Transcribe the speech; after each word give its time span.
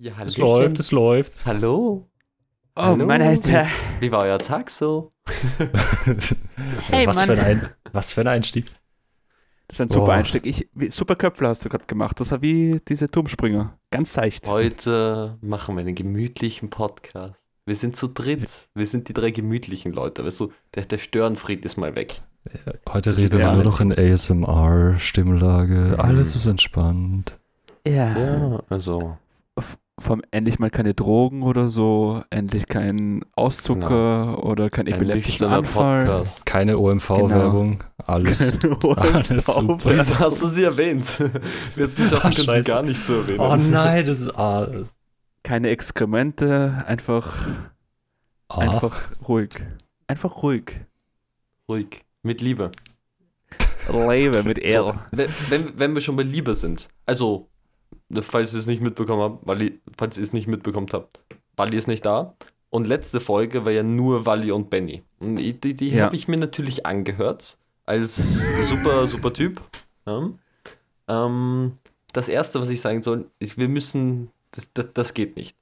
Ja, 0.00 0.12
Es 0.24 0.38
läuft, 0.38 0.78
es 0.78 0.92
läuft. 0.92 1.44
Hallo. 1.44 2.08
Oh, 2.76 2.82
Hallo. 2.82 3.04
mein 3.04 3.20
Alter. 3.20 3.66
Wie, 3.98 4.06
wie 4.06 4.12
war 4.12 4.22
euer 4.22 4.38
Tag 4.38 4.70
so? 4.70 5.12
Hey, 6.90 7.04
was, 7.06 7.16
Mann. 7.16 7.26
für 7.26 7.32
ein 7.32 7.40
ein, 7.40 7.68
was 7.92 8.12
für 8.12 8.20
ein 8.22 8.28
Einstieg. 8.28 8.64
Das 9.66 9.78
war 9.80 9.86
ein 9.86 9.90
super 9.90 10.06
Oh. 10.06 10.10
Einstieg. 10.10 10.46
Ich, 10.46 10.68
wie, 10.72 10.90
super 10.90 11.16
Köpfler 11.16 11.48
hast 11.50 11.64
du 11.64 11.68
gerade 11.68 11.84
gemacht. 11.86 12.18
Das 12.20 12.30
war 12.30 12.40
wie 12.42 12.80
diese 12.88 13.10
Turmspringer. 13.10 13.76
Ganz 13.90 14.12
seicht. 14.14 14.46
Heute 14.46 15.36
machen 15.40 15.74
wir 15.76 15.80
einen 15.80 15.94
gemütlichen 15.96 16.70
Podcast. 16.70 17.44
Wir 17.66 17.74
sind 17.76 17.96
zu 17.96 18.06
dritt. 18.08 18.48
Wir 18.74 18.86
sind 18.86 19.08
die 19.08 19.12
drei 19.14 19.30
gemütlichen 19.32 19.92
Leute. 19.92 20.24
Weißt 20.24 20.38
du, 20.40 20.52
der, 20.74 20.84
der 20.86 20.98
Störenfried 20.98 21.64
ist 21.64 21.76
mal 21.76 21.94
weg. 21.96 22.14
Heute 22.88 23.16
reden 23.16 23.40
Ja. 23.40 23.48
wir 23.48 23.52
nur 23.54 23.64
noch 23.64 23.80
in 23.80 23.92
ASMR-Stimmlage. 23.92 25.96
Alles 25.98 26.36
ist 26.36 26.46
entspannt. 26.46 27.36
Ja. 27.86 28.16
Ja, 28.16 28.62
also. 28.70 29.18
Vom 29.98 30.22
endlich 30.30 30.58
mal 30.60 30.70
keine 30.70 30.94
Drogen 30.94 31.42
oder 31.42 31.68
so, 31.68 32.22
endlich 32.30 32.68
kein 32.68 33.24
Auszucker 33.34 34.44
oder 34.44 34.70
kein 34.70 34.86
Ein 34.86 34.94
epileptischen 34.94 35.48
nüchterner 35.48 35.56
Anfall. 35.56 36.06
Podcast. 36.06 36.46
Keine 36.46 36.78
OMV-Werbung. 36.78 37.82
Alles, 38.06 38.58
alles 38.96 39.46
super. 39.46 39.96
Wieso 39.96 40.18
hast 40.18 40.40
du 40.40 40.46
sie 40.46 40.62
erwähnt? 40.62 41.04
Jetzt 41.76 41.98
nicht 41.98 42.10
schaffen, 42.10 42.32
können 42.32 42.64
sie 42.64 42.70
gar 42.70 42.82
nicht 42.82 43.04
zu 43.04 43.14
erwähnen. 43.14 43.40
Oh 43.40 43.56
nein, 43.56 44.06
das 44.06 44.20
ist 44.20 44.38
ah, 44.38 44.68
Keine 45.42 45.68
Exkremente, 45.70 46.84
einfach, 46.86 47.48
ah. 48.48 48.58
einfach 48.58 49.10
ruhig. 49.28 49.50
Einfach 50.06 50.42
ruhig. 50.42 50.80
Ruhig. 51.68 52.04
Mit 52.22 52.40
Liebe. 52.40 52.70
Lebe 53.92 54.42
mit 54.42 54.58
So, 54.58 54.62
R. 54.62 55.06
wenn, 55.12 55.30
wenn, 55.48 55.78
wenn 55.78 55.94
wir 55.94 56.00
schon 56.00 56.16
bei 56.16 56.22
Liebe 56.22 56.54
sind. 56.54 56.88
Also, 57.06 57.48
falls 58.22 58.52
ihr 58.52 58.58
es 58.58 58.66
nicht 58.66 58.80
mitbekommen 58.80 59.22
habt, 59.22 59.46
Wally, 59.46 59.80
falls 59.96 60.16
ihr 60.16 60.24
es 60.24 60.32
nicht 60.32 60.46
mitbekommen 60.48 60.88
habt, 60.92 61.20
Wally 61.56 61.76
ist 61.76 61.88
nicht 61.88 62.04
da. 62.06 62.34
Und 62.70 62.86
letzte 62.86 63.20
Folge 63.20 63.64
war 63.64 63.72
ja 63.72 63.82
nur 63.82 64.26
Wally 64.26 64.50
und 64.52 64.68
Benny. 64.70 65.02
Und 65.20 65.36
die, 65.36 65.58
die, 65.58 65.74
die 65.74 65.90
Ja. 65.90 66.06
habe 66.06 66.16
ich 66.16 66.28
mir 66.28 66.36
natürlich 66.36 66.84
angehört. 66.86 67.56
Als 67.86 68.46
super, 68.68 69.06
super 69.06 69.32
Typ. 69.32 69.62
Ja. 70.06 70.28
Ähm, 71.08 71.78
das 72.12 72.28
erste, 72.28 72.60
was 72.60 72.68
ich 72.68 72.80
sagen 72.82 73.02
soll, 73.02 73.30
ist, 73.38 73.56
wir 73.56 73.68
müssen. 73.68 74.30
Das, 74.50 74.70
das, 74.74 74.88
das 74.92 75.14
geht 75.14 75.36
nicht. 75.36 75.56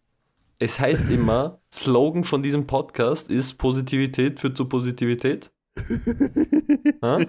Es 0.58 0.80
heißt 0.80 1.08
immer, 1.10 1.60
Slogan 1.72 2.24
von 2.24 2.42
diesem 2.42 2.66
Podcast 2.66 3.30
ist 3.30 3.54
Positivität 3.54 4.40
führt 4.40 4.56
zu 4.56 4.64
Positivität. 4.64 5.52
Ja? 7.02 7.20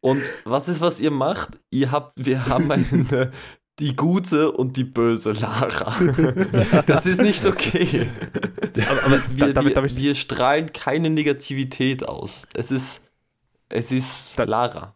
Und 0.00 0.22
was 0.44 0.68
ist, 0.68 0.80
was 0.80 1.00
ihr 1.00 1.10
macht? 1.10 1.60
Ihr 1.70 1.90
habt, 1.92 2.12
wir 2.16 2.46
haben 2.46 2.70
eine, 2.70 3.30
die 3.78 3.96
gute 3.96 4.52
und 4.52 4.76
die 4.76 4.84
böse 4.84 5.32
Lara. 5.32 5.94
Das 6.86 7.06
ist 7.06 7.20
nicht 7.20 7.44
okay. 7.44 8.08
Aber, 8.88 9.04
aber 9.04 9.22
Wir, 9.30 9.52
damit, 9.52 9.74
wir, 9.74 9.96
wir 9.96 10.14
strahlen 10.14 10.72
keine 10.72 11.10
Negativität 11.10 12.06
aus. 12.06 12.46
Es 12.54 12.70
ist, 12.70 13.02
es 13.68 13.90
ist 13.92 14.38
Da- 14.38 14.44
Lara. 14.44 14.94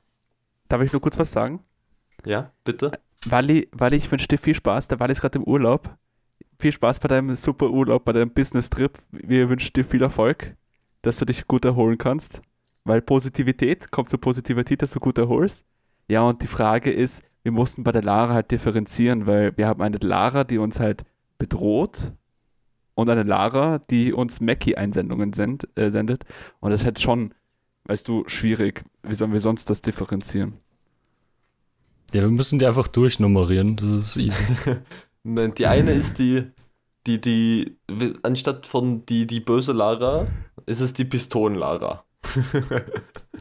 darf 0.68 0.82
ich 0.82 0.92
nur 0.92 1.00
kurz 1.02 1.18
was 1.18 1.32
sagen? 1.32 1.60
Ja, 2.24 2.52
bitte? 2.64 2.92
Wally, 3.26 3.68
Wally, 3.72 3.96
ich 3.96 4.10
wünsche 4.10 4.28
dir 4.28 4.38
viel 4.38 4.54
Spaß. 4.54 4.88
Der 4.88 5.00
Wally 5.00 5.12
ist 5.12 5.20
gerade 5.20 5.38
im 5.38 5.44
Urlaub. 5.44 5.96
Viel 6.60 6.72
Spaß 6.72 7.00
bei 7.00 7.08
deinem 7.08 7.34
super 7.34 7.70
Urlaub, 7.70 8.04
bei 8.04 8.12
deinem 8.12 8.30
Business-Trip. 8.30 8.98
Wir 9.10 9.48
wünschen 9.48 9.72
dir 9.74 9.84
viel 9.84 10.02
Erfolg, 10.02 10.54
dass 11.02 11.16
du 11.18 11.24
dich 11.24 11.46
gut 11.46 11.64
erholen 11.64 11.98
kannst. 11.98 12.42
Weil 12.84 13.02
Positivität 13.02 13.90
kommt 13.90 14.08
zur 14.08 14.20
Positivität, 14.20 14.82
dass 14.82 14.92
du 14.92 15.00
gut 15.00 15.18
erholst. 15.18 15.64
Ja, 16.08 16.22
und 16.22 16.42
die 16.42 16.46
Frage 16.46 16.90
ist, 16.92 17.22
wir 17.48 17.52
mussten 17.52 17.82
bei 17.82 17.92
der 17.92 18.02
Lara 18.02 18.34
halt 18.34 18.50
differenzieren, 18.50 19.26
weil 19.26 19.56
wir 19.56 19.66
haben 19.66 19.80
eine 19.80 19.96
Lara, 19.96 20.44
die 20.44 20.58
uns 20.58 20.78
halt 20.78 21.04
bedroht 21.38 22.12
und 22.94 23.08
eine 23.08 23.22
Lara, 23.22 23.78
die 23.90 24.12
uns 24.12 24.42
Mackie-Einsendungen 24.42 25.32
send, 25.32 25.66
äh, 25.74 25.88
sendet. 25.88 26.24
Und 26.60 26.72
das 26.72 26.82
ist 26.82 26.84
halt 26.84 27.00
schon, 27.00 27.32
weißt 27.84 28.06
du, 28.06 28.24
schwierig. 28.26 28.84
Wie 29.02 29.14
sollen 29.14 29.32
wir 29.32 29.40
sonst 29.40 29.70
das 29.70 29.80
differenzieren? 29.80 30.58
Ja, 32.12 32.20
wir 32.20 32.28
müssen 32.28 32.58
die 32.58 32.66
einfach 32.66 32.86
durchnummerieren. 32.86 33.76
Das 33.76 33.88
ist 33.88 34.18
easy. 34.18 34.44
Nein, 35.22 35.54
die 35.54 35.66
eine 35.66 35.92
ist 35.92 36.18
die, 36.18 36.50
die, 37.06 37.22
die, 37.22 37.76
anstatt 38.22 38.66
von 38.66 39.06
die, 39.06 39.26
die 39.26 39.40
böse 39.40 39.72
Lara, 39.72 40.26
ist 40.66 40.80
es 40.80 40.92
die 40.92 41.06
Pistolen-Lara. 41.06 42.04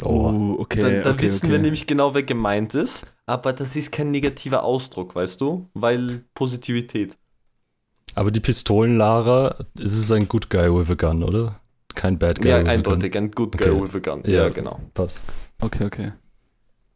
Oh. 0.01 0.29
Uh, 0.31 0.55
okay. 0.59 0.79
dann 0.79 1.03
dann 1.03 1.13
okay, 1.15 1.23
wissen 1.23 1.47
okay. 1.47 1.51
wir 1.51 1.59
nämlich 1.59 1.87
genau, 1.87 2.13
wer 2.13 2.23
gemeint 2.23 2.73
ist. 2.73 3.05
Aber 3.27 3.53
das 3.53 3.75
ist 3.75 3.91
kein 3.91 4.09
negativer 4.11 4.63
Ausdruck, 4.63 5.13
weißt 5.13 5.41
du? 5.41 5.69
Weil 5.73 6.23
Positivität. 6.33 7.17
Aber 8.15 8.31
die 8.31 8.39
Pistolen-Lara, 8.39 9.55
es 9.77 9.95
ist 9.97 10.11
ein 10.11 10.27
Good 10.27 10.49
Guy 10.49 10.73
with 10.73 10.89
a 10.89 10.95
Gun, 10.95 11.21
oder? 11.23 11.59
Kein 11.93 12.17
Bad 12.17 12.39
Guy 12.41 12.49
Ja, 12.49 12.55
with 12.55 12.61
a 12.61 12.63
Gun. 12.63 12.69
eindeutig, 12.77 13.15
ein 13.17 13.31
Good 13.31 13.57
Guy 13.57 13.69
Okay. 13.69 13.83
with 13.83 13.95
a 13.95 13.99
Gun. 13.99 14.23
Ja. 14.25 14.43
Ja, 14.43 14.49
genau. 14.49 14.79
Passt. 14.93 15.21
Okay, 15.61 15.85
okay. 15.85 16.13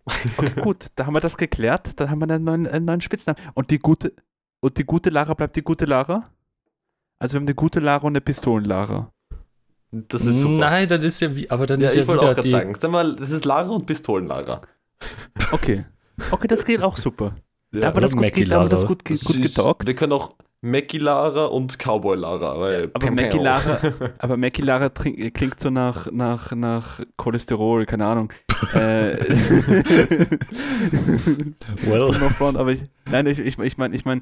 Okay, 0.38 0.62
gut, 0.62 0.88
da 0.96 1.06
haben 1.06 1.16
wir 1.16 1.20
das 1.22 1.38
geklärt. 1.38 2.00
Dann 2.00 2.10
haben 2.10 2.20
wir 2.20 2.30
einen 2.34 2.44
neuen, 2.44 2.66
einen 2.68 2.86
neuen 2.86 3.02
Spitznamen. 3.02 3.40
Und 3.54 3.70
die 3.70 3.78
gute 3.78 4.14
und 4.62 4.78
die 4.78 4.84
gute 4.84 5.10
Lara 5.12 5.34
bleibt 5.36 5.56
die 5.56 5.62
gute 5.64 5.86
Lara? 5.86 6.30
Also 7.20 7.34
wir 7.34 7.40
haben 7.40 7.46
eine 7.48 7.56
gute 7.56 7.80
Lara 7.80 8.02
und 8.08 8.14
eine 8.14 8.22
Pistolen-Lara. 8.22 9.12
Das 9.92 10.26
ist 10.26 10.40
super. 10.40 10.56
Nein, 10.58 10.88
dann 10.88 11.02
ist 11.02 11.20
ja 11.22 11.36
wie, 11.36 11.50
aber 11.52 11.68
dann 11.68 11.82
ja, 11.82 11.88
ist 11.88 11.96
ich 11.96 12.02
ja 12.02 12.08
wollte 12.08 12.22
auch 12.26 12.30
wieder 12.30 12.36
gerade 12.36 12.48
die. 12.48 12.52
sagen. 12.52 12.76
Sag 12.80 12.90
mal, 12.92 13.16
das 13.16 13.30
ist 13.32 13.46
Lara 13.46 13.70
und 13.70 13.86
Pistolen-Lara. 13.86 14.62
Okay. 15.52 15.86
Okay, 16.30 16.48
das 16.48 16.64
geht 16.66 16.84
auch 16.84 16.98
super. 16.98 17.34
Ja. 17.74 17.88
aber 17.88 18.02
das 18.02 18.12
gut 18.12 18.22
Mackie 18.22 18.42
geht, 18.44 18.52
aber 18.52 18.68
das 18.68 18.82
Lara. 18.82 18.88
gut, 18.90 19.06
ge- 19.06 19.18
gut 19.18 19.42
getalkt. 19.42 19.88
Wir 19.88 19.96
können 19.96 20.12
auch 20.12 20.36
Mackie-Lara 20.64 21.46
und 21.46 21.80
Cowboy-Lara. 21.80 22.60
weil 22.60 22.84
Aber 22.94 23.06
Pam 23.08 23.16
Mackie. 23.16 23.38
Lara, 23.40 23.80
aber 24.20 24.38
Mackie 24.38 24.62
Lara 24.62 24.90
trink, 24.90 25.34
klingt 25.34 25.60
so 25.60 25.70
nach, 25.70 26.12
nach, 26.12 26.52
nach 26.52 27.00
Cholesterol, 27.18 27.86
keine 27.86 28.06
Ahnung. 28.06 28.32
äh, 28.74 29.18
Well. 31.84 32.14
von, 32.38 32.58
aber 32.58 32.72
ich, 32.74 32.82
nein, 33.10 33.26
ich, 33.28 33.40
ich, 33.40 33.58
ich 33.58 33.78
meine, 33.78 33.96
ich 33.96 34.06
meine, 34.06 34.22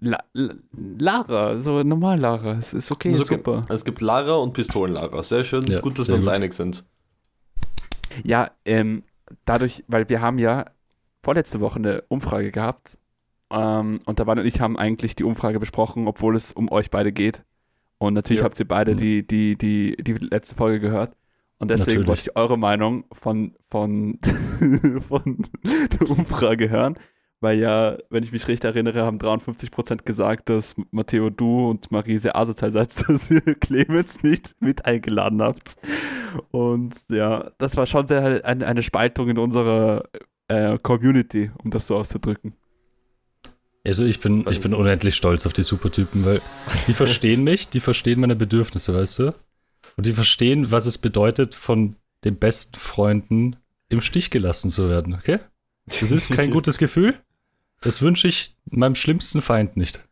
La, 0.00 0.18
La, 0.32 0.54
Lara, 0.98 1.60
so 1.60 1.82
normal 1.82 2.18
Lara, 2.18 2.52
es 2.58 2.72
ist 2.72 2.90
okay, 2.90 3.10
Ist 3.10 3.20
okay. 3.22 3.34
super. 3.36 3.62
Es 3.68 3.84
gibt 3.84 4.00
Lara 4.00 4.34
und 4.36 4.54
Pistolen-Lara. 4.54 5.22
Sehr 5.22 5.44
schön. 5.44 5.64
Ja, 5.66 5.80
gut, 5.80 5.98
dass 5.98 6.06
sehr 6.06 6.14
wir 6.14 6.18
uns 6.18 6.26
gut. 6.26 6.34
einig 6.34 6.54
sind. 6.54 6.84
Ja, 8.24 8.50
ähm, 8.64 9.02
dadurch, 9.44 9.84
weil 9.88 10.08
wir 10.08 10.20
haben 10.20 10.38
ja 10.38 10.66
vorletzte 11.22 11.60
Woche 11.60 11.76
eine 11.76 12.04
Umfrage 12.08 12.50
gehabt 12.50 12.98
ähm, 13.50 14.00
und 14.04 14.24
Mann 14.26 14.38
und 14.38 14.46
ich 14.46 14.60
haben 14.60 14.78
eigentlich 14.78 15.16
die 15.16 15.24
Umfrage 15.24 15.60
besprochen, 15.60 16.08
obwohl 16.08 16.36
es 16.36 16.52
um 16.52 16.70
euch 16.70 16.90
beide 16.90 17.12
geht. 17.12 17.42
Und 17.98 18.14
natürlich 18.14 18.40
Ja. 18.40 18.44
habt 18.44 18.58
ihr 18.60 18.68
beide 18.68 18.94
die, 18.94 19.26
die, 19.26 19.56
die, 19.56 19.96
die 19.98 20.12
letzte 20.12 20.54
Folge 20.54 20.80
gehört. 20.80 21.16
Und 21.58 21.70
deswegen 21.70 22.02
Natürlich. 22.02 22.08
wollte 22.08 22.20
ich 22.22 22.36
eure 22.36 22.58
Meinung 22.58 23.04
von, 23.12 23.56
von, 23.70 24.18
von 25.08 25.46
der 25.64 26.10
Umfrage 26.10 26.68
hören. 26.68 26.98
Weil 27.40 27.58
ja, 27.58 27.96
wenn 28.10 28.24
ich 28.24 28.32
mich 28.32 28.48
richtig 28.48 28.68
erinnere, 28.68 29.04
haben 29.04 29.18
53% 29.18 30.04
gesagt, 30.04 30.48
dass 30.48 30.74
Matteo, 30.90 31.30
du 31.30 31.68
und 31.70 31.90
Marie 31.90 32.18
sehr 32.18 32.36
asozial 32.36 32.72
seid, 32.72 32.90
dass 33.08 33.30
ihr 33.30 33.40
Clemens 33.40 34.22
nicht 34.22 34.54
mit 34.60 34.84
eingeladen 34.84 35.42
habt. 35.42 35.76
Und 36.50 36.65
ja, 37.10 37.50
das 37.58 37.76
war 37.76 37.86
schon 37.86 38.06
sehr 38.06 38.44
eine, 38.44 38.66
eine 38.66 38.82
Spaltung 38.82 39.28
in 39.28 39.38
unserer 39.38 40.04
äh, 40.48 40.78
Community, 40.78 41.50
um 41.62 41.70
das 41.70 41.86
so 41.86 41.96
auszudrücken. 41.96 42.54
Also 43.84 44.04
ich 44.04 44.20
bin, 44.20 44.44
ich 44.50 44.60
bin 44.60 44.74
unendlich 44.74 45.14
stolz 45.14 45.46
auf 45.46 45.52
die 45.52 45.62
Supertypen, 45.62 46.24
weil 46.24 46.40
die 46.88 46.94
verstehen 46.94 47.44
mich, 47.44 47.68
die 47.68 47.78
verstehen 47.80 48.18
meine 48.20 48.34
Bedürfnisse, 48.34 48.92
weißt 48.94 49.18
du? 49.20 49.32
Und 49.96 50.06
die 50.06 50.12
verstehen, 50.12 50.72
was 50.72 50.86
es 50.86 50.98
bedeutet, 50.98 51.54
von 51.54 51.94
den 52.24 52.36
besten 52.36 52.76
Freunden 52.78 53.56
im 53.88 54.00
Stich 54.00 54.30
gelassen 54.30 54.70
zu 54.72 54.88
werden, 54.88 55.14
okay? 55.14 55.38
Das 56.00 56.10
ist 56.10 56.32
kein 56.32 56.50
gutes 56.52 56.78
Gefühl. 56.78 57.14
Das 57.80 58.02
wünsche 58.02 58.26
ich 58.26 58.56
meinem 58.68 58.96
schlimmsten 58.96 59.40
Feind 59.40 59.76
nicht. 59.76 60.02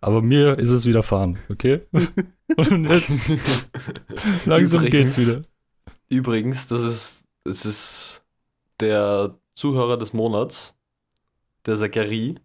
Aber 0.00 0.20
mir 0.20 0.58
ist 0.58 0.70
es 0.70 0.84
widerfahren, 0.84 1.38
okay? 1.48 1.82
Und 2.56 2.88
jetzt 2.90 3.20
langsam 4.46 4.84
Übrigens- 4.84 5.14
geht's 5.14 5.18
wieder. 5.18 5.42
Übrigens, 6.12 6.68
das 6.68 6.82
ist, 6.82 7.24
das 7.44 7.64
ist 7.64 8.22
der 8.80 9.34
Zuhörer 9.54 9.96
des 9.96 10.12
Monats, 10.12 10.74
der 11.64 11.78
Zachary, 11.78 12.38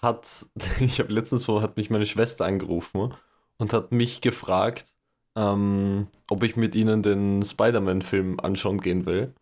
hat, 0.00 0.46
ich 0.80 1.00
habe 1.00 1.12
letztens 1.12 1.44
vor, 1.44 1.60
hat 1.60 1.76
mich 1.76 1.90
meine 1.90 2.06
Schwester 2.06 2.46
angerufen 2.46 3.12
und 3.58 3.72
hat 3.74 3.92
mich 3.92 4.22
gefragt, 4.22 4.94
ähm, 5.36 6.06
ob 6.30 6.42
ich 6.42 6.56
mit 6.56 6.74
ihnen 6.74 7.02
den 7.02 7.42
Spider-Man-Film 7.42 8.40
anschauen 8.40 8.80
gehen 8.80 9.04
will. 9.04 9.34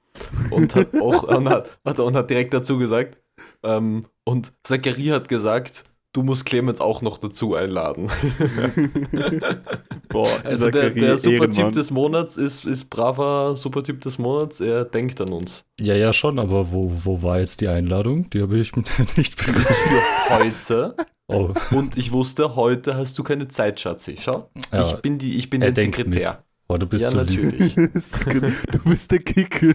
Und 0.50 0.74
hat 0.74 0.92
auch 1.00 1.22
und 1.22 1.48
hat, 1.48 1.78
hat, 1.84 2.00
und 2.00 2.16
hat 2.16 2.30
direkt 2.30 2.52
dazu 2.52 2.78
gesagt, 2.78 3.18
ähm, 3.62 4.06
und 4.24 4.52
Zachary 4.64 5.06
hat 5.06 5.28
gesagt, 5.28 5.84
du 6.18 6.24
musst 6.24 6.44
Clemens 6.46 6.80
auch 6.80 7.00
noch 7.00 7.18
dazu 7.18 7.54
einladen. 7.54 8.10
Boah, 10.08 10.28
Also 10.44 10.70
der, 10.70 10.90
der 10.90 11.16
Supertyp 11.16 11.72
des 11.72 11.90
Monats 11.92 12.36
ist, 12.36 12.64
ist 12.64 12.86
braver 12.90 13.54
Supertyp 13.56 14.00
des 14.00 14.18
Monats, 14.18 14.58
er 14.60 14.84
denkt 14.84 15.20
an 15.20 15.28
uns. 15.32 15.64
Ja, 15.80 15.94
ja, 15.94 16.12
schon, 16.12 16.38
aber 16.40 16.72
wo, 16.72 16.90
wo 17.04 17.22
war 17.22 17.38
jetzt 17.38 17.60
die 17.60 17.68
Einladung? 17.68 18.28
Die 18.30 18.42
habe 18.42 18.58
ich 18.58 18.74
nicht 19.16 19.40
ist 19.48 19.76
für 19.76 20.34
heute. 20.38 20.96
Oh, 21.30 21.50
Und 21.72 21.98
ich 21.98 22.10
wusste, 22.10 22.56
heute 22.56 22.96
hast 22.96 23.18
du 23.18 23.22
keine 23.22 23.48
Zeit, 23.48 23.78
Schatzi. 23.78 24.16
Schau, 24.18 24.48
Ja, 24.72 24.88
ich 24.88 24.94
bin, 25.02 25.18
die, 25.18 25.36
ich 25.36 25.50
bin 25.50 25.60
er 25.60 25.72
der 25.72 25.84
Sekretär. 25.84 26.42
oh 26.68 26.78
du 26.78 26.86
bist 26.86 27.04
Ja, 27.04 27.10
so 27.10 27.20
lieb. 27.20 27.42
natürlich. 27.44 27.74
du 27.74 28.78
bist 28.86 29.10
der 29.10 29.18
Kickel. 29.18 29.74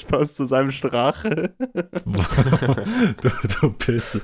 Spaß 0.00 0.36
zu 0.36 0.46
seinem 0.46 0.70
Strache. 0.70 1.52
du, 3.20 3.30
du 3.60 3.72
bist. 3.86 4.22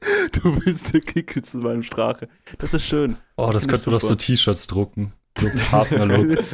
Du 0.32 0.58
bist 0.60 0.94
der 0.94 1.00
Kickel 1.00 1.42
zu 1.42 1.58
meinem 1.58 1.82
Strache. 1.82 2.28
Das 2.58 2.74
ist 2.74 2.86
schön. 2.86 3.16
Oh, 3.36 3.50
das 3.52 3.68
könnte 3.68 3.86
man 3.86 3.96
auf 3.96 4.02
so 4.02 4.08
super. 4.08 4.18
T-Shirts 4.18 4.66
drucken. 4.66 5.12
So 5.38 5.48
Partnerlook. 5.70 6.38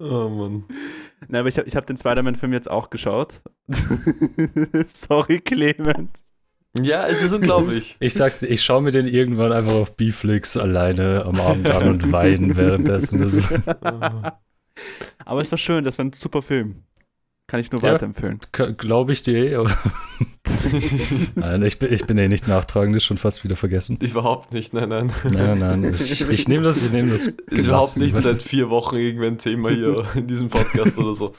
Oh 0.00 0.28
Mann. 0.28 0.64
Nein, 1.28 1.40
aber 1.40 1.48
ich 1.48 1.56
habe 1.56 1.68
ich 1.68 1.76
hab 1.76 1.86
den 1.86 1.96
Spider-Man-Film 1.96 2.52
jetzt 2.52 2.68
auch 2.68 2.90
geschaut. 2.90 3.42
Sorry, 4.92 5.38
Clemens. 5.38 6.24
Ja, 6.82 7.06
es 7.06 7.22
ist 7.22 7.32
unglaublich. 7.32 7.96
Ich 8.00 8.12
sag's 8.12 8.40
dir, 8.40 8.48
ich 8.48 8.62
schaue 8.62 8.82
mir 8.82 8.90
den 8.90 9.06
irgendwann 9.06 9.52
einfach 9.52 9.72
auf 9.72 9.96
Bflix 9.96 10.56
alleine 10.56 11.24
am 11.24 11.40
Abend 11.40 11.68
an 11.68 11.88
und 11.88 12.12
weinen 12.12 12.56
währenddessen. 12.56 13.22
Aber 15.24 15.40
es 15.40 15.50
war 15.52 15.58
schön, 15.58 15.84
das 15.84 15.96
war 15.96 16.06
ein 16.06 16.12
super 16.12 16.42
Film. 16.42 16.82
Kann 17.46 17.60
ich 17.60 17.70
nur 17.70 17.82
Ja. 17.82 17.92
weiterempfehlen. 17.92 18.40
glaube 18.78 19.12
ich 19.12 19.22
dir 19.22 19.36
eh. 19.64 19.64
Nein, 21.34 21.62
ich 21.62 21.78
bin, 21.78 21.92
ich 21.92 22.06
bin 22.06 22.16
eh 22.16 22.26
nicht 22.28 22.48
nachtragend, 22.48 22.96
ist 22.96 23.04
schon 23.04 23.18
fast 23.18 23.44
wieder 23.44 23.54
vergessen. 23.56 23.98
Überhaupt 24.00 24.52
nicht, 24.52 24.72
nein, 24.72 24.88
nein. 24.88 25.12
Nein, 25.30 25.58
nein, 25.58 25.84
ich, 25.94 26.26
ich 26.26 26.48
nehme 26.48 26.64
das, 26.64 26.80
ich 26.80 26.90
nehme 26.90 27.10
das. 27.12 27.26
Ist 27.26 27.66
überhaupt 27.66 27.98
nicht 27.98 28.18
seit 28.18 28.42
vier 28.42 28.70
Wochen 28.70 28.96
irgendein 28.96 29.36
Thema 29.36 29.68
hier 29.70 30.06
in 30.14 30.26
diesem 30.26 30.48
Podcast 30.48 30.96
oder 30.96 31.14
so. 31.14 31.34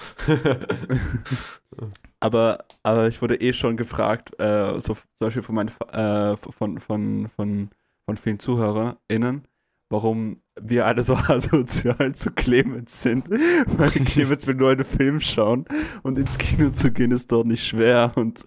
Aber, 2.19 2.65
aber 2.83 3.07
ich 3.07 3.21
wurde 3.21 3.41
eh 3.41 3.53
schon 3.53 3.77
gefragt, 3.77 4.39
äh, 4.39 4.79
so 4.79 4.93
zum 4.93 5.03
Beispiel 5.19 5.41
von, 5.43 5.55
meinen, 5.55 5.69
äh, 5.91 6.35
von, 6.37 6.79
von, 6.79 7.29
von, 7.29 7.69
von 8.05 8.17
vielen 8.17 8.39
ZuhörerInnen, 8.39 9.43
warum 9.89 10.41
wir 10.59 10.85
alle 10.85 11.03
so 11.03 11.15
asozial 11.27 12.13
zu 12.15 12.31
Clemens 12.31 13.01
sind. 13.01 13.29
Weil 13.29 13.89
Clemens 14.05 14.47
will 14.47 14.55
nur 14.55 14.71
einen 14.71 14.83
Film 14.83 15.19
schauen 15.19 15.65
und 16.03 16.17
ins 16.17 16.37
Kino 16.37 16.71
zu 16.71 16.91
gehen 16.91 17.11
ist 17.11 17.31
dort 17.31 17.47
nicht 17.47 17.65
schwer. 17.65 18.13
Und 18.15 18.43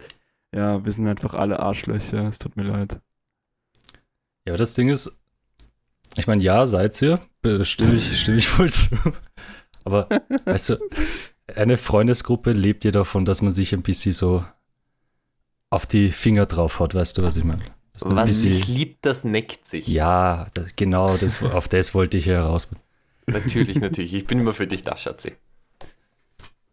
ja, 0.55 0.85
wir 0.85 0.93
sind 0.93 1.07
einfach 1.07 1.35
alle 1.35 1.61
Arschlöcher. 1.61 2.29
Es 2.29 2.39
tut 2.39 2.57
mir 2.57 2.65
leid. 2.65 3.01
Ja, 4.45 4.53
aber 4.53 4.59
das 4.59 4.75
Ding 4.75 4.89
ist, 4.89 5.21
ich 6.17 6.27
meine, 6.27 6.43
ja, 6.43 6.67
seid 6.67 7.01
ihr, 7.03 7.21
stimme 7.63 7.95
ich, 7.95 8.19
stimme 8.21 8.39
ich 8.39 8.49
voll 8.49 8.71
zu. 8.71 8.97
Aber, 9.85 10.09
weißt 10.45 10.71
du, 10.71 10.77
eine 11.55 11.79
Freundesgruppe 11.79 12.53
lebt 12.53 12.85
ja 12.85 12.91
davon, 12.91 13.25
dass 13.25 13.41
man 13.41 13.53
sich 13.53 13.73
ein 13.73 13.83
bisschen 13.83 14.13
so 14.13 14.45
auf 15.71 15.87
die 15.87 16.11
Finger 16.11 16.47
drauf 16.47 16.81
hat, 16.81 16.95
weißt 16.95 17.17
du, 17.17 17.23
was 17.23 17.37
ich 17.37 17.45
meine? 17.45 17.65
Was 18.05 18.27
bisschen- 18.27 18.53
sich 18.55 18.69
liebt, 18.69 19.05
das 19.07 19.25
neckt 19.25 19.67
sich. 19.67 19.87
Ja, 19.87 20.49
das, 20.55 20.77
genau, 20.77 21.17
das, 21.17 21.43
auf 21.43 21.69
das 21.69 21.95
wollte 21.95 22.17
ich 22.17 22.27
heraus. 22.27 22.69
Natürlich, 23.27 23.79
natürlich. 23.81 24.15
Ich 24.15 24.27
bin 24.27 24.41
immer 24.41 24.53
für 24.55 24.67
dich 24.67 24.83
da, 24.83 24.97
Schatzi. 24.97 25.33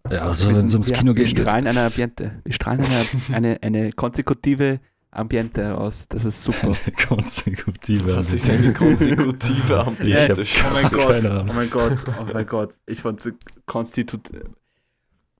Ja, 0.09 0.21
also 0.21 0.49
wenn 0.49 0.57
es 0.65 0.73
ums 0.73 0.89
wir, 0.89 0.97
Kino 0.97 1.15
wir 1.15 1.23
geht. 1.25 1.39
strahlen 1.39 1.67
eine 1.67 1.81
Ambiente. 1.81 2.39
Wir 2.43 2.53
strahlen 2.53 2.81
eine, 2.85 3.35
eine, 3.35 3.63
eine 3.63 3.91
konsekutive 3.91 4.79
Ambiente 5.11 5.63
heraus. 5.63 6.05
Das 6.09 6.25
ist 6.25 6.43
super. 6.43 6.67
Eine 6.67 6.95
konsekutive. 7.07 8.15
Was 8.15 8.31
ist 8.33 8.47
eine 8.49 8.71
konsekutive 8.71 9.63
Ich 9.73 9.87
Ambiente? 9.87 10.43
hab 10.45 10.69
Oh 10.69 10.73
mein 10.73 10.89
Gott, 10.89 11.07
keine 11.09 11.31
Ahnung. 11.31 11.49
oh 11.49 11.53
mein 11.53 11.69
Gott, 11.71 11.97
oh 12.21 12.25
mein 12.31 12.45
Gott. 12.45 12.73
Ich 12.85 13.01
fand 13.01 13.19
Konstitut. 13.65 14.29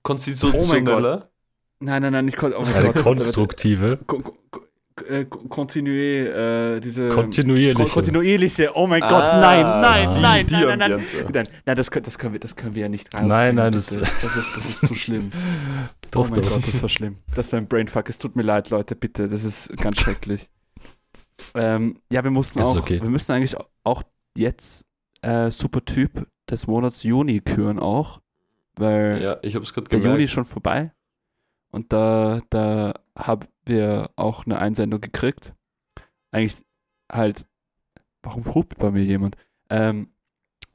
Konstitutioneller? 0.02 1.30
Nein, 1.78 2.02
nein, 2.02 2.12
nein, 2.12 2.24
nicht 2.24 2.36
kon 2.38 2.52
oh 2.54 2.62
mein 2.62 2.74
Eine 2.74 2.92
Gott. 2.92 3.02
konstruktive, 3.02 3.98
Ko- 4.06 4.20
ko- 4.20 4.38
ko- 4.50 4.64
äh, 5.08 5.24
ko- 5.26 5.40
Kontinué, 5.48 6.26
äh, 6.76 6.80
diese. 6.80 7.08
kontinuierliche. 7.08 7.74
Kon 7.74 7.88
kontinuierliche, 7.92 8.70
oh 8.74 8.86
mein 8.86 9.00
Gott, 9.00 9.12
Ah, 9.12 9.40
nein, 9.40 9.62
nein, 9.82 10.14
die- 10.14 10.20
nein, 10.20 10.46
die 10.46 10.52
nein, 10.54 10.78
nein, 10.78 10.90
nein, 10.90 11.26
nein, 11.32 11.48
nein, 11.66 11.76
das, 11.76 11.90
können- 11.90 12.04
das, 12.04 12.18
können 12.18 12.32
wir, 12.32 12.40
das 12.40 12.56
können 12.56 12.74
wir 12.74 12.82
ja 12.82 12.88
nicht 12.88 13.06
rausbringen. 13.12 13.28
Nein, 13.28 13.54
nein, 13.56 13.72
das- 13.72 13.86
das, 14.22 14.36
ist, 14.36 14.56
das 14.56 14.66
ist 14.66 14.80
zu 14.88 14.94
schlimm. 14.94 15.30
Doch, 16.10 16.26
oh 16.26 16.30
mein 16.30 16.40
doch. 16.42 16.50
Gott, 16.50 16.68
das 16.68 16.80
war 16.82 16.88
schlimm. 16.88 17.16
Das 17.34 17.52
war 17.52 17.58
ein 17.60 17.66
Brainfuck. 17.68 18.08
Es 18.08 18.18
tut 18.18 18.36
mir 18.36 18.42
leid, 18.42 18.70
Leute, 18.70 18.94
bitte. 18.96 19.28
Das 19.28 19.44
ist 19.44 19.76
ganz 19.76 19.98
schrecklich. 20.00 20.48
Ähm, 21.54 21.98
ja, 22.10 22.24
wir 22.24 22.30
mussten 22.30 22.58
Ist 22.60 22.68
auch, 22.68 22.78
okay. 22.80 23.00
wir 23.02 23.10
müssen 23.10 23.32
eigentlich 23.32 23.54
auch 23.84 24.02
jetzt 24.36 24.84
äh, 25.22 25.50
Super 25.50 25.84
Typ 25.84 26.26
des 26.50 26.66
Monats 26.66 27.02
Juni 27.02 27.40
küren 27.40 27.78
auch, 27.78 28.20
weil 28.76 29.20
Ja, 29.22 29.36
ich 29.42 29.54
habe 29.54 29.64
es 29.64 29.72
gerade 29.74 29.88
der. 29.88 29.98
Juni 29.98 30.24
ist 30.24 30.30
schon 30.32 30.44
vorbei 30.44 30.92
und 31.72 31.92
da, 31.92 32.40
da 32.50 32.94
haben 33.16 33.48
wir 33.64 34.10
auch 34.16 34.46
eine 34.46 34.58
Einsendung 34.58 35.00
gekriegt. 35.00 35.54
Eigentlich 36.30 36.62
halt, 37.10 37.46
warum 38.22 38.54
hupt 38.54 38.78
bei 38.78 38.90
mir 38.90 39.02
jemand? 39.04 39.36
Ähm, 39.70 40.10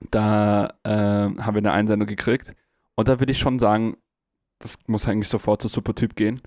da 0.09 0.73
ähm, 0.83 1.45
haben 1.45 1.55
wir 1.55 1.59
eine 1.59 1.73
Einsendung 1.73 2.07
gekriegt 2.07 2.55
und 2.95 3.07
da 3.07 3.19
würde 3.19 3.31
ich 3.31 3.37
schon 3.37 3.59
sagen, 3.59 3.97
das 4.59 4.77
muss 4.87 5.07
eigentlich 5.07 5.29
sofort 5.29 5.61
zu 5.61 5.67
Supertyp 5.67 6.15
gehen, 6.15 6.41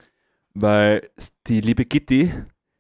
weil 0.55 1.11
die 1.47 1.61
liebe 1.61 1.85
Gitti, 1.85 2.33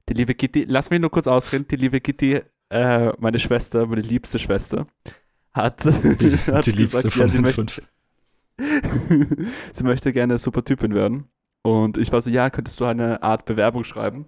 die 0.08 0.14
liebe 0.14 0.34
Gitti, 0.34 0.64
lass 0.69 0.90
mich 0.90 1.00
nur 1.00 1.10
kurz 1.10 1.26
ausreden, 1.26 1.67
die 1.69 1.76
liebe 1.76 2.00
Gitti, 2.00 2.40
äh, 2.70 3.12
meine 3.19 3.38
Schwester, 3.38 3.87
meine 3.87 4.02
liebste 4.02 4.38
Schwester, 4.38 4.87
hat, 5.52 5.84
Die, 5.84 5.90
hat 6.52 6.67
die 6.67 6.72
liebste 6.72 7.08
gesagt, 7.08 7.14
von 7.14 7.22
ja, 7.22 7.28
sie 7.28 7.38
möchte, 7.38 7.82
sie 9.72 9.84
möchte 9.84 10.12
gerne 10.12 10.38
Supertypin 10.38 10.94
werden. 10.94 11.28
Und 11.66 11.96
ich 11.99 12.12
war 12.12 12.20
so, 12.20 12.31
ja, 12.31 12.50
könntest 12.50 12.78
du 12.81 12.84
eine 12.84 13.22
Art 13.22 13.46
Bewerbung 13.46 13.84
schreiben? 13.84 14.26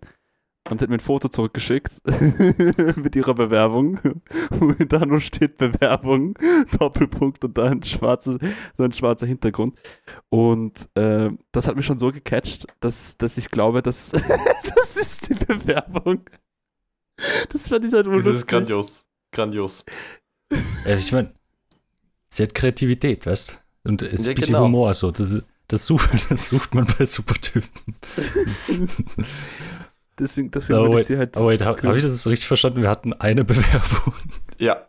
Und 0.68 0.80
sie 0.80 0.84
hat 0.84 0.88
mir 0.90 0.96
ein 0.96 1.00
Foto 1.00 1.28
zurückgeschickt 1.28 2.00
mit 2.96 3.14
ihrer 3.14 3.34
Bewerbung. 3.34 4.00
Und 4.60 4.92
da 4.92 5.06
nur 5.06 5.20
steht 5.20 5.58
Bewerbung, 5.58 6.36
Doppelpunkt 6.78 7.44
und 7.44 7.56
dann 7.56 7.74
ein 7.74 7.82
schwarzer, 7.84 8.38
so 8.76 8.82
ein 8.82 8.92
schwarzer 8.92 9.26
Hintergrund. 9.26 9.78
Und 10.28 10.88
äh, 10.96 11.30
das 11.52 11.68
hat 11.68 11.76
mich 11.76 11.86
schon 11.86 12.00
so 12.00 12.10
gecatcht, 12.10 12.66
dass, 12.80 13.16
dass 13.16 13.36
ich 13.38 13.48
glaube, 13.50 13.80
dass 13.80 14.10
das 14.10 14.96
ist 14.96 15.28
die 15.28 15.34
Bewerbung. 15.34 16.22
Das 17.52 17.68
fand 17.68 17.84
ich 17.84 17.92
halt 17.92 18.06
Das 18.06 18.12
urlustig. 18.12 18.32
ist 18.34 18.46
grandios. 18.48 19.06
Grandios. 19.30 19.84
Ja, 20.84 20.96
ich 20.96 21.12
meine, 21.12 21.32
sie 22.28 22.42
hat 22.42 22.54
Kreativität, 22.54 23.24
weißt 23.24 23.62
du? 23.84 23.88
Und 23.90 24.02
es 24.02 24.14
ist 24.14 24.26
Ja, 24.26 24.32
ein 24.32 24.34
bisschen 24.34 24.52
genau. 24.54 24.64
Humor, 24.64 24.94
so. 24.94 25.12
Das, 25.12 25.30
ist- 25.30 25.44
das, 25.68 25.86
sucht, 25.86 26.26
das 26.30 26.48
sucht 26.48 26.74
man 26.74 26.86
bei 26.98 27.04
Supertypen. 27.04 27.68
Deswegen, 30.18 30.50
deswegen 30.50 30.78
Oh, 30.78 30.82
würde 30.84 30.92
ich 30.92 30.96
wait, 31.00 31.06
sie 31.08 31.18
halt. 31.18 31.36
oh, 31.36 31.46
wait, 31.48 31.62
habe 31.62 31.82
hab 31.86 31.94
ich 31.94 32.02
das 32.02 32.22
so 32.22 32.30
richtig 32.30 32.48
verstanden? 32.48 32.80
Wir 32.80 32.88
hatten 32.88 33.12
eine 33.12 33.44
Bewerbung. 33.44 34.14
Ja, 34.58 34.86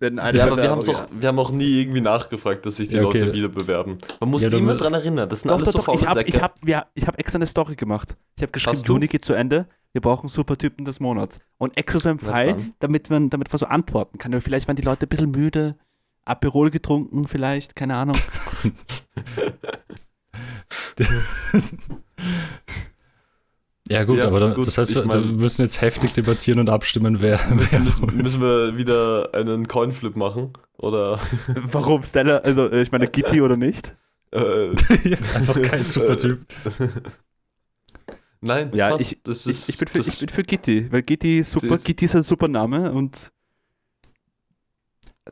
werden 0.00 0.18
eine 0.18 0.36
ja 0.36 0.46
aber 0.46 0.56
wir, 0.56 0.68
haben's 0.68 0.88
auch, 0.88 1.06
wir 1.12 1.28
haben 1.28 1.38
auch 1.38 1.52
nie 1.52 1.80
irgendwie 1.80 2.00
nachgefragt, 2.00 2.66
dass 2.66 2.76
sich 2.76 2.88
die 2.88 2.96
Ja, 2.96 3.04
okay. 3.04 3.20
Leute 3.20 3.34
wieder 3.34 3.48
bewerben. 3.48 3.98
Man 4.18 4.30
muss 4.30 4.42
Ja, 4.42 4.50
immer 4.50 4.74
dran 4.74 4.92
erinnern. 4.94 5.28
Das 5.28 5.42
sind 5.42 5.50
Doch, 5.50 5.58
alles 5.58 5.70
doch, 5.70 5.84
so 5.86 5.92
doch. 5.92 6.02
Ich 6.02 6.06
habe 6.08 6.22
ich 6.24 6.42
hab, 6.42 6.56
ja, 6.68 6.86
ich 6.94 7.06
hab 7.06 7.16
extra 7.20 7.36
eine 7.36 7.46
Story 7.46 7.76
gemacht. 7.76 8.16
Ich 8.36 8.42
habe 8.42 8.50
geschrieben? 8.50 8.82
Juni 8.84 9.06
geht 9.06 9.24
zu 9.24 9.34
Ende. 9.34 9.68
Wir 9.92 10.00
brauchen 10.00 10.28
Supertypen 10.28 10.84
des 10.84 10.98
Monats. 10.98 11.38
Und 11.56 11.76
extra 11.76 12.00
so 12.00 12.08
einen 12.08 12.18
Fall, 12.18 12.56
damit 12.80 13.10
man, 13.10 13.30
damit 13.30 13.52
man 13.52 13.58
so 13.60 13.66
antworten 13.66 14.18
kann. 14.18 14.32
Aber 14.34 14.40
Vielleicht 14.40 14.66
waren 14.66 14.74
die 14.74 14.82
Leute 14.82 15.06
ein 15.06 15.08
bisschen 15.08 15.30
müde, 15.30 15.76
Aperol 16.24 16.70
getrunken, 16.70 17.28
vielleicht, 17.28 17.76
keine 17.76 17.94
Ahnung. 17.94 18.16
Ja, 23.86 24.04
gut, 24.04 24.16
Ja, 24.16 24.28
aber 24.28 24.40
dann, 24.40 24.54
gut, 24.54 24.66
das 24.66 24.78
heißt, 24.78 24.90
ich 24.92 24.96
wir, 24.96 25.04
mein- 25.04 25.22
wir 25.28 25.32
müssen 25.36 25.60
jetzt 25.60 25.82
heftig 25.82 26.14
debattieren 26.14 26.58
und 26.58 26.70
abstimmen, 26.70 27.20
wer. 27.20 27.38
wer 27.50 27.80
müssen, 27.80 28.16
müssen 28.16 28.40
wir 28.40 28.78
wieder 28.78 29.28
einen 29.34 29.68
Coinflip 29.68 30.16
machen? 30.16 30.54
Oder 30.78 31.20
Warum 31.54 32.02
Stella? 32.02 32.38
Also, 32.38 32.70
äh, 32.70 32.80
ich 32.80 32.90
meine, 32.92 33.08
Gitti 33.08 33.42
oder 33.42 33.58
nicht? 33.58 33.94
äh, 34.32 34.68
Ja, 35.04 35.18
einfach 35.34 35.60
kein 35.60 35.84
Supertyp. 35.84 36.46
nein, 38.40 38.70
Ja, 38.74 38.88
passt. 38.96 39.12
ich, 39.12 39.20
das 39.22 39.40
Ich, 39.44 39.46
ist, 39.50 39.68
ich, 39.68 39.78
bin 39.78 39.88
für, 39.88 39.98
das, 39.98 40.08
ich 40.08 40.18
bin 40.18 40.28
für 40.30 40.42
Gitti, 40.44 40.90
weil 40.90 41.02
Gitti 41.02 41.42
super, 41.42 41.74
ist- 41.74 41.84
Gitti 41.84 42.06
ist 42.06 42.16
ein 42.16 42.22
super 42.22 42.48
Name 42.48 42.90
und 42.90 43.32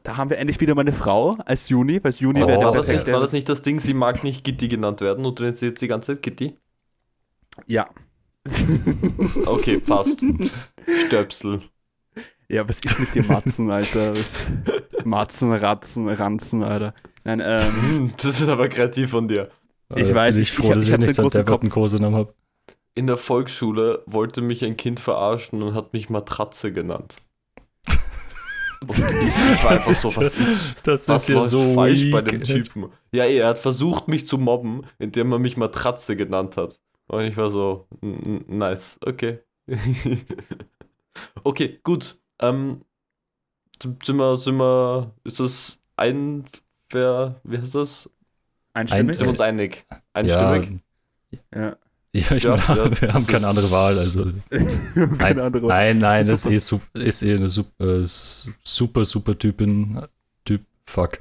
da 0.02 0.16
haben 0.16 0.30
wir 0.30 0.38
endlich 0.38 0.60
wieder 0.60 0.74
meine 0.74 0.92
Frau 0.92 1.36
als 1.44 1.68
Juni, 1.68 2.02
weil 2.02 2.12
Juni 2.12 2.42
Oh, 2.42 2.46
wäre 2.48 2.60
war, 2.62 2.72
der 2.72 2.80
das 2.80 2.88
nicht, 2.88 3.06
war 3.12 3.20
das 3.20 3.32
nicht 3.32 3.48
das 3.48 3.62
Ding, 3.62 3.78
sie 3.78 3.94
mag 3.94 4.24
nicht 4.24 4.44
Gitti 4.44 4.68
genannt 4.68 5.00
werden 5.00 5.24
und 5.26 5.38
du 5.38 5.42
nennst 5.44 5.60
sie 5.60 5.66
jetzt 5.66 5.82
die 5.82 5.88
ganze 5.88 6.14
Zeit 6.14 6.22
Gitti? 6.22 6.56
Ja. 7.66 7.88
Okay, 9.46 9.78
passt. 9.78 10.24
Stöpsel. 11.06 11.62
Ja, 12.48 12.68
was 12.68 12.80
ist 12.80 12.98
mit 12.98 13.14
dir, 13.14 13.24
Matzen, 13.24 13.70
Alter? 13.70 14.14
Was? 14.14 14.34
Matzen, 15.04 15.52
Ratzen, 15.52 16.08
Ranzen, 16.08 16.62
Alter. 16.62 16.92
Nein, 17.24 17.40
ähm, 17.44 17.82
Hm, 17.82 18.12
Das 18.16 18.40
ist 18.40 18.48
aber 18.48 18.68
kreativ 18.68 19.10
von 19.10 19.28
dir. 19.28 19.50
Ich 19.94 20.08
Äh, 20.08 20.14
weiß, 20.14 20.34
bin 20.34 20.42
ich- 20.42 20.48
ich 20.52 20.58
ich 20.58 20.58
froh, 20.58 20.68
hab- 20.70 20.74
dass 20.74 20.84
ich 20.84 20.90
ich 20.92 20.98
nicht 20.98 21.08
den 21.10 21.14
so 21.14 21.22
einen 21.22 21.28
großen 21.30 21.40
depperten 21.40 21.70
Kosenamen 21.70 22.16
habe. 22.18 22.34
in 22.94 23.06
der 23.06 23.16
Volksschule 23.16 24.02
wollte 24.06 24.40
mich 24.42 24.64
ein 24.64 24.76
Kind 24.76 25.00
verarschen 25.00 25.62
und 25.62 25.74
hat 25.74 25.92
mich 25.92 26.10
Matratze 26.10 26.72
genannt. 26.72 27.16
Und 28.88 28.98
ich, 28.98 29.04
einfach 29.04 29.88
ist 29.88 30.02
so, 30.02 30.14
was 30.16 30.34
ja- 30.36 30.42
ist, 30.42 30.76
Das 30.84 31.08
was 31.08 31.22
ist 31.22 31.28
ja 31.34 31.40
so 31.42 31.74
falsch 31.74 32.10
bei 32.10 32.18
weak. 32.24 32.28
dem 32.30 32.42
Typen? 32.44 32.92
Ja, 33.12 33.24
er 33.24 33.48
hat 33.48 33.58
versucht, 33.58 34.08
mich 34.08 34.26
zu 34.26 34.38
mobben, 34.38 34.82
indem 34.98 35.32
er 35.32 35.38
mich 35.38 35.56
Matratze 35.56 36.16
genannt 36.16 36.56
hat. 36.56 36.80
Und 37.08 37.24
ich 37.24 37.36
war 37.36 37.50
so, 37.50 37.86
"N- 38.00 38.22
n- 38.48 38.58
nice, 38.58 38.98
okay. 39.04 39.40
okay, 41.44 41.80
gut. 41.82 42.18
Ähm, 42.40 42.82
sind 43.82 44.16
wir, 44.16 44.36
sind 44.36 44.56
wir, 44.56 45.12
ist 45.24 45.40
das 45.40 45.78
ein, 45.96 46.44
wer, 46.90 47.40
wie 47.44 47.58
heißt 47.58 47.74
das? 47.74 48.10
Einstimmig? 48.74 49.16
Sind 49.18 49.26
wir 49.26 49.30
uns 49.30 49.40
einig? 49.40 49.84
Einstimmig? 50.12 50.80
ja. 51.52 51.60
ja, 51.60 51.76
ich 52.12 52.28
Ja, 52.28 52.56
meine, 52.56 52.78
ja, 52.78 53.00
wir 53.00 53.14
haben 53.14 53.26
keine 53.26 53.46
andere 53.46 53.70
Wahl. 53.70 53.98
Also. 53.98 54.26
Keine 54.50 55.16
Nein, 55.18 55.40
andere. 55.40 55.66
nein, 55.66 55.98
nein, 55.98 56.26
das 56.26 56.42
Super. 56.44 56.54
ist 56.54 56.72
eh, 56.94 57.08
ist 57.08 57.22
eh 57.22 57.34
eine 57.36 57.48
super, 57.48 57.84
äh, 57.84 58.04
super, 58.04 59.04
super 59.04 59.38
Typin. 59.38 60.00
Typ, 60.44 60.62
fuck. 60.86 61.18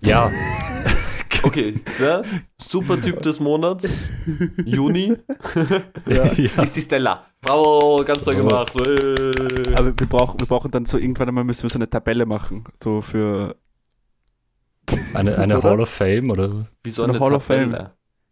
Ja, 0.00 0.30
Okay, 1.42 1.74
ja, 2.00 2.22
super 2.60 3.00
Typ 3.00 3.22
des 3.22 3.38
Monats, 3.38 4.08
Juni, 4.64 5.16
Ja. 6.06 6.32
ja. 6.32 6.62
ist 6.62 6.74
die 6.76 6.80
Stella. 6.82 7.26
Bravo, 7.40 8.02
ganz 8.04 8.24
toll 8.24 8.34
Bravo. 8.34 8.48
gemacht. 8.48 8.72
Hey. 8.74 9.74
Aber 9.76 9.98
wir 9.98 10.06
brauchen, 10.08 10.40
wir 10.40 10.46
brauchen 10.46 10.70
dann 10.72 10.84
so 10.86 10.98
irgendwann 10.98 11.28
einmal 11.28 11.44
müssen 11.44 11.62
wir 11.62 11.70
so 11.70 11.78
eine 11.78 11.88
Tabelle 11.88 12.26
machen. 12.26 12.64
So 12.82 13.02
für 13.02 13.54
Eine, 15.14 15.38
eine? 15.38 15.62
Hall 15.62 15.80
of 15.80 15.88
Fame 15.90 16.30
oder? 16.30 16.66
Wie 16.82 16.90
so 16.90 17.02
so 17.02 17.04
eine 17.04 17.12
eine 17.12 17.20
Hall 17.20 17.34
of 17.34 17.44
Fame. 17.44 17.90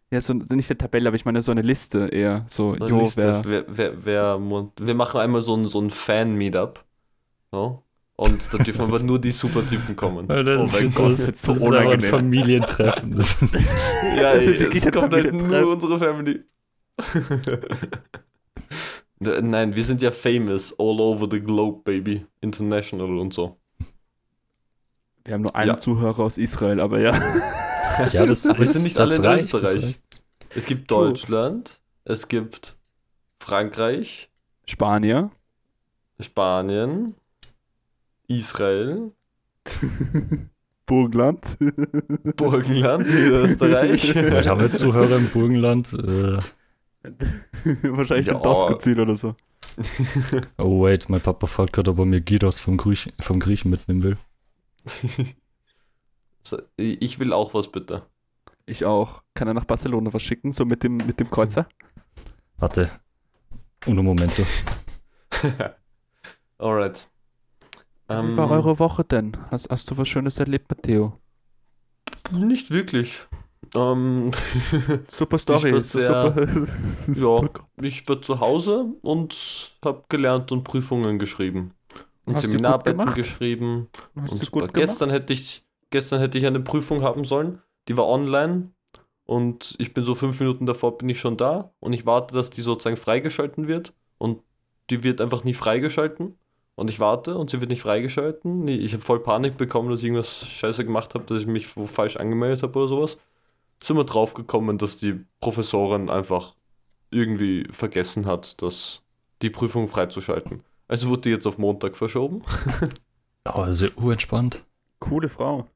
Ja, 0.09 0.21
so 0.21 0.33
nicht 0.33 0.69
eine 0.69 0.77
Tabelle, 0.77 1.09
aber 1.09 1.15
ich 1.15 1.25
meine 1.25 1.41
so 1.41 1.51
eine 1.51 1.61
Liste 1.61 2.07
eher. 2.07 2.45
So, 2.47 2.73
eine 2.73 2.87
jo, 2.87 3.01
Liste, 3.01 3.41
wer. 3.45 3.65
wer, 3.67 4.05
wer, 4.05 4.39
wir 4.39 4.93
machen 4.93 5.19
einmal 5.19 5.41
so 5.41 5.55
ein, 5.55 5.67
so 5.67 5.81
ein 5.81 5.91
Fan-Meetup. 5.91 6.83
So. 7.51 7.83
Und 8.15 8.51
da 8.51 8.57
dürfen 8.57 8.81
aber 8.81 8.99
nur 8.99 9.19
die 9.19 9.31
Supertypen 9.31 9.95
kommen. 9.95 10.27
Weil 10.27 10.43
das 10.43 10.59
oh 10.59 10.81
mein 10.81 10.91
Gott. 10.91 11.13
das, 11.13 11.29
ist 11.29 11.41
so 11.41 11.51
das 11.53 11.61
ist 11.61 11.67
aber 11.67 11.91
ein. 11.91 12.01
Familientreffen. 12.01 13.15
Das 13.15 13.39
ist, 13.41 13.77
Ja, 14.15 14.31
ey, 14.31 14.75
es 14.75 14.91
kommt 14.91 15.13
halt 15.13 15.33
nur 15.33 15.73
unsere 15.73 15.99
Family. 15.99 16.43
Ne, 19.19 19.41
Nein, 19.41 19.75
wir 19.75 19.83
sind 19.83 19.99
ja 20.03 20.11
famous 20.11 20.71
all 20.77 21.01
over 21.01 21.27
the 21.29 21.39
globe, 21.39 21.81
baby. 21.83 22.23
International 22.39 23.17
und 23.17 23.33
so. 23.33 23.57
Wir 25.25 25.33
haben 25.33 25.41
nur 25.41 25.55
einen 25.55 25.69
Ja. 25.69 25.79
Zuhörer 25.79 26.19
aus 26.19 26.37
Israel, 26.37 26.79
aber 26.79 26.99
ja. 26.99 27.19
Ja, 28.11 28.25
das, 28.25 28.45
Wir 28.45 28.59
ist, 28.59 28.73
sind 28.73 28.83
nicht 28.83 28.97
das 28.99 29.09
alle 29.09 29.15
in 29.17 29.25
reicht, 29.25 29.53
Österreich. 29.53 29.99
Es 30.55 30.65
gibt 30.65 30.87
True. 30.87 31.09
Deutschland, 31.09 31.79
es 32.05 32.27
gibt 32.27 32.77
Frankreich, 33.39 34.29
Spanier. 34.65 35.31
Spanien, 36.19 37.15
Israel, 38.27 39.11
Burgenland. 40.85 41.45
Burgenland, 42.37 43.05
Österreich. 43.07 44.01
Vielleicht 44.13 44.47
haben 44.49 44.61
wir 44.61 44.71
Zuhörer 44.71 45.17
im 45.17 45.29
Burgenland. 45.29 45.93
Äh, 45.93 46.39
Wahrscheinlich 47.83 48.27
Ja. 48.27 48.35
ein 48.37 48.41
Doskozil 48.41 48.99
oder 48.99 49.15
so. 49.15 49.35
oh, 50.57 50.83
wait, 50.83 51.07
mein 51.09 51.21
Papa 51.21 51.45
fragt 51.47 51.73
gerade, 51.73 51.91
ob 51.91 51.99
er 51.99 52.05
mir 52.05 52.21
Gidos 52.21 52.59
vom, 52.59 52.77
Griech, 52.77 53.13
vom 53.19 53.39
Griechen 53.39 53.69
mitnehmen 53.69 54.01
will. 54.03 54.17
Ich 56.77 57.19
will 57.19 57.33
auch 57.33 57.53
was 57.53 57.71
bitte. 57.71 58.03
Ich 58.65 58.83
auch. 58.85 59.23
Kann 59.33 59.47
er 59.47 59.53
nach 59.53 59.65
Barcelona 59.65 60.13
was 60.13 60.21
schicken, 60.21 60.51
so 60.51 60.65
mit 60.65 60.83
dem, 60.83 60.97
mit 60.97 61.19
dem 61.19 61.29
Kreuzer? 61.29 61.67
Warte. 62.57 62.89
Uno 63.85 64.03
momento. 64.03 64.43
Alright. 66.57 67.09
Ähm, 68.09 68.33
Wie 68.33 68.37
war 68.37 68.49
eure 68.51 68.79
Woche 68.79 69.03
denn? 69.03 69.37
Hast, 69.51 69.69
hast 69.69 69.91
du 69.91 69.97
was 69.97 70.07
Schönes 70.07 70.39
erlebt, 70.39 70.69
Matteo? 70.69 71.19
Nicht 72.31 72.71
wirklich. 72.71 73.25
Ähm, 73.75 74.31
Super 75.09 75.37
Story. 75.37 75.71
würd 75.71 75.85
so 75.85 75.99
sehr- 75.99 76.33
super. 77.07 77.47
ja, 77.77 77.85
ich 77.85 78.07
war 78.07 78.21
zu 78.21 78.39
Hause 78.39 78.93
und 79.01 79.75
habe 79.83 80.03
gelernt 80.09 80.51
und 80.51 80.63
Prüfungen 80.63 81.19
geschrieben. 81.19 81.71
Und 82.25 82.39
Seminararbeiten 82.39 83.13
geschrieben. 83.13 83.87
Hast 84.15 84.31
Und 84.33 84.41
du 84.41 84.45
super. 84.45 84.51
gut 84.51 84.73
gemacht? 84.73 84.87
Gestern 84.89 85.09
hätte 85.09 85.31
ich 85.33 85.63
gestern 85.89 86.19
hätte 86.19 86.37
ich 86.37 86.45
eine 86.45 86.59
Prüfung 86.59 87.01
haben 87.01 87.25
sollen. 87.25 87.61
Die 87.87 87.97
war 87.97 88.07
online 88.07 88.71
und 89.25 89.75
ich 89.79 89.93
bin 89.93 90.03
so 90.03 90.15
fünf 90.15 90.39
Minuten 90.39 90.65
davor 90.65 90.97
bin 90.97 91.09
ich 91.09 91.19
schon 91.19 91.37
da 91.37 91.71
und 91.79 91.93
ich 91.93 92.05
warte, 92.05 92.33
dass 92.33 92.49
die 92.49 92.61
sozusagen 92.61 92.97
freigeschalten 92.97 93.67
wird 93.67 93.93
und 94.17 94.41
die 94.89 95.03
wird 95.03 95.21
einfach 95.21 95.43
nie 95.43 95.53
freigeschalten 95.53 96.37
und 96.75 96.89
ich 96.89 96.99
warte 96.99 97.37
und 97.37 97.49
sie 97.49 97.59
wird 97.59 97.71
nicht 97.71 97.81
freigeschalten. 97.81 98.67
Ich 98.67 98.93
habe 98.93 99.03
voll 99.03 99.19
Panik 99.19 99.57
bekommen, 99.57 99.89
dass 99.89 99.99
ich 99.99 100.05
irgendwas 100.05 100.47
Scheiße 100.47 100.85
gemacht 100.85 101.13
habe, 101.13 101.25
dass 101.25 101.41
ich 101.41 101.47
mich 101.47 101.67
falsch 101.67 102.17
angemeldet 102.17 102.63
habe 102.63 102.77
oder 102.79 102.87
sowas. 102.87 103.17
Sind 103.83 103.97
wir 103.97 104.05
drauf 104.05 104.33
gekommen, 104.33 104.77
dass 104.77 104.97
die 104.97 105.25
Professorin 105.39 106.09
einfach 106.09 106.55
irgendwie 107.11 107.67
vergessen 107.71 108.25
hat, 108.25 108.61
dass 108.61 109.01
die 109.41 109.49
Prüfung 109.49 109.87
freizuschalten. 109.87 110.63
Also 110.87 111.09
wurde 111.09 111.21
die 111.21 111.29
jetzt 111.29 111.45
auf 111.47 111.57
Montag 111.57 111.97
verschoben. 111.97 112.43
Oh, 113.55 113.71
sehr 113.71 113.97
urentspannt. 113.97 114.66
Coole 114.99 115.29
Frau. 115.29 115.67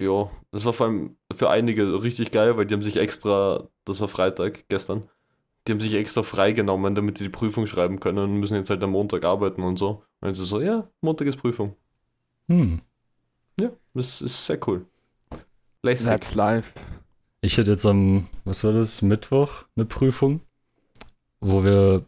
Ja, 0.00 0.30
das 0.52 0.64
war 0.64 0.72
vor 0.72 0.86
allem 0.86 1.16
für 1.32 1.50
einige 1.50 2.02
richtig 2.02 2.30
geil, 2.30 2.56
weil 2.56 2.66
die 2.66 2.74
haben 2.74 2.82
sich 2.82 2.96
extra, 2.96 3.68
das 3.84 4.00
war 4.00 4.08
Freitag 4.08 4.68
gestern, 4.68 5.08
die 5.66 5.72
haben 5.72 5.80
sich 5.80 5.94
extra 5.94 6.22
freigenommen, 6.22 6.94
damit 6.94 7.18
die 7.18 7.24
die 7.24 7.30
Prüfung 7.30 7.66
schreiben 7.66 8.00
können 8.00 8.18
und 8.18 8.40
müssen 8.40 8.54
jetzt 8.54 8.70
halt 8.70 8.82
am 8.82 8.90
Montag 8.90 9.24
arbeiten 9.24 9.62
und 9.62 9.76
so. 9.76 10.02
Und 10.20 10.28
jetzt 10.28 10.38
ist 10.38 10.48
so, 10.48 10.60
ja, 10.60 10.88
Montag 11.00 11.26
ist 11.26 11.36
Prüfung. 11.36 11.74
Hm. 12.48 12.80
Ja, 13.60 13.70
das 13.94 14.22
ist 14.22 14.46
sehr 14.46 14.58
cool. 14.68 14.86
Lässig. 15.82 16.06
That's 16.06 16.34
life. 16.34 16.72
Ich 17.40 17.56
hätte 17.56 17.72
jetzt 17.72 17.86
am, 17.86 18.28
was 18.44 18.64
war 18.64 18.72
das, 18.72 19.02
Mittwoch 19.02 19.64
eine 19.76 19.84
Prüfung, 19.84 20.40
wo 21.40 21.62
wir 21.64 22.04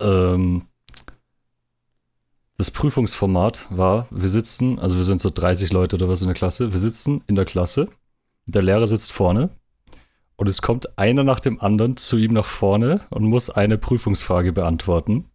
ähm, 0.00 0.66
das 2.58 2.70
Prüfungsformat 2.70 3.66
war, 3.70 4.06
wir 4.10 4.28
sitzen, 4.28 4.78
also 4.78 4.96
wir 4.96 5.04
sind 5.04 5.20
so 5.20 5.30
30 5.30 5.72
Leute 5.72 5.96
oder 5.96 6.08
was 6.08 6.22
in 6.22 6.28
der 6.28 6.34
Klasse, 6.34 6.72
wir 6.72 6.80
sitzen 6.80 7.22
in 7.26 7.34
der 7.34 7.44
Klasse, 7.44 7.88
der 8.46 8.62
Lehrer 8.62 8.86
sitzt 8.86 9.12
vorne 9.12 9.50
und 10.36 10.48
es 10.48 10.62
kommt 10.62 10.98
einer 10.98 11.24
nach 11.24 11.40
dem 11.40 11.60
anderen 11.60 11.96
zu 11.96 12.16
ihm 12.16 12.32
nach 12.32 12.46
vorne 12.46 13.00
und 13.10 13.24
muss 13.24 13.50
eine 13.50 13.78
Prüfungsfrage 13.78 14.52
beantworten 14.52 15.26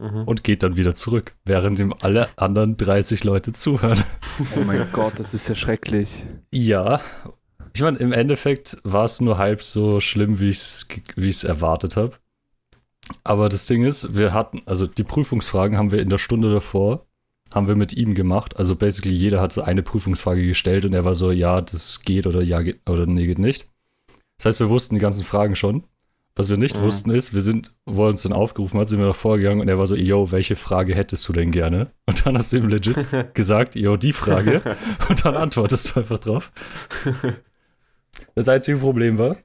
Mhm. 0.00 0.22
und 0.24 0.44
geht 0.44 0.62
dann 0.62 0.76
wieder 0.76 0.94
zurück, 0.94 1.34
während 1.44 1.80
ihm 1.80 1.92
alle 2.00 2.28
anderen 2.36 2.76
30 2.76 3.24
Leute 3.24 3.52
zuhören. 3.52 4.04
Oh 4.56 4.60
mein 4.64 4.86
Gott, 4.92 5.14
das 5.16 5.34
ist 5.34 5.48
ja 5.48 5.56
schrecklich. 5.56 6.24
Ja, 6.52 7.00
ich 7.72 7.82
meine, 7.82 7.98
im 7.98 8.12
Endeffekt 8.12 8.78
war 8.84 9.06
es 9.06 9.20
nur 9.20 9.38
halb 9.38 9.60
so 9.60 10.00
schlimm, 10.00 10.38
wie 10.38 10.50
ich 10.50 10.58
es 10.58 10.86
wie 11.16 11.28
ich's 11.28 11.42
erwartet 11.42 11.96
habe. 11.96 12.14
Aber 13.24 13.48
das 13.48 13.66
Ding 13.66 13.84
ist, 13.84 14.14
wir 14.14 14.32
hatten, 14.32 14.62
also 14.66 14.86
die 14.86 15.04
Prüfungsfragen 15.04 15.76
haben 15.76 15.90
wir 15.92 16.00
in 16.00 16.08
der 16.10 16.18
Stunde 16.18 16.50
davor, 16.52 17.06
haben 17.54 17.68
wir 17.68 17.76
mit 17.76 17.94
ihm 17.94 18.14
gemacht. 18.14 18.56
Also 18.56 18.76
basically 18.76 19.14
jeder 19.14 19.40
hat 19.40 19.52
so 19.52 19.62
eine 19.62 19.82
Prüfungsfrage 19.82 20.46
gestellt 20.46 20.84
und 20.84 20.92
er 20.92 21.04
war 21.04 21.14
so, 21.14 21.30
ja, 21.30 21.60
das 21.60 22.02
geht 22.02 22.26
oder 22.26 22.42
ja, 22.42 22.60
geht 22.60 22.80
oder 22.88 23.06
nee, 23.06 23.26
geht 23.26 23.38
nicht. 23.38 23.70
Das 24.36 24.46
heißt, 24.46 24.60
wir 24.60 24.68
wussten 24.68 24.94
die 24.94 25.00
ganzen 25.00 25.24
Fragen 25.24 25.56
schon. 25.56 25.84
Was 26.36 26.48
wir 26.48 26.56
nicht 26.56 26.76
Mhm. 26.76 26.82
wussten 26.82 27.10
ist, 27.10 27.34
wir 27.34 27.40
sind, 27.40 27.74
wo 27.84 28.04
er 28.04 28.10
uns 28.10 28.22
dann 28.22 28.32
aufgerufen 28.32 28.78
hat, 28.78 28.86
sind 28.88 29.00
wir 29.00 29.06
noch 29.06 29.16
vorgegangen 29.16 29.60
und 29.60 29.68
er 29.68 29.78
war 29.78 29.88
so, 29.88 29.96
yo, 29.96 30.30
welche 30.30 30.54
Frage 30.54 30.94
hättest 30.94 31.28
du 31.28 31.32
denn 31.32 31.50
gerne? 31.50 31.90
Und 32.06 32.24
dann 32.24 32.36
hast 32.38 32.52
du 32.52 32.58
ihm 32.58 32.68
legit 32.68 33.08
gesagt, 33.34 33.74
yo, 33.74 33.96
die 33.96 34.12
Frage. 34.12 34.62
Und 35.08 35.24
dann 35.24 35.34
antwortest 35.34 35.96
du 35.96 36.00
einfach 36.00 36.18
drauf. 36.18 36.52
Das 38.36 38.48
einzige 38.48 38.78
Problem 38.78 39.18
war, 39.18 39.36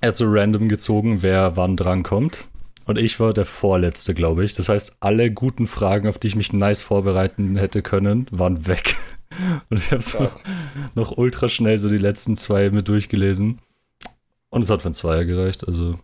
er 0.00 0.08
hat 0.10 0.16
so 0.16 0.26
random 0.28 0.68
gezogen, 0.68 1.22
wer 1.22 1.56
wann 1.56 1.76
drankommt. 1.76 2.44
Und 2.90 2.98
ich 2.98 3.20
war 3.20 3.32
der 3.32 3.44
Vorletzte, 3.44 4.14
glaube 4.14 4.44
ich. 4.44 4.54
Das 4.54 4.68
heißt, 4.68 4.96
alle 4.98 5.30
guten 5.30 5.68
Fragen, 5.68 6.08
auf 6.08 6.18
die 6.18 6.26
ich 6.26 6.34
mich 6.34 6.52
nice 6.52 6.82
vorbereiten 6.82 7.54
hätte 7.54 7.82
können, 7.82 8.26
waren 8.32 8.66
weg. 8.66 8.96
Und 9.70 9.76
ich 9.76 9.92
habe 9.92 10.02
so 10.02 10.28
noch 10.96 11.16
ultra 11.16 11.48
schnell 11.48 11.78
so 11.78 11.88
die 11.88 11.98
letzten 11.98 12.34
zwei 12.34 12.68
mit 12.70 12.88
durchgelesen. 12.88 13.60
Und 14.48 14.64
es 14.64 14.70
hat 14.70 14.82
für 14.82 14.88
ein 14.88 14.94
Zweier 14.94 15.24
gereicht, 15.24 15.68
also 15.68 16.00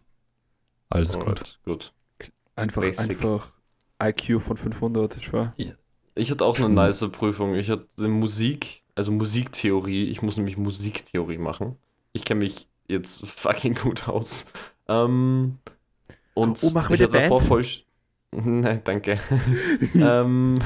alles 0.88 1.14
gut. 1.14 1.26
Alright, 1.26 1.58
gut. 1.64 1.92
Einfach, 2.54 2.82
Basic. 2.82 3.00
einfach 3.00 3.50
IQ 4.00 4.40
von 4.40 4.56
500, 4.56 5.16
ich 5.16 5.32
war. 5.32 5.54
Ich 6.14 6.30
hatte 6.30 6.44
auch 6.44 6.56
eine 6.56 6.68
nice 6.68 7.04
Prüfung. 7.10 7.56
Ich 7.56 7.68
hatte 7.68 8.06
Musik, 8.06 8.84
also 8.94 9.10
Musiktheorie. 9.10 10.04
Ich 10.04 10.22
muss 10.22 10.36
nämlich 10.36 10.56
Musiktheorie 10.56 11.38
machen. 11.38 11.78
Ich 12.12 12.24
kenne 12.24 12.44
mich 12.44 12.68
jetzt 12.86 13.26
fucking 13.26 13.74
gut 13.74 14.06
aus. 14.06 14.46
Ähm, 14.86 15.58
und 16.36 16.60
Oh, 16.60 16.70
machen 16.70 16.90
wir 16.90 16.94
ich 16.94 17.02
eine 17.02 17.08
hatte 17.08 17.14
davor 17.14 17.40
Band? 17.40 17.42
voll. 17.42 17.62
Sch- 17.62 17.84
Nein, 18.32 18.82
danke. 18.84 19.18
ähm, 20.00 20.58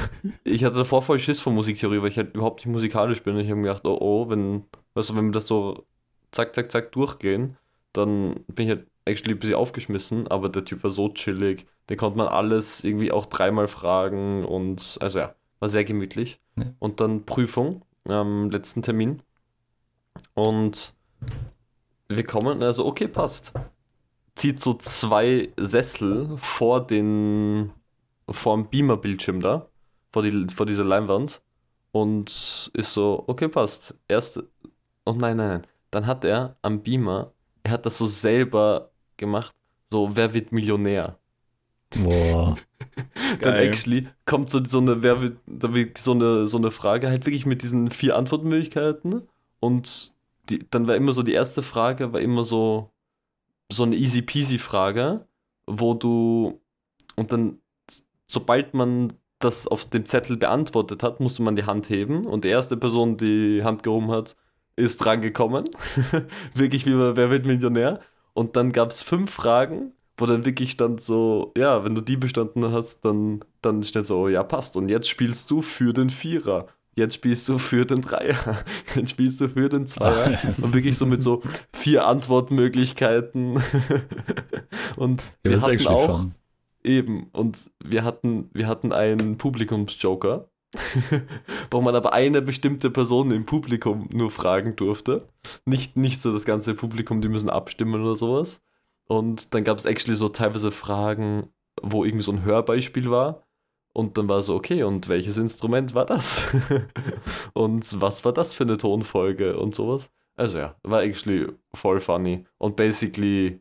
ich 0.45 0.65
hatte 0.65 0.77
davor 0.79 1.03
voll 1.03 1.19
Schiss 1.21 1.41
vor 1.41 1.53
Musiktheorie, 1.53 2.03
weil 2.03 2.09
ich 2.11 2.17
halt 2.19 2.35
überhaupt 2.35 2.61
nicht 2.61 2.73
musikalisch 2.73 3.23
bin. 3.23 3.35
Und 3.37 3.41
ich 3.43 3.51
habe 3.51 3.61
mir 3.61 3.69
gedacht, 3.69 3.87
oh 3.87 3.99
oh, 4.01 4.29
wenn, 4.31 4.65
weißt 4.95 5.11
du, 5.11 5.17
wenn 5.17 5.27
wir 5.27 5.33
das 5.33 5.47
so 5.47 5.87
zack, 6.33 6.55
zack, 6.55 6.71
zack 6.73 6.93
durchgehen, 6.93 7.57
dann 7.93 8.45
bin 8.49 8.69
ich 8.69 8.77
halt 8.77 8.89
actually 9.05 9.35
ein 9.35 9.39
bisschen 9.41 9.57
aufgeschmissen, 9.57 10.29
aber 10.29 10.49
der 10.49 10.65
Typ 10.65 10.83
war 10.85 10.91
so 10.91 11.09
chillig. 11.11 11.67
Den 11.89 11.97
konnte 11.97 12.19
man 12.19 12.29
alles 12.29 12.85
irgendwie 12.85 13.13
auch 13.13 13.27
dreimal 13.27 13.69
fragen 13.69 14.45
und 14.45 14.99
also 15.01 15.19
ja, 15.21 15.35
war 15.61 15.69
sehr 15.69 15.85
gemütlich. 15.85 16.41
Ja. 16.57 16.75
Und 16.79 17.01
dann 17.01 17.27
Prüfung 17.27 17.83
am 18.07 18.51
letzten 18.51 18.83
Termin. 18.83 19.23
Und 20.35 20.93
wir 22.09 22.25
kommen, 22.27 22.63
also 22.63 22.85
okay, 22.87 23.09
passt. 23.09 23.55
Zieht 24.35 24.61
so 24.61 24.75
zwei 24.75 25.53
Sessel 25.57 26.37
vor 26.37 26.87
den, 26.87 27.73
vor 28.29 28.57
dem 28.57 28.69
Beamer-Bildschirm 28.69 29.41
da, 29.41 29.69
vor, 30.13 30.23
die, 30.23 30.47
vor 30.55 30.67
dieser 30.67 30.85
Leinwand 30.85 31.43
und 31.93 32.71
ist 32.75 32.93
so, 32.93 33.25
okay, 33.27 33.49
passt. 33.49 33.95
Erst, 34.09 34.43
oh 35.05 35.13
nein, 35.13 35.37
nein, 35.37 35.49
nein. 35.49 35.67
Dann 35.91 36.07
hat 36.07 36.25
er 36.25 36.57
am 36.63 36.83
Beamer, 36.83 37.33
er 37.65 37.73
hat 37.73 37.87
das 37.87 37.99
so 37.99 38.07
selber 38.07 38.91
gemacht, 39.17 39.55
so, 39.91 40.15
wer 40.15 40.33
wird 40.33 40.53
Millionär? 40.53 41.19
Boah. 41.97 42.57
Dann 43.41 43.55
Geil. 43.55 43.67
actually 43.67 44.09
kommt 44.25 44.51
so, 44.51 44.65
so 44.65 44.79
eine, 44.79 45.03
wer 45.03 45.21
wird, 45.21 45.39
da 45.47 45.75
wird 45.75 45.99
so 45.99 46.13
eine, 46.13 46.47
so 46.47 46.59
eine 46.59 46.71
Frage 46.71 47.09
halt 47.09 47.27
wirklich 47.27 47.47
mit 47.47 47.63
diesen 47.63 47.91
vier 47.91 48.17
Antwortmöglichkeiten 48.17 49.29
und 49.59 50.15
die, 50.49 50.65
dann 50.71 50.87
war 50.87 50.97
immer 50.97 51.13
so 51.13 51.23
die 51.23 51.33
erste 51.33 51.63
Frage, 51.63 52.13
war 52.13 52.21
immer 52.21 52.45
so, 52.45 52.91
so 53.71 53.83
eine 53.85 53.97
easy 53.97 54.23
peasy 54.23 54.59
Frage, 54.59 55.27
wo 55.67 55.95
du, 55.95 56.61
und 57.17 57.33
dann, 57.33 57.59
sobald 58.27 58.75
man 58.75 59.13
das 59.39 59.67
auf 59.67 59.87
dem 59.87 60.07
Zettel 60.07 60.37
beantwortet 60.37 61.03
hat, 61.03 61.21
musste 61.21 61.43
man 61.43 61.57
die 61.57 61.65
Hand 61.65 61.89
heben 61.89 62.27
und 62.27 62.45
die 62.45 62.49
erste 62.49 62.77
Person, 62.77 63.17
die 63.17 63.59
die 63.59 63.65
Hand 63.65 63.83
gehoben 63.83 64.11
hat, 64.11 64.37
ist 64.77 64.99
drangekommen. 64.99 65.65
wirklich 66.55 66.87
wie 66.87 66.95
bei 66.95 67.17
Wer 67.17 67.31
wird 67.31 67.47
Millionär? 67.47 68.01
Und 68.35 68.57
dann 68.57 68.73
gab 68.73 68.91
es 68.91 69.03
fünf 69.03 69.31
Fragen, 69.31 69.93
wo 70.17 70.27
dann 70.27 70.45
wirklich 70.45 70.73
stand 70.73 71.01
so, 71.01 71.53
ja, 71.57 71.85
wenn 71.85 71.95
du 71.95 72.01
die 72.03 72.17
bestanden 72.17 72.71
hast, 72.71 73.05
dann, 73.05 73.45
dann 73.63 73.83
steht 73.83 74.07
so, 74.07 74.21
oh, 74.21 74.29
ja, 74.29 74.43
passt. 74.43 74.77
Und 74.77 74.91
jetzt 74.91 75.09
spielst 75.09 75.51
du 75.51 75.63
für 75.63 75.93
den 75.93 76.11
Vierer. 76.11 76.67
Jetzt 77.01 77.15
spielst 77.15 77.49
du 77.49 77.57
für 77.57 77.87
den 77.87 78.03
Dreier. 78.03 78.63
Jetzt 78.95 79.11
spielst 79.11 79.41
du 79.41 79.49
für 79.49 79.71
den 79.71 79.87
Zweier. 79.87 80.39
Und 80.61 80.75
wirklich 80.75 80.99
so 80.99 81.07
mit 81.07 81.23
so 81.23 81.43
vier 81.73 82.07
Antwortmöglichkeiten. 82.07 83.63
Und 84.97 85.23
Ja, 85.23 85.31
wir 85.45 85.53
das 85.53 85.67
hatten 85.67 85.87
auch, 85.87 86.19
fun. 86.19 86.35
Eben, 86.85 87.29
und 87.33 87.71
wir 87.83 88.05
hatten, 88.05 88.51
wir 88.53 88.67
hatten 88.67 88.93
einen 88.93 89.39
Publikumsjoker, 89.39 90.49
wo 91.71 91.81
man 91.81 91.95
aber 91.95 92.13
eine 92.13 92.43
bestimmte 92.43 92.91
Person 92.91 93.31
im 93.31 93.45
Publikum 93.47 94.09
nur 94.13 94.31
fragen 94.31 94.77
durfte. 94.77 95.29
Nicht, 95.65 95.97
nicht 95.97 96.21
so 96.21 96.33
das 96.33 96.45
ganze 96.45 96.75
Publikum, 96.75 97.21
die 97.23 97.29
müssen 97.29 97.51
abstimmen 97.51 98.03
oder 98.03 98.17
sowas. 98.17 98.63
Und 99.07 99.55
dann 99.55 99.65
gab 99.65 99.79
es 99.79 99.87
actually 99.87 100.17
so 100.17 100.29
teilweise 100.29 100.71
Fragen, 100.71 101.49
wo 101.83 102.05
irgendwie 102.05 102.25
so 102.25 102.33
ein 102.33 102.45
Hörbeispiel 102.45 103.11
war. 103.11 103.47
Und 103.93 104.17
dann 104.17 104.29
war 104.29 104.43
so, 104.43 104.55
okay, 104.55 104.83
und 104.85 105.09
welches 105.09 105.37
Instrument 105.37 105.95
war 105.95 106.07
das? 106.07 106.47
und 107.55 108.01
was 108.01 108.25
war 108.25 108.33
das 108.33 108.55
für 108.55 108.65
eine 108.65 108.77
Tonfolge 108.77 109.59
und 109.59 109.75
sowas? 109.75 110.11
Also 110.37 110.59
ja, 110.59 110.77
war 110.85 111.03
actually 111.03 111.49
voll 111.75 112.01
funny. 112.01 112.47
Und 112.59 112.77
basically, 112.77 113.61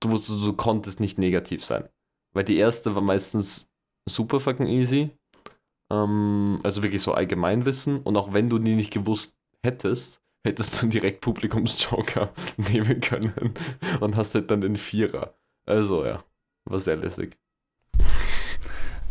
du, 0.00 0.10
wusst- 0.10 0.28
du 0.28 0.52
konntest 0.54 1.00
nicht 1.00 1.18
negativ 1.18 1.64
sein. 1.64 1.88
Weil 2.32 2.44
die 2.44 2.56
erste 2.56 2.94
war 2.94 3.02
meistens 3.02 3.70
super 4.08 4.40
fucking 4.40 4.66
easy. 4.66 5.10
Ähm, 5.92 6.60
also 6.62 6.82
wirklich 6.84 7.02
so 7.02 7.12
Allgemeinwissen. 7.14 8.02
Und 8.02 8.16
auch 8.16 8.32
wenn 8.32 8.50
du 8.50 8.58
die 8.60 8.76
nicht 8.76 8.92
gewusst 8.92 9.36
hättest, 9.64 10.22
hättest 10.46 10.82
du 10.82 10.88
direkt 10.88 11.22
Publikumsjoker 11.22 12.32
nehmen 12.56 13.00
können. 13.00 13.54
Und 14.00 14.16
hast 14.16 14.34
halt 14.36 14.50
dann 14.50 14.62
den 14.62 14.76
Vierer. 14.76 15.34
Also 15.66 16.06
ja, 16.06 16.24
war 16.66 16.80
sehr 16.80 16.96
lässig. 16.96 17.38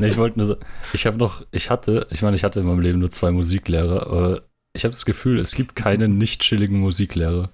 Ne, 0.01 0.07
ich 0.07 0.17
wollte 0.17 0.39
nur 0.39 0.47
sagen, 0.47 0.61
ich 0.93 1.05
habe 1.05 1.17
noch, 1.17 1.45
ich 1.51 1.69
hatte, 1.69 2.07
ich 2.11 2.21
meine, 2.21 2.35
ich 2.35 2.43
hatte 2.43 2.59
in 2.59 2.65
meinem 2.65 2.81
Leben 2.81 2.99
nur 2.99 3.11
zwei 3.11 3.31
Musiklehrer, 3.31 4.07
aber 4.07 4.41
ich 4.73 4.83
habe 4.83 4.91
das 4.91 5.05
Gefühl, 5.05 5.39
es 5.39 5.55
gibt 5.55 5.75
keinen 5.75 6.17
nicht 6.17 6.41
chilligen 6.41 6.79
Musiklehrer. 6.79 7.51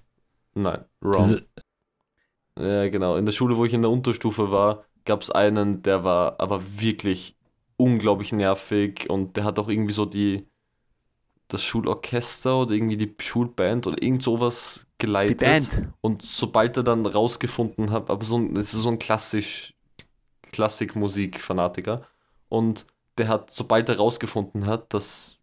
Nein, 0.55 0.85
wrong. 1.01 1.27
Diese, 1.27 1.45
Ja, 2.59 2.89
genau. 2.89 3.15
In 3.17 3.25
der 3.25 3.33
Schule, 3.33 3.57
wo 3.57 3.65
ich 3.65 3.73
in 3.73 3.81
der 3.81 3.91
Unterstufe 3.91 4.51
war, 4.51 4.85
gab 5.05 5.21
es 5.21 5.29
einen, 5.31 5.83
der 5.83 6.03
war 6.03 6.39
aber 6.39 6.61
wirklich 6.79 7.35
unglaublich 7.77 8.31
nervig 8.31 9.09
und 9.09 9.37
der 9.37 9.43
hat 9.43 9.59
auch 9.59 9.69
irgendwie 9.69 9.93
so 9.93 10.05
die 10.05 10.47
das 11.49 11.63
Schulorchester 11.63 12.59
oder 12.61 12.71
irgendwie 12.71 12.97
die 12.97 13.15
Schulband 13.19 13.87
oder 13.87 14.01
irgend 14.01 14.21
sowas 14.21 14.85
Die 14.95 15.05
geleitet. 15.05 15.39
Band. 15.39 15.93
Und 16.01 16.21
sobald 16.21 16.75
er 16.77 16.83
dann 16.83 17.05
rausgefunden 17.05 17.91
hat, 17.91 18.09
aber 18.09 18.25
so 18.25 18.37
ein, 18.37 18.53
das 18.53 18.73
ist 18.73 18.81
so 18.81 18.89
ein 18.89 18.99
klassisch 18.99 19.73
Klassikmusik-Fanatiker. 20.51 22.05
Und 22.49 22.85
der 23.17 23.27
hat, 23.27 23.51
sobald 23.51 23.89
er 23.89 23.97
rausgefunden 23.97 24.65
hat, 24.67 24.93
dass, 24.93 25.41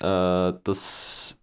äh, 0.00 0.52
dass 0.64 1.38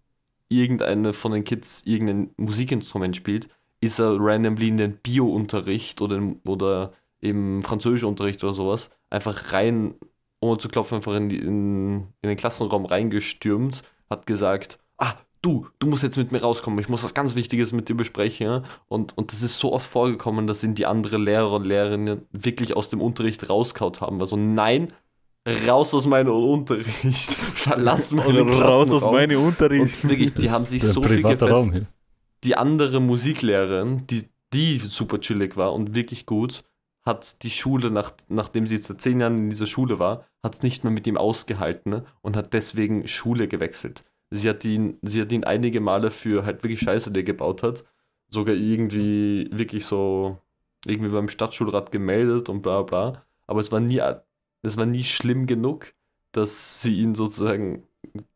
irgendeine 0.48 1.12
von 1.12 1.32
den 1.32 1.44
Kids 1.44 1.82
irgendein 1.84 2.30
Musikinstrument 2.36 3.16
spielt, 3.16 3.48
ist 3.80 3.98
er 3.98 4.16
randomly 4.18 4.68
in 4.68 4.76
den 4.76 4.96
Bio-Unterricht 4.98 6.00
oder, 6.02 6.16
im- 6.16 6.40
oder 6.46 6.92
im 7.20 7.62
Französischunterricht 7.62 8.42
oder 8.44 8.54
sowas 8.54 8.90
einfach 9.10 9.52
rein, 9.52 9.94
ohne 10.40 10.58
zu 10.58 10.68
klopfen, 10.68 10.96
einfach 10.96 11.14
in, 11.14 11.30
in, 11.30 11.96
in 12.22 12.28
den 12.28 12.36
Klassenraum 12.36 12.84
reingestürmt, 12.86 13.82
hat 14.08 14.26
gesagt, 14.26 14.78
ah, 14.98 15.14
du, 15.42 15.66
du 15.78 15.86
musst 15.86 16.02
jetzt 16.02 16.16
mit 16.16 16.32
mir 16.32 16.40
rauskommen, 16.40 16.78
ich 16.78 16.88
muss 16.88 17.02
was 17.02 17.14
ganz 17.14 17.34
Wichtiges 17.34 17.72
mit 17.72 17.88
dir 17.88 17.96
besprechen. 17.96 18.46
ja?" 18.46 18.62
Und, 18.88 19.16
und 19.16 19.32
das 19.32 19.42
ist 19.42 19.58
so 19.58 19.72
oft 19.72 19.88
vorgekommen, 19.88 20.46
dass 20.46 20.62
ihn 20.62 20.74
die 20.74 20.86
anderen 20.86 21.24
Lehrer 21.24 21.52
und 21.52 21.64
Lehrerinnen 21.64 22.22
wirklich 22.32 22.76
aus 22.76 22.88
dem 22.88 23.00
Unterricht 23.00 23.48
rauskaut 23.48 24.00
haben. 24.00 24.20
Also 24.20 24.36
nein, 24.36 24.88
raus 25.66 25.94
aus 25.94 26.06
meinem 26.06 26.32
Unterricht, 26.32 27.30
verlass 27.30 28.12
meinen 28.12 28.48
Raus 28.50 28.90
aus 28.90 29.02
meinem 29.02 29.42
Unterricht. 29.42 30.02
Und 30.02 30.10
wirklich, 30.10 30.34
die 30.34 30.50
haben 30.50 30.64
sich 30.64 30.82
so 30.82 31.02
viel 31.02 31.22
gefetzt. 31.22 31.42
Raum. 31.42 31.86
Die 32.44 32.56
andere 32.56 33.00
Musiklehrerin, 33.00 34.06
die, 34.06 34.24
die 34.52 34.78
super 34.78 35.20
chillig 35.20 35.56
war 35.56 35.72
und 35.72 35.94
wirklich 35.94 36.26
gut, 36.26 36.64
hat 37.02 37.42
die 37.42 37.50
Schule, 37.50 37.90
nach, 37.90 38.12
nachdem 38.28 38.66
sie 38.66 38.76
jetzt 38.76 38.86
seit 38.86 39.00
zehn 39.00 39.20
Jahren 39.20 39.44
in 39.44 39.50
dieser 39.50 39.66
Schule 39.66 39.98
war, 39.98 40.26
hat 40.42 40.54
es 40.54 40.62
nicht 40.62 40.84
mehr 40.84 40.92
mit 40.92 41.06
ihm 41.06 41.16
ausgehalten 41.16 41.90
ne? 41.90 42.04
und 42.20 42.36
hat 42.36 42.52
deswegen 42.52 43.08
Schule 43.08 43.48
gewechselt. 43.48 44.04
Sie 44.30 44.48
hat 44.48 44.64
ihn, 44.64 44.98
sie 45.02 45.20
hat 45.22 45.32
ihn 45.32 45.44
einige 45.44 45.80
Male 45.80 46.10
für 46.10 46.44
halt 46.44 46.62
wirklich 46.62 46.80
Scheiße, 46.80 47.10
die 47.12 47.20
er 47.20 47.24
gebaut 47.24 47.62
hat, 47.62 47.84
sogar 48.28 48.54
irgendwie 48.54 49.48
wirklich 49.52 49.86
so, 49.86 50.38
irgendwie 50.86 51.10
beim 51.10 51.28
Stadtschulrat 51.28 51.90
gemeldet 51.92 52.48
und 52.48 52.62
bla 52.62 52.82
bla. 52.82 53.24
Aber 53.46 53.60
es 53.60 53.72
war 53.72 53.80
nie, 53.80 54.00
es 54.62 54.76
war 54.76 54.86
nie 54.86 55.04
schlimm 55.04 55.46
genug, 55.46 55.94
dass 56.32 56.80
sie 56.82 57.00
ihn 57.00 57.14
sozusagen 57.16 57.84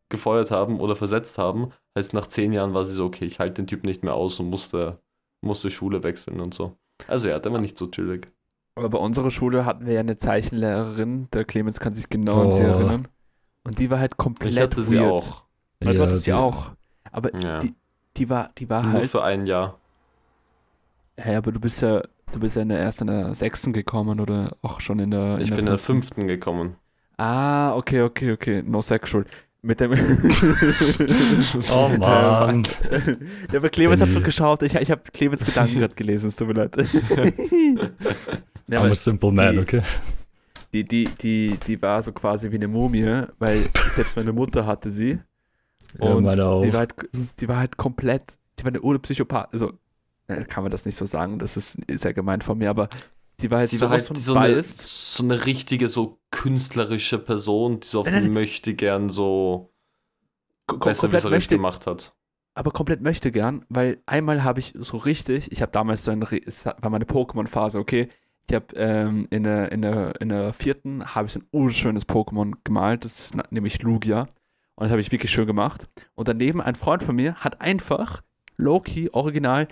gefeuert 0.09 0.50
haben 0.50 0.80
oder 0.80 0.96
versetzt 0.96 1.38
haben. 1.38 1.72
Heißt, 1.96 2.12
nach 2.12 2.26
zehn 2.26 2.52
Jahren 2.52 2.74
war 2.74 2.85
sie 2.85 2.94
so, 2.94 3.04
okay, 3.07 3.24
ich 3.24 3.38
halte 3.38 3.54
den 3.62 3.66
Typ 3.68 3.85
nicht 3.85 4.02
mehr 4.02 4.14
aus 4.14 4.40
und 4.40 4.50
musste, 4.50 5.00
musste 5.42 5.70
Schule 5.70 6.02
wechseln 6.02 6.40
und 6.40 6.54
so. 6.54 6.76
Also 7.07 7.28
ja, 7.28 7.38
der 7.38 7.52
war 7.52 7.61
nicht 7.61 7.76
so 7.78 7.87
chillig. 7.87 8.33
Aber 8.76 8.88
bei 8.88 8.98
unserer 8.98 9.30
Schule 9.30 9.64
hatten 9.64 9.87
wir 9.87 9.92
ja 9.94 10.00
eine 10.00 10.18
Zeichenlehrerin, 10.18 11.28
der 11.33 11.44
Clemens 11.44 11.78
kann 11.78 11.94
sich 11.94 12.09
genau 12.09 12.42
an 12.42 12.52
sie 12.52 12.64
Oh. 12.64 12.66
erinnern. 12.66 13.09
Und 13.64 13.78
die 13.78 13.88
war 13.90 13.98
halt 14.00 14.16
komplett 14.16 14.52
Ich 14.52 14.59
hatte 14.61 14.83
sie 14.85 14.98
weird. 14.98 15.12
auch. 15.12 15.43
Weil 15.85 15.94
du 15.94 16.01
Ja, 16.01 16.07
hattest 16.07 16.25
sie 16.25 16.31
die- 16.31 16.35
auch. 16.35 16.70
Aber 17.12 17.35
Ja. 17.40 17.59
die, 17.61 17.75
die 18.16 18.29
war, 18.31 18.51
die 18.59 18.68
war 18.70 18.83
Nur 18.83 18.92
halt. 18.92 19.11
für 19.11 19.25
ein 19.25 19.47
Jahr. 19.47 19.79
Hey, 21.16 21.37
aber 21.37 21.53
du 21.53 21.61
bist 21.61 21.81
ja, 21.83 22.03
du 22.33 22.40
bist 22.40 22.57
ja 22.57 22.62
in 22.62 22.68
der, 22.70 22.79
erst 22.79 23.01
in 23.01 23.07
der 23.07 23.35
sechsten 23.35 23.73
gekommen 23.73 24.18
oder 24.20 24.57
auch 24.62 24.81
schon 24.81 24.99
in 24.99 25.11
der. 25.12 25.38
Ich 25.38 25.44
in 25.49 25.51
bin 25.51 25.59
in 25.61 25.66
der 25.66 25.79
fünften 25.79 26.27
gekommen. 26.27 26.77
Ah, 27.18 27.75
okay, 27.77 28.03
okay, 28.03 28.33
okay. 28.33 28.62
No 28.66 28.83
sexual. 28.83 29.25
Mit 29.62 29.81
dem. 29.81 29.92
Oh 31.73 31.88
Mann. 31.99 32.66
Ja, 33.53 33.59
aber 33.59 33.68
Clemens 33.70 34.01
hat 34.01 34.09
so 34.11 34.20
geschaut. 34.20 34.62
Ich, 34.62 34.75
ich 34.75 34.90
habe 34.90 35.03
Clemens 35.12 35.44
Gedanken 35.44 35.79
gerade 35.79 35.94
gelesen, 35.94 36.29
es 36.29 36.37
tut 36.37 36.49
mir 36.49 36.55
leid. 36.55 36.77
ja, 38.68 38.81
I'm 38.81 38.90
a 38.90 38.94
simple 38.94 39.31
man, 39.33 39.55
die- 39.55 39.59
okay? 39.61 39.83
die, 40.73 40.85
die, 40.85 41.05
die, 41.20 41.57
die 41.66 41.81
war 41.81 42.03
so 42.03 42.12
quasi 42.12 42.51
wie 42.51 42.57
eine 42.57 42.66
Mumie, 42.68 43.23
weil 43.38 43.64
selbst 43.90 44.16
meine 44.16 44.33
Mutter 44.33 44.66
hatte 44.66 44.90
sie. 44.90 45.18
Ja, 46.00 46.14
Und 46.14 46.40
auch. 46.40 46.62
Die 46.62 46.72
war, 46.72 46.80
halt, 46.80 46.94
die 47.40 47.48
war 47.48 47.57
halt 47.59 47.76
komplett, 47.76 48.37
die 48.59 48.64
war 48.64 48.68
eine 48.70 48.80
Urpsychopath, 48.80 49.52
also 49.52 49.72
äh, 50.28 50.44
kann 50.44 50.62
man 50.64 50.70
das 50.72 50.87
nicht 50.87 50.96
so 50.96 51.04
sagen, 51.04 51.38
das 51.38 51.57
ist 51.57 51.78
sehr 51.88 52.14
gemein 52.14 52.40
von 52.40 52.59
mir, 52.59 52.70
aber 52.70 52.88
sie 53.40 53.50
war 53.50 53.59
halt 53.59 53.70
Sie 53.70 53.80
war 53.80 53.88
sowas 53.88 54.09
halt 54.09 54.18
so 54.18 54.35
eine, 54.35 54.62
so 54.62 55.22
eine 55.22 55.46
richtige, 55.46 55.88
so 55.88 56.18
künstlerische 56.30 57.18
Person, 57.18 57.80
die 57.80 57.87
so 57.88 58.00
auf 58.00 58.07
Nein, 58.07 58.24
nein, 58.24 58.33
möchte 58.33 58.74
gern 58.74 59.09
so 59.11 59.70
Ko- 60.66 60.76
kom- 60.76 60.85
besser 60.87 61.00
komplett 61.09 61.24
möchte, 61.30 61.57
gemacht 61.57 61.87
hat. 61.87 62.14
aber 62.54 62.70
komplett 62.70 63.00
möchte 63.02 63.30
gern, 63.30 63.64
weil 63.68 64.02
einmal 64.07 64.44
habe 64.44 64.61
ich 64.61 64.72
so 64.78 64.96
richtig, 64.96 65.52
ich 65.52 65.61
habe 65.62 65.72
damals 65.72 66.04
so 66.04 66.11
ein, 66.11 66.22
Re- 66.22 66.40
es 66.44 66.64
war 66.66 66.90
meine 66.90 67.04
Pokémon-Phase, 67.04 67.78
okay, 67.78 68.07
ich 68.48 68.54
habe 68.54 68.66
ähm, 68.76 69.26
in, 69.30 69.42
der, 69.42 69.72
in, 69.72 69.83
der, 69.83 70.20
in 70.20 70.28
der 70.28 70.52
vierten 70.52 71.14
habe 71.14 71.26
ich 71.26 71.33
so 71.33 71.40
ein 71.40 71.46
urschönes 71.52 72.07
Pokémon 72.09 72.52
gemalt, 72.64 73.04
das 73.04 73.18
ist 73.33 73.35
nämlich 73.50 73.83
Lugia 73.83 74.28
und 74.77 74.85
das 74.85 74.91
habe 74.91 75.01
ich 75.01 75.13
wirklich 75.13 75.31
schön 75.31 75.47
gemacht 75.47 75.89
und 76.15 76.29
daneben 76.29 76.61
ein 76.61 76.75
Freund 76.75 77.03
von 77.03 77.17
mir 77.17 77.37
hat 77.37 77.61
einfach 77.61 78.23
Loki 78.57 79.11
original 79.13 79.69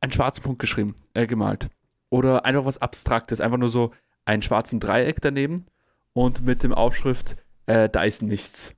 einen 0.00 0.12
schwarzen 0.12 0.42
Punkt 0.42 0.60
geschrieben, 0.60 0.94
äh, 1.14 1.26
gemalt. 1.26 1.68
Oder 2.10 2.44
einfach 2.44 2.64
was 2.64 2.78
Abstraktes, 2.78 3.40
einfach 3.40 3.58
nur 3.58 3.70
so 3.70 3.92
einen 4.24 4.42
schwarzen 4.42 4.78
Dreieck 4.78 5.20
daneben 5.20 5.66
und 6.12 6.44
mit 6.44 6.62
dem 6.62 6.72
Aufschrift, 6.72 7.36
äh, 7.66 7.88
da 7.88 8.04
ist 8.04 8.22
nichts. 8.22 8.74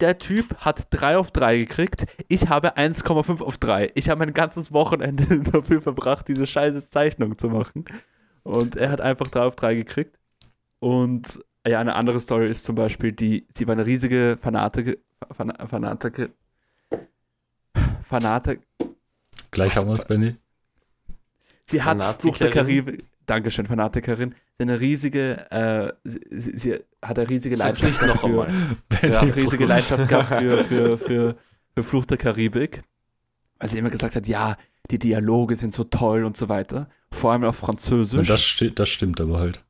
Der 0.00 0.18
Typ 0.18 0.56
hat 0.58 0.88
3 0.90 1.18
auf 1.18 1.30
3 1.30 1.58
gekriegt. 1.58 2.06
Ich 2.28 2.48
habe 2.48 2.76
1,5 2.76 3.42
auf 3.42 3.58
3. 3.58 3.92
Ich 3.94 4.08
habe 4.08 4.18
mein 4.18 4.34
ganzes 4.34 4.72
Wochenende 4.72 5.40
dafür 5.52 5.80
verbracht, 5.80 6.28
diese 6.28 6.46
scheiße 6.46 6.86
Zeichnung 6.86 7.38
zu 7.38 7.48
machen. 7.48 7.84
Und 8.42 8.76
er 8.76 8.90
hat 8.90 9.00
einfach 9.00 9.26
3 9.26 9.40
auf 9.42 9.56
3 9.56 9.74
gekriegt. 9.76 10.18
Und 10.80 11.42
ja, 11.66 11.80
eine 11.80 11.94
andere 11.94 12.20
Story 12.20 12.50
ist 12.50 12.64
zum 12.64 12.74
Beispiel 12.74 13.12
die, 13.12 13.46
sie 13.56 13.66
war 13.66 13.72
eine 13.72 13.86
riesige 13.86 14.38
Fanatik, 14.40 15.00
Fan, 15.32 15.52
Fanatik, 15.66 16.30
Fanatik, 18.02 18.60
Gleich 19.50 19.70
Was- 19.70 19.76
haben 19.82 19.88
wir 19.88 19.94
es, 19.94 20.04
Benny. 20.04 20.36
sie 21.66 21.82
hat 21.82 22.20
Fluch 22.20 22.38
der? 22.38 22.50
Karibik, 22.50 23.04
Dankeschön, 23.26 23.66
Fanatikerin, 23.66 24.34
eine 24.58 24.80
riesige, 24.80 25.50
äh, 25.50 25.92
sie, 26.04 26.58
sie, 26.58 26.80
hat 27.02 27.18
eine 27.18 27.28
riesige 27.28 27.56
Leidenschaft 27.56 28.02
nicht 28.02 28.14
noch 28.14 28.20
für, 28.20 28.26
einmal. 28.26 28.48
Benny 28.88 29.12
ja, 29.12 29.20
riesige. 29.20 29.64
Leidenschaft 29.64 30.08
gehabt 30.08 30.28
für, 30.28 30.58
für, 30.64 30.98
für, 30.98 31.36
für 31.74 31.82
Fluch 31.82 32.04
der 32.04 32.18
Karibik. 32.18 32.82
Weil 33.58 33.68
sie 33.68 33.78
immer 33.78 33.90
gesagt 33.90 34.16
hat, 34.16 34.26
ja, 34.26 34.56
die 34.90 34.98
Dialoge 34.98 35.56
sind 35.56 35.72
so 35.72 35.84
toll 35.84 36.24
und 36.24 36.36
so 36.36 36.48
weiter. 36.48 36.88
Vor 37.10 37.32
allem 37.32 37.44
auf 37.44 37.56
Französisch. 37.56 38.18
Und 38.18 38.28
das, 38.28 38.62
das 38.74 38.88
stimmt 38.88 39.20
aber 39.20 39.38
halt. 39.38 39.64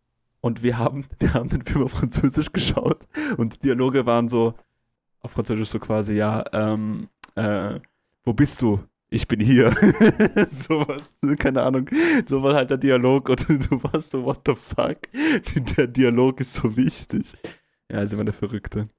Und 0.44 0.62
wir 0.62 0.76
haben, 0.76 1.06
wir 1.20 1.32
haben 1.32 1.48
den 1.48 1.62
Film 1.62 1.84
auf 1.84 1.92
Französisch 1.92 2.52
geschaut 2.52 3.06
und 3.38 3.54
die 3.54 3.58
Dialoge 3.60 4.04
waren 4.04 4.28
so, 4.28 4.52
auf 5.20 5.30
Französisch 5.30 5.70
so 5.70 5.78
quasi, 5.78 6.16
ja, 6.16 6.44
ähm, 6.52 7.08
äh, 7.34 7.80
wo 8.24 8.34
bist 8.34 8.60
du? 8.60 8.78
Ich 9.08 9.26
bin 9.26 9.40
hier. 9.40 9.70
sowas, 10.68 11.00
keine 11.38 11.62
Ahnung. 11.62 11.88
So 12.28 12.42
war 12.42 12.56
halt 12.56 12.68
der 12.68 12.76
Dialog 12.76 13.30
und 13.30 13.48
du 13.48 13.82
warst 13.84 14.10
so, 14.10 14.22
what 14.22 14.40
the 14.44 14.54
fuck? 14.54 14.98
Der 15.78 15.86
Dialog 15.86 16.38
ist 16.40 16.52
so 16.52 16.76
wichtig. 16.76 17.32
Ja, 17.90 18.04
sie 18.04 18.12
war 18.16 18.20
eine 18.20 18.34
Verrückte. 18.34 18.90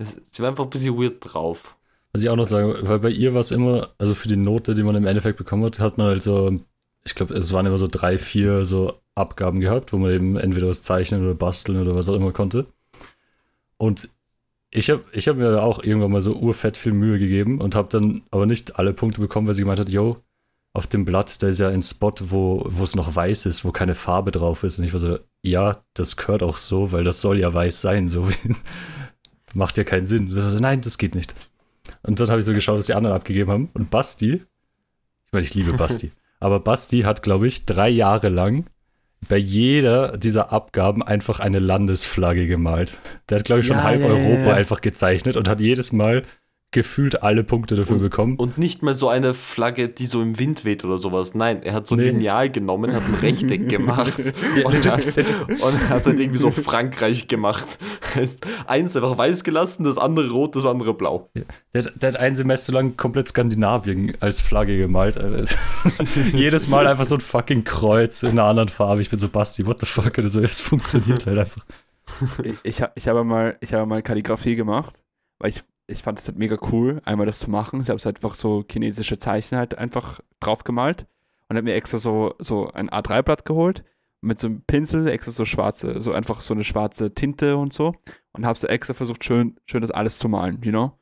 Sie 0.00 0.42
war 0.42 0.48
einfach 0.48 0.64
ein 0.64 0.70
bisschen 0.70 0.98
weird 0.98 1.18
drauf. 1.20 1.76
Was 2.12 2.24
ich 2.24 2.28
auch 2.28 2.34
noch 2.34 2.46
sagen, 2.46 2.74
weil 2.82 2.98
bei 2.98 3.10
ihr 3.10 3.34
war 3.34 3.42
es 3.42 3.52
immer, 3.52 3.90
also 3.98 4.14
für 4.14 4.26
die 4.26 4.36
Note, 4.36 4.74
die 4.74 4.82
man 4.82 4.96
im 4.96 5.06
Endeffekt 5.06 5.38
bekommen 5.38 5.64
hat, 5.64 5.78
hat 5.78 5.96
man 5.96 6.08
halt 6.08 6.24
so, 6.24 6.58
ich 7.04 7.14
glaube, 7.14 7.34
es 7.34 7.52
waren 7.52 7.66
immer 7.66 7.78
so 7.78 7.88
drei, 7.88 8.18
vier 8.18 8.64
so 8.64 8.98
Abgaben 9.14 9.60
gehabt, 9.60 9.92
wo 9.92 9.98
man 9.98 10.12
eben 10.12 10.36
entweder 10.36 10.68
was 10.68 10.82
zeichnen 10.82 11.24
oder 11.24 11.34
basteln 11.34 11.80
oder 11.80 11.94
was 11.94 12.08
auch 12.08 12.14
immer 12.14 12.32
konnte. 12.32 12.66
Und 13.76 14.08
ich 14.70 14.88
habe 14.88 15.02
ich 15.12 15.28
hab 15.28 15.36
mir 15.36 15.62
auch 15.62 15.82
irgendwann 15.82 16.12
mal 16.12 16.22
so 16.22 16.34
urfett 16.34 16.76
viel 16.76 16.92
Mühe 16.92 17.18
gegeben 17.18 17.60
und 17.60 17.74
habe 17.74 17.88
dann 17.88 18.22
aber 18.30 18.46
nicht 18.46 18.78
alle 18.78 18.94
Punkte 18.94 19.20
bekommen, 19.20 19.46
weil 19.46 19.54
sie 19.54 19.62
gemeint 19.62 19.80
hat, 19.80 19.90
yo, 19.90 20.16
auf 20.72 20.86
dem 20.86 21.04
Blatt, 21.04 21.42
da 21.42 21.48
ist 21.48 21.58
ja 21.58 21.68
ein 21.68 21.82
Spot, 21.82 22.14
wo 22.20 22.66
es 22.82 22.96
noch 22.96 23.14
weiß 23.14 23.44
ist, 23.46 23.64
wo 23.64 23.72
keine 23.72 23.94
Farbe 23.94 24.30
drauf 24.30 24.62
ist. 24.62 24.78
Und 24.78 24.86
ich 24.86 24.92
war 24.92 25.00
so, 25.00 25.18
ja, 25.42 25.84
das 25.92 26.16
gehört 26.16 26.42
auch 26.42 26.56
so, 26.56 26.92
weil 26.92 27.04
das 27.04 27.20
soll 27.20 27.38
ja 27.38 27.52
weiß 27.52 27.82
sein. 27.82 28.08
So 28.08 28.28
macht 29.54 29.76
ja 29.76 29.84
keinen 29.84 30.06
Sinn. 30.06 30.28
Und 30.28 30.50
so, 30.50 30.58
nein, 30.58 30.80
das 30.80 30.96
geht 30.96 31.14
nicht. 31.14 31.34
Und 32.02 32.18
dann 32.18 32.30
habe 32.30 32.40
ich 32.40 32.46
so 32.46 32.54
geschaut, 32.54 32.78
was 32.78 32.86
die 32.86 32.94
anderen 32.94 33.16
abgegeben 33.16 33.50
haben. 33.50 33.70
Und 33.74 33.90
Basti, 33.90 34.34
ich 34.34 35.32
meine, 35.32 35.44
ich 35.44 35.54
liebe 35.54 35.74
Basti, 35.74 36.10
aber 36.42 36.60
Basti 36.60 37.00
hat, 37.00 37.22
glaube 37.22 37.48
ich, 37.48 37.66
drei 37.66 37.88
Jahre 37.88 38.28
lang 38.28 38.66
bei 39.28 39.36
jeder 39.36 40.16
dieser 40.18 40.52
Abgaben 40.52 41.02
einfach 41.02 41.38
eine 41.40 41.60
Landesflagge 41.60 42.46
gemalt. 42.46 42.94
Der 43.28 43.38
hat, 43.38 43.44
glaube 43.44 43.60
ich, 43.60 43.66
schon 43.66 43.76
Ja, 43.76 43.84
halb 43.84 44.00
ja, 44.00 44.06
Europa 44.06 44.48
ja. 44.50 44.54
einfach 44.54 44.80
gezeichnet 44.80 45.36
und 45.36 45.48
hat 45.48 45.60
jedes 45.60 45.92
Mal 45.92 46.24
gefühlt 46.72 47.22
alle 47.22 47.44
Punkte 47.44 47.76
dafür 47.76 47.98
bekommen. 47.98 48.36
Und 48.36 48.58
nicht 48.58 48.82
mal 48.82 48.94
so 48.94 49.08
eine 49.08 49.34
Flagge, 49.34 49.88
die 49.88 50.06
so 50.06 50.20
im 50.22 50.38
Wind 50.38 50.64
weht 50.64 50.84
oder 50.84 50.98
sowas. 50.98 51.34
Nein, 51.34 51.62
er 51.62 51.74
hat 51.74 51.86
so 51.86 51.94
ein 51.94 51.98
Nee. 52.00 52.06
Lineal 52.10 52.50
genommen, 52.50 52.92
hat 52.92 53.02
ein 53.06 53.14
Rechteck 53.16 53.68
gemacht 53.68 54.18
und, 54.64 54.90
hat, 54.90 55.18
und 55.48 55.88
hat 55.88 56.06
halt 56.06 56.18
irgendwie 56.18 56.38
so 56.38 56.50
Frankreich 56.50 57.28
gemacht. 57.28 57.78
Heißt, 58.14 58.46
eins 58.66 58.96
einfach 58.96 59.16
weiß 59.16 59.44
gelassen, 59.44 59.84
das 59.84 59.98
andere 59.98 60.30
rot, 60.30 60.56
das 60.56 60.66
andere 60.66 60.94
blau. 60.94 61.30
Der, 61.74 61.84
hat- 61.84 62.02
der 62.02 62.08
hat 62.12 62.16
ein 62.18 62.34
Semester 62.34 62.72
lang 62.72 62.96
komplett 62.96 63.28
Skandinavien 63.28 64.12
als 64.20 64.40
Flagge 64.40 64.76
gemalt. 64.78 65.18
Jedes 66.32 66.68
Mal 66.68 66.86
einfach 66.86 67.04
so 67.04 67.14
ein 67.16 67.20
fucking 67.20 67.64
Kreuz 67.64 68.22
in 68.22 68.30
einer 68.30 68.44
anderen 68.44 68.68
Farbe. 68.68 69.02
Ich 69.02 69.10
bin 69.10 69.18
so, 69.18 69.28
Basti, 69.28 69.66
what 69.66 69.78
the 69.80 69.86
fuck? 69.86 70.16
Oder 70.18 70.28
so, 70.30 70.40
es 70.40 70.60
funktioniert 70.60 71.26
halt 71.26 71.38
einfach. 71.38 71.64
Ich, 72.42 72.54
ich, 72.62 72.82
ich 72.94 73.08
habe 73.08 73.24
mal, 73.24 73.56
ich 73.60 73.72
habe 73.72 73.86
mal 73.86 74.02
Kalligrafie 74.02 74.56
gemacht, 74.56 75.02
weil 75.38 75.50
ich, 75.50 75.62
ich 75.86 76.02
fand 76.02 76.18
es 76.18 76.26
halt 76.28 76.38
mega 76.38 76.56
cool, 76.72 77.00
einmal 77.04 77.26
das 77.26 77.38
zu 77.40 77.50
machen. 77.50 77.80
Ich 77.82 77.88
habe 77.88 77.96
es 77.98 78.06
einfach 78.06 78.34
so 78.34 78.64
chinesische 78.70 79.18
Zeichen 79.18 79.56
halt 79.56 79.76
einfach 79.76 80.20
drauf 80.40 80.64
gemalt 80.64 81.06
und 81.48 81.56
habe 81.56 81.64
mir 81.64 81.74
extra 81.74 81.98
so, 81.98 82.34
so 82.38 82.70
ein 82.72 82.88
A3-Blatt 82.90 83.44
geholt 83.44 83.84
mit 84.20 84.38
so 84.38 84.46
einem 84.46 84.62
Pinsel, 84.62 85.08
extra 85.08 85.32
so 85.32 85.44
schwarze, 85.44 86.00
so 86.00 86.12
einfach 86.12 86.40
so 86.40 86.54
eine 86.54 86.64
schwarze 86.64 87.12
Tinte 87.12 87.56
und 87.56 87.72
so 87.72 87.94
und 88.32 88.46
habe 88.46 88.58
so 88.58 88.68
extra 88.68 88.94
versucht, 88.94 89.24
schön, 89.24 89.56
schön 89.66 89.80
das 89.82 89.90
alles 89.90 90.18
zu 90.18 90.28
malen, 90.28 90.60
you 90.62 90.70
know? 90.70 90.92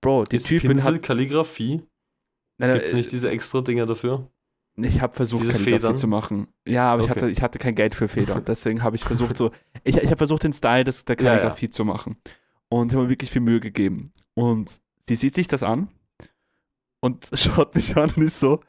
Bro, 0.00 0.24
die 0.24 0.36
Ist 0.36 0.46
Typin 0.46 0.70
Pinsel, 0.70 0.94
hat. 0.96 1.02
Kalligrafie? 1.02 1.82
Gibt 2.58 2.84
es 2.86 2.92
nicht 2.94 3.12
diese 3.12 3.30
extra 3.30 3.60
Dinger 3.60 3.86
dafür? 3.86 4.30
Ich 4.76 5.00
habe 5.00 5.14
versucht, 5.14 5.42
Diese 5.42 5.52
Kalligrafie 5.52 5.78
Federn? 5.80 5.96
zu 5.96 6.08
machen. 6.08 6.48
Ja, 6.66 6.92
aber 6.92 7.02
ich, 7.04 7.10
Okay. 7.10 7.20
hatte, 7.20 7.30
ich 7.30 7.42
hatte 7.42 7.58
kein 7.58 7.74
Geld 7.74 7.94
für 7.94 8.08
Federn. 8.08 8.44
Deswegen 8.48 8.82
habe 8.82 8.96
ich 8.96 9.04
versucht, 9.04 9.36
so. 9.36 9.50
Ich, 9.84 9.96
ich 9.96 10.06
habe 10.06 10.16
versucht, 10.16 10.42
den 10.42 10.52
Style 10.52 10.84
des, 10.84 11.04
der 11.04 11.16
Ja, 11.18 11.24
ja. 11.24 11.30
Kalligrafie 11.30 11.70
zu 11.70 11.84
machen. 11.84 12.16
Und 12.74 12.92
habe 12.92 13.04
mir 13.04 13.10
wirklich 13.10 13.30
viel 13.30 13.40
Mühe 13.40 13.60
gegeben. 13.60 14.12
Und 14.34 14.80
sie 15.08 15.14
sieht 15.14 15.36
sich 15.36 15.46
das 15.46 15.62
an 15.62 15.88
und 17.00 17.30
schaut 17.34 17.74
mich 17.76 17.96
an 17.96 18.10
und 18.16 18.24
ist 18.24 18.40
so, 18.40 18.60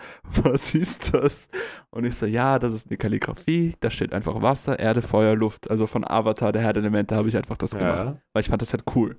was 0.44 0.76
ist 0.76 1.13
das? 1.13 1.48
Und 1.89 2.06
ich 2.06 2.15
so, 2.15 2.28
ja, 2.28 2.60
das 2.60 2.74
ist 2.74 2.88
eine 2.88 2.98
Kalligrafie, 2.98 3.74
da 3.80 3.89
steht 3.89 4.13
einfach 4.13 4.41
Wasser, 4.44 4.78
Erde, 4.78 5.02
Feuer, 5.02 5.36
Luft. 5.36 5.72
Also 5.72 5.88
von 5.88 6.06
Avatar, 6.06 6.52
der 6.52 6.62
Herr 6.62 6.74
der 6.74 6.84
Elemente, 6.84 7.15
habe 7.15 7.30
ich 7.30 7.38
einfach 7.38 7.58
das 7.58 7.72
gemacht 7.72 8.22
weil 8.34 8.41
ich 8.41 8.50
fand 8.50 8.62
das 8.62 8.74
halt 8.74 8.84
cool. 8.96 9.18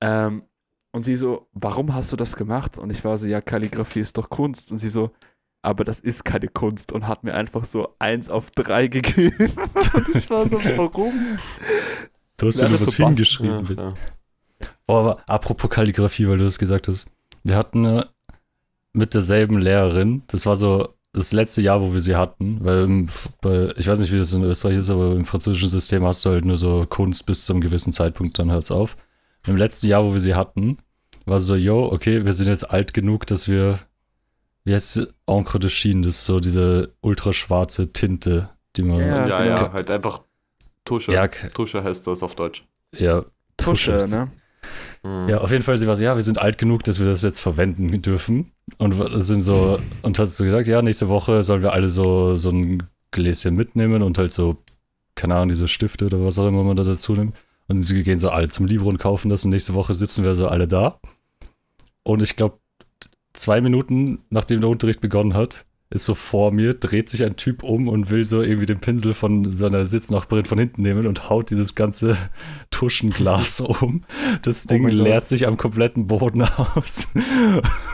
Ähm, 0.00 0.44
und 0.92 1.04
sie 1.04 1.16
so, 1.16 1.48
warum 1.52 1.92
hast 1.92 2.12
du 2.12 2.16
das 2.16 2.36
gemacht? 2.36 2.78
Und 2.78 2.90
ich 2.90 3.04
war 3.04 3.18
so, 3.18 3.26
ja, 3.26 3.40
Kalligrafie 3.40 4.00
ist 4.00 4.16
doch 4.18 4.30
Kunst. 4.30 4.70
Und 4.70 4.78
sie 4.78 4.88
so, 4.88 5.10
aber 5.62 5.84
das 5.84 5.98
ist 5.98 6.24
keine 6.24 6.48
Kunst 6.48 6.92
und 6.92 7.08
hat 7.08 7.24
mir 7.24 7.34
einfach 7.34 7.64
so 7.64 7.96
eins 7.98 8.30
auf 8.30 8.52
drei 8.52 8.86
gegeben. 8.88 9.52
und 9.94 10.14
ich 10.14 10.30
war 10.30 10.48
so, 10.48 10.62
warum? 10.62 11.38
Du 12.40 12.46
hast 12.46 12.58
Ja, 12.58 12.64
ja 12.66 12.70
nur 12.70 12.78
das 12.78 12.88
was 12.88 12.94
hingeschrieben. 12.96 13.66
Ja, 13.76 13.82
ja. 13.82 13.94
Oh, 14.86 14.96
aber 14.96 15.22
apropos 15.28 15.70
Kalligrafie, 15.70 16.26
weil 16.28 16.38
du 16.38 16.44
das 16.44 16.58
gesagt 16.58 16.88
hast. 16.88 17.08
Wir 17.44 17.56
hatten 17.56 18.02
mit 18.92 19.14
derselben 19.14 19.58
Lehrerin, 19.58 20.22
das 20.26 20.46
war 20.46 20.56
so 20.56 20.88
das 21.12 21.32
letzte 21.32 21.60
Jahr, 21.60 21.80
wo 21.80 21.92
wir 21.92 22.00
sie 22.00 22.16
hatten, 22.16 22.64
weil 22.64 22.84
im, 22.84 23.08
bei, 23.40 23.72
ich 23.76 23.88
weiß 23.88 23.98
nicht, 23.98 24.12
wie 24.12 24.18
das 24.18 24.32
in 24.32 24.44
Österreich 24.44 24.78
ist, 24.78 24.90
aber 24.90 25.12
im 25.12 25.24
französischen 25.24 25.68
System 25.68 26.04
hast 26.04 26.24
du 26.24 26.30
halt 26.30 26.44
nur 26.44 26.56
so 26.56 26.86
Kunst 26.88 27.26
bis 27.26 27.44
zum 27.44 27.60
gewissen 27.60 27.92
Zeitpunkt, 27.92 28.38
dann 28.38 28.50
hört's 28.50 28.70
auf. 28.70 28.96
Im 29.46 29.56
letzten 29.56 29.88
Jahr, 29.88 30.04
wo 30.04 30.12
wir 30.12 30.20
sie 30.20 30.34
hatten, 30.34 30.78
war 31.26 31.40
so, 31.40 31.56
yo, 31.56 31.90
okay, 31.92 32.24
wir 32.24 32.32
sind 32.32 32.46
jetzt 32.48 32.70
alt 32.70 32.94
genug, 32.94 33.26
dass 33.26 33.48
wir, 33.48 33.80
wie 34.64 34.74
heißt 34.74 34.98
es, 34.98 35.14
Encre 35.26 35.58
de 35.58 35.70
Chine, 35.70 36.02
das 36.02 36.16
ist 36.16 36.24
so 36.24 36.40
diese 36.40 36.94
ultraschwarze 37.00 37.92
Tinte, 37.92 38.50
die 38.76 38.82
man, 38.82 39.00
Ja, 39.00 39.26
Ja, 39.26 39.44
ja, 39.44 39.72
halt 39.72 39.90
einfach 39.90 40.22
Tusche. 40.84 41.12
ja, 41.12 41.28
Tusche 41.28 41.84
heißt 41.84 42.06
das 42.06 42.22
auf 42.22 42.34
Deutsch. 42.34 42.64
ja, 42.96 43.24
Tusche, 43.56 44.06
ne? 44.08 44.30
Mhm. 45.02 45.28
Ja, 45.28 45.38
auf 45.38 45.50
jeden 45.50 45.62
Fall, 45.62 45.78
sie 45.78 45.86
war 45.86 45.96
so, 45.96 46.02
ja, 46.02 46.16
wir 46.16 46.22
sind 46.22 46.38
alt 46.38 46.58
genug, 46.58 46.84
dass 46.84 46.98
wir 46.98 47.06
das 47.06 47.22
jetzt 47.22 47.40
verwenden 47.40 48.02
dürfen. 48.02 48.52
Und 48.78 48.94
sind 49.24 49.42
so, 49.42 49.78
und 50.02 50.18
hat 50.18 50.28
so 50.28 50.44
gesagt, 50.44 50.66
ja, 50.66 50.82
nächste 50.82 51.08
Woche 51.08 51.42
sollen 51.42 51.62
wir 51.62 51.72
alle 51.72 51.88
so, 51.88 52.36
so 52.36 52.50
ein 52.50 52.82
Gläschen 53.10 53.56
mitnehmen 53.56 54.02
und 54.02 54.18
halt 54.18 54.32
so, 54.32 54.58
keine 55.14 55.34
Ahnung, 55.34 55.48
diese 55.48 55.68
Stifte 55.68 56.06
oder 56.06 56.24
was 56.24 56.38
auch 56.38 56.46
immer 56.46 56.62
man 56.62 56.76
da 56.76 56.84
dazu 56.84 57.14
nimmt. 57.14 57.34
Und 57.68 57.82
sie 57.82 58.02
gehen 58.02 58.18
so 58.18 58.30
alle 58.30 58.48
zum 58.48 58.66
Livro 58.66 58.88
und 58.88 58.98
kaufen 58.98 59.30
das 59.30 59.44
und 59.44 59.50
nächste 59.50 59.74
Woche 59.74 59.94
sitzen 59.94 60.24
wir 60.24 60.34
so 60.34 60.48
alle 60.48 60.68
da. 60.68 61.00
Und 62.02 62.22
ich 62.22 62.36
glaube, 62.36 62.58
zwei 63.32 63.60
Minuten 63.60 64.24
nachdem 64.28 64.60
der 64.60 64.70
Unterricht 64.70 65.00
begonnen 65.00 65.34
hat, 65.34 65.64
ist 65.92 66.04
so 66.04 66.14
vor 66.14 66.52
mir, 66.52 66.74
dreht 66.74 67.08
sich 67.08 67.24
ein 67.24 67.34
Typ 67.34 67.64
um 67.64 67.88
und 67.88 68.10
will 68.10 68.22
so 68.22 68.42
irgendwie 68.42 68.66
den 68.66 68.78
Pinsel 68.78 69.12
von 69.12 69.52
seiner 69.52 69.86
Sitznachbarin 69.86 70.44
von 70.44 70.56
hinten 70.56 70.82
nehmen 70.82 71.04
und 71.04 71.28
haut 71.28 71.50
dieses 71.50 71.74
ganze 71.74 72.16
Tuschenglas 72.70 73.60
um. 73.60 74.04
Das 74.42 74.66
Ding 74.66 74.84
mein 74.84 74.92
leert 74.92 75.22
Gott. 75.22 75.28
sich 75.28 75.48
am 75.48 75.56
kompletten 75.56 76.06
Boden 76.06 76.42
aus. 76.74 77.08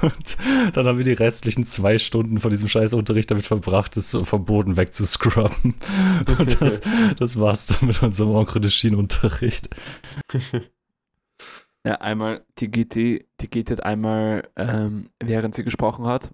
Und 0.02 0.36
dann 0.74 0.86
haben 0.86 0.98
wir 0.98 1.06
die 1.06 1.14
restlichen 1.14 1.64
zwei 1.64 1.96
Stunden 1.96 2.38
von 2.38 2.50
diesem 2.50 2.68
scheiß 2.68 2.92
Unterricht 2.92 3.30
damit 3.30 3.46
verbracht, 3.46 3.96
es 3.96 4.10
so 4.10 4.26
vom 4.26 4.44
Boden 4.44 4.76
wegzuscrubben. 4.76 5.74
Und 6.38 6.60
das, 6.60 6.82
das 7.18 7.40
war's 7.40 7.66
dann 7.66 7.88
mit 7.88 8.02
unserem 8.02 8.36
Encre 8.36 8.60
de 8.60 8.70
Chine-Unterricht. 8.70 9.70
Ja, 11.82 11.94
einmal, 11.94 12.44
die 12.58 12.70
Gitti, 12.70 13.26
die 13.40 13.64
hat 13.70 13.84
einmal, 13.84 14.48
ähm, 14.56 15.08
während 15.22 15.54
sie 15.54 15.64
gesprochen 15.64 16.06
hat, 16.06 16.30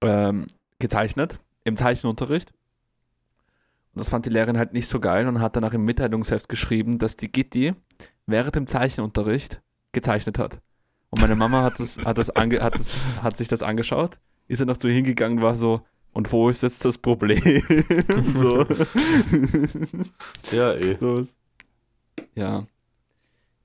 ähm, 0.00 0.46
gezeichnet, 0.82 1.40
im 1.64 1.78
Zeichenunterricht. 1.78 2.52
Und 3.94 4.00
das 4.00 4.10
fand 4.10 4.26
die 4.26 4.30
Lehrerin 4.30 4.58
halt 4.58 4.74
nicht 4.74 4.88
so 4.88 5.00
geil 5.00 5.26
und 5.26 5.40
hat 5.40 5.56
danach 5.56 5.72
im 5.72 5.84
Mitteilungsheft 5.84 6.48
geschrieben, 6.50 6.98
dass 6.98 7.16
die 7.16 7.32
Gitti 7.32 7.74
während 8.26 8.56
dem 8.56 8.66
Zeichenunterricht 8.66 9.62
gezeichnet 9.92 10.38
hat. 10.38 10.60
Und 11.10 11.20
meine 11.20 11.36
Mama 11.36 11.62
hat, 11.62 11.78
das, 11.78 11.98
hat, 11.98 12.18
das 12.18 12.30
ange, 12.30 12.60
hat, 12.60 12.74
das, 12.74 12.98
hat 13.22 13.36
sich 13.36 13.48
das 13.48 13.62
angeschaut, 13.62 14.18
ist 14.48 14.60
er 14.60 14.66
noch 14.66 14.78
zu 14.78 14.88
ihr 14.88 14.94
hingegangen, 14.94 15.40
war 15.42 15.54
so, 15.54 15.82
und 16.14 16.30
wo 16.32 16.48
ist 16.50 16.62
jetzt 16.62 16.84
das 16.84 16.98
Problem? 16.98 17.40
so. 18.32 18.66
Ja, 20.50 20.74
eh. 20.74 20.96
so. 21.00 21.22
Ja. 22.34 22.66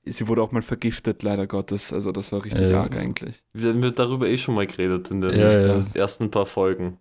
Sie 0.04 0.26
wurde 0.28 0.42
auch 0.42 0.52
mal 0.52 0.62
vergiftet, 0.62 1.22
leider 1.22 1.46
Gottes. 1.46 1.92
Also 1.92 2.12
das 2.12 2.32
war 2.32 2.44
richtig 2.44 2.70
Äh, 2.70 2.74
arg 2.74 2.96
eigentlich. 2.96 3.42
Wir 3.52 3.70
haben 3.70 3.94
darüber 3.94 4.28
eh 4.28 4.38
schon 4.38 4.54
mal 4.54 4.66
geredet 4.66 5.10
in 5.10 5.20
den 5.20 5.38
Ja, 5.38 5.78
ja. 5.78 5.84
ersten 5.94 6.30
paar 6.30 6.46
Folgen. 6.46 6.98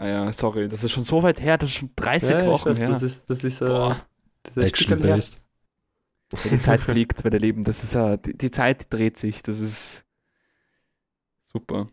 Ah 0.00 0.08
ja, 0.08 0.32
sorry, 0.32 0.66
das 0.66 0.82
ist 0.82 0.92
schon 0.92 1.04
so 1.04 1.22
weit 1.22 1.42
her, 1.42 1.58
das 1.58 1.68
ist 1.68 1.76
schon 1.76 1.90
30 1.94 2.30
Ja, 2.30 2.46
Wochen 2.46 2.70
weiß, 2.70 2.78
her. 2.78 2.88
Das 2.88 3.02
ist, 3.02 3.28
das 3.28 3.44
ist, 3.44 3.60
äh, 3.60 3.66
Boah. 3.66 4.06
das 4.42 4.56
ist 4.56 4.62
ein 4.62 4.68
Stückchen 4.70 5.02
her. 5.02 5.16
Action-based. 5.16 5.46
Ja, 6.32 6.50
die 6.50 6.60
Zeit 6.62 6.80
fliegt 6.80 7.22
bei 7.22 7.28
der 7.28 7.40
Leben. 7.40 7.64
Das 7.64 7.84
ist 7.84 7.92
ja, 7.92 8.16
die, 8.16 8.34
die 8.34 8.50
Zeit 8.50 8.90
dreht 8.90 9.18
sich. 9.18 9.42
Das 9.42 9.60
ist 9.60 10.06
super. 11.52 11.88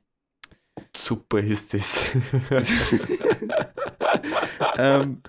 Super 0.96 1.40
ist 1.40 1.74
das. 1.74 2.12
ähm, 4.78 5.22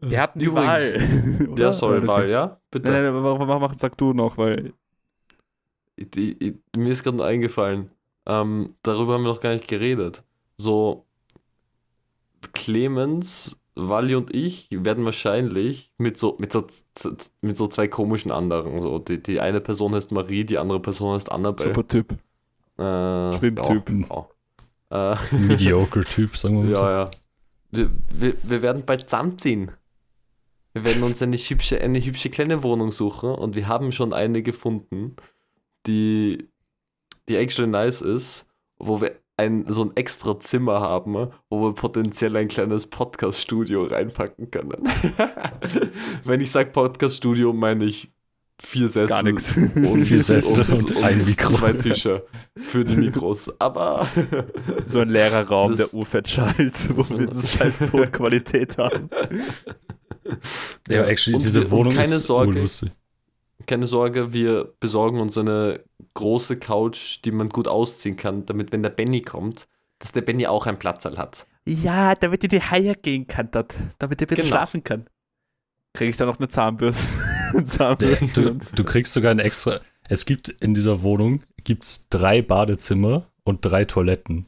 wir 0.00 0.20
hatten 0.20 0.40
Übrigens. 0.40 1.48
Oder? 1.48 1.62
ja, 1.62 1.72
sorry. 1.72 2.04
Wahl, 2.08 2.28
ja? 2.28 2.60
Bitte. 2.72 2.90
Nein, 2.90 3.04
nein, 3.04 3.22
mach, 3.22 3.38
mach, 3.38 3.60
mach, 3.60 3.78
sag 3.78 3.96
du 3.98 4.14
noch, 4.14 4.36
weil. 4.36 4.72
Ich, 5.94 6.08
ich, 6.16 6.40
ich, 6.40 6.54
mir 6.76 6.90
ist 6.90 7.04
gerade 7.04 7.18
nur 7.18 7.26
eingefallen, 7.26 7.92
ähm, 8.26 8.74
darüber 8.82 9.14
haben 9.14 9.22
wir 9.22 9.28
noch 9.28 9.40
gar 9.40 9.54
nicht 9.54 9.68
geredet. 9.68 10.24
So, 10.56 11.04
Clemens, 12.52 13.56
Wally 13.74 14.14
und 14.14 14.34
ich 14.34 14.68
werden 14.72 15.04
wahrscheinlich 15.04 15.92
mit 15.98 16.18
so, 16.18 16.36
mit 16.38 16.52
so, 16.52 16.66
mit 17.40 17.56
so 17.56 17.68
zwei 17.68 17.88
komischen 17.88 18.30
anderen. 18.30 18.82
So, 18.82 18.98
die, 18.98 19.22
die 19.22 19.40
eine 19.40 19.60
Person 19.60 19.94
heißt 19.94 20.10
Marie, 20.12 20.44
die 20.44 20.58
andere 20.58 20.80
Person 20.80 21.14
heißt 21.14 21.30
Annabelle. 21.30 21.70
Super 21.70 21.86
Typ. 21.86 22.12
Äh, 22.78 23.32
Schwimmtyp. 23.38 23.90
Ja, 24.10 24.28
ja. 24.90 25.12
Äh, 25.12 25.16
Mediocre-Typ, 25.34 26.36
sagen 26.36 26.62
wir 26.62 26.70
mal 26.70 26.74
so. 26.74 26.82
ja, 26.82 27.04
ja. 27.04 27.10
Wir, 27.70 27.90
wir, 28.10 28.34
wir 28.42 28.62
werden 28.62 28.84
bald 28.84 29.08
zusammenziehen. 29.10 29.70
Wir 30.72 30.84
werden 30.84 31.02
uns 31.02 31.20
eine 31.22 31.36
hübsche, 31.36 31.80
eine 31.80 32.02
hübsche 32.04 32.30
kleine 32.30 32.62
Wohnung 32.62 32.92
suchen 32.92 33.30
und 33.30 33.56
wir 33.56 33.68
haben 33.68 33.92
schon 33.92 34.12
eine 34.12 34.42
gefunden, 34.42 35.16
die, 35.86 36.48
die 37.28 37.36
actually 37.36 37.70
nice 37.70 38.00
ist, 38.00 38.46
wo 38.78 39.00
wir 39.00 39.18
ein, 39.38 39.64
so 39.68 39.84
ein 39.84 39.92
extra 39.96 40.38
Zimmer 40.40 40.80
haben, 40.80 41.14
wo 41.48 41.62
wir 41.62 41.72
potenziell 41.72 42.36
ein 42.36 42.48
kleines 42.48 42.86
Podcast-Studio 42.88 43.84
reinpacken 43.84 44.50
können. 44.50 44.82
Wenn 46.24 46.40
ich 46.40 46.50
sage 46.50 46.70
Podcast-Studio, 46.70 47.52
meine 47.52 47.84
ich 47.86 48.12
vier 48.60 48.88
Sessel 48.88 49.06
Gar 49.08 49.22
nichts. 49.22 49.56
und, 49.56 50.04
Vier 50.04 50.18
Sessel 50.18 50.66
und 50.68 50.96
ein 51.04 51.16
Mikro. 51.24 51.48
zwei 51.50 51.72
Tische 51.72 52.26
für 52.56 52.84
die 52.84 52.96
Mikros. 52.96 53.50
Aber 53.60 54.08
So 54.86 54.98
ein 54.98 55.08
leerer 55.08 55.46
Raum, 55.48 55.76
Das- 55.76 55.90
der 55.92 55.98
urfett 55.98 56.28
schallt, 56.28 56.74
wo 56.96 57.08
wir 57.16 57.32
so 57.32 57.46
scheiß 57.46 57.78
Tonqualität 57.90 58.76
haben. 58.76 59.08
Ja, 60.88 61.04
actually, 61.04 61.34
Und 61.36 61.44
diese 61.44 61.60
wir- 61.60 61.66
und 61.66 61.70
Wohnung 61.70 61.94
keine 61.94 62.14
ist 62.16 62.24
Sorge, 62.24 62.54
urlustig. 62.56 62.90
Keine 63.66 63.86
Sorge, 63.86 64.32
wir 64.32 64.72
besorgen 64.80 65.20
uns 65.20 65.36
eine 65.36 65.80
große 66.14 66.58
Couch, 66.58 67.18
die 67.24 67.32
man 67.32 67.48
gut 67.48 67.68
ausziehen 67.68 68.16
kann, 68.16 68.46
damit, 68.46 68.72
wenn 68.72 68.82
der 68.82 68.90
Benny 68.90 69.22
kommt, 69.22 69.66
dass 69.98 70.12
der 70.12 70.22
Benny 70.22 70.46
auch 70.46 70.66
einen 70.66 70.78
Platzsaal 70.78 71.18
hat. 71.18 71.46
Ja, 71.66 72.14
damit 72.14 72.42
ihr 72.44 72.48
die 72.48 72.62
Haie 72.62 72.94
gehen 72.94 73.26
kann, 73.26 73.50
dort, 73.50 73.74
damit 73.98 74.20
ihr 74.20 74.26
ein 74.26 74.28
bisschen 74.28 74.44
Genau. 74.44 74.56
schlafen 74.56 74.84
kann. 74.84 75.06
Kriege 75.92 76.10
ich 76.10 76.16
da 76.16 76.24
noch 76.26 76.38
eine 76.38 76.48
Zahnbürste? 76.48 77.06
Zahnbürste. 77.64 78.42
du, 78.54 78.58
du 78.74 78.84
kriegst 78.84 79.12
sogar 79.12 79.30
ein 79.32 79.38
extra. 79.38 79.80
Es 80.08 80.24
gibt 80.24 80.48
in 80.48 80.72
dieser 80.74 81.02
Wohnung 81.02 81.42
gibt's 81.64 82.08
drei 82.08 82.40
Badezimmer 82.42 83.26
und 83.44 83.60
drei 83.64 83.84
Toiletten. 83.84 84.46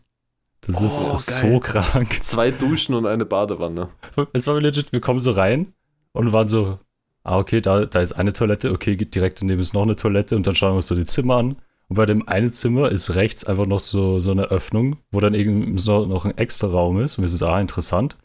Das 0.62 0.82
ist 0.82 1.06
Oh, 1.06 1.16
so 1.16 1.48
geil. 1.48 1.60
krank. 1.60 2.18
Zwei 2.22 2.50
Duschen 2.50 2.94
und 2.94 3.06
eine 3.06 3.24
Badewanne. 3.24 3.88
Es 4.32 4.46
war 4.46 4.60
legit, 4.60 4.92
wir 4.92 5.00
kommen 5.00 5.20
so 5.20 5.32
rein 5.32 5.72
und 6.12 6.32
waren 6.32 6.48
so, 6.48 6.78
ah, 7.24 7.38
okay, 7.38 7.60
da, 7.60 7.86
da 7.86 8.00
ist 8.00 8.12
eine 8.12 8.32
Toilette, 8.32 8.72
okay, 8.72 8.96
geht 8.96 9.14
direkt 9.14 9.40
daneben 9.40 9.60
ist 9.60 9.74
noch 9.74 9.82
eine 9.82 9.96
Toilette 9.96 10.36
und 10.36 10.46
dann 10.46 10.54
schauen 10.54 10.72
wir 10.72 10.76
uns 10.76 10.86
so 10.86 10.94
die 10.94 11.04
Zimmer 11.04 11.36
an. 11.36 11.56
Und 11.88 11.96
bei 11.96 12.06
dem 12.06 12.28
einen 12.28 12.52
Zimmer 12.52 12.90
ist 12.90 13.14
rechts 13.16 13.42
einfach 13.44 13.66
noch 13.66 13.80
so, 13.80 14.20
so 14.20 14.30
eine 14.30 14.44
Öffnung, 14.44 14.98
wo 15.10 15.18
dann 15.20 15.34
eben 15.34 15.76
so 15.76 16.06
noch 16.06 16.24
ein 16.24 16.38
extra 16.38 16.68
Raum 16.68 17.00
ist. 17.00 17.18
Und 17.18 17.22
wir 17.22 17.28
sind, 17.28 17.42
ah, 17.42 17.60
interessant. 17.60 18.16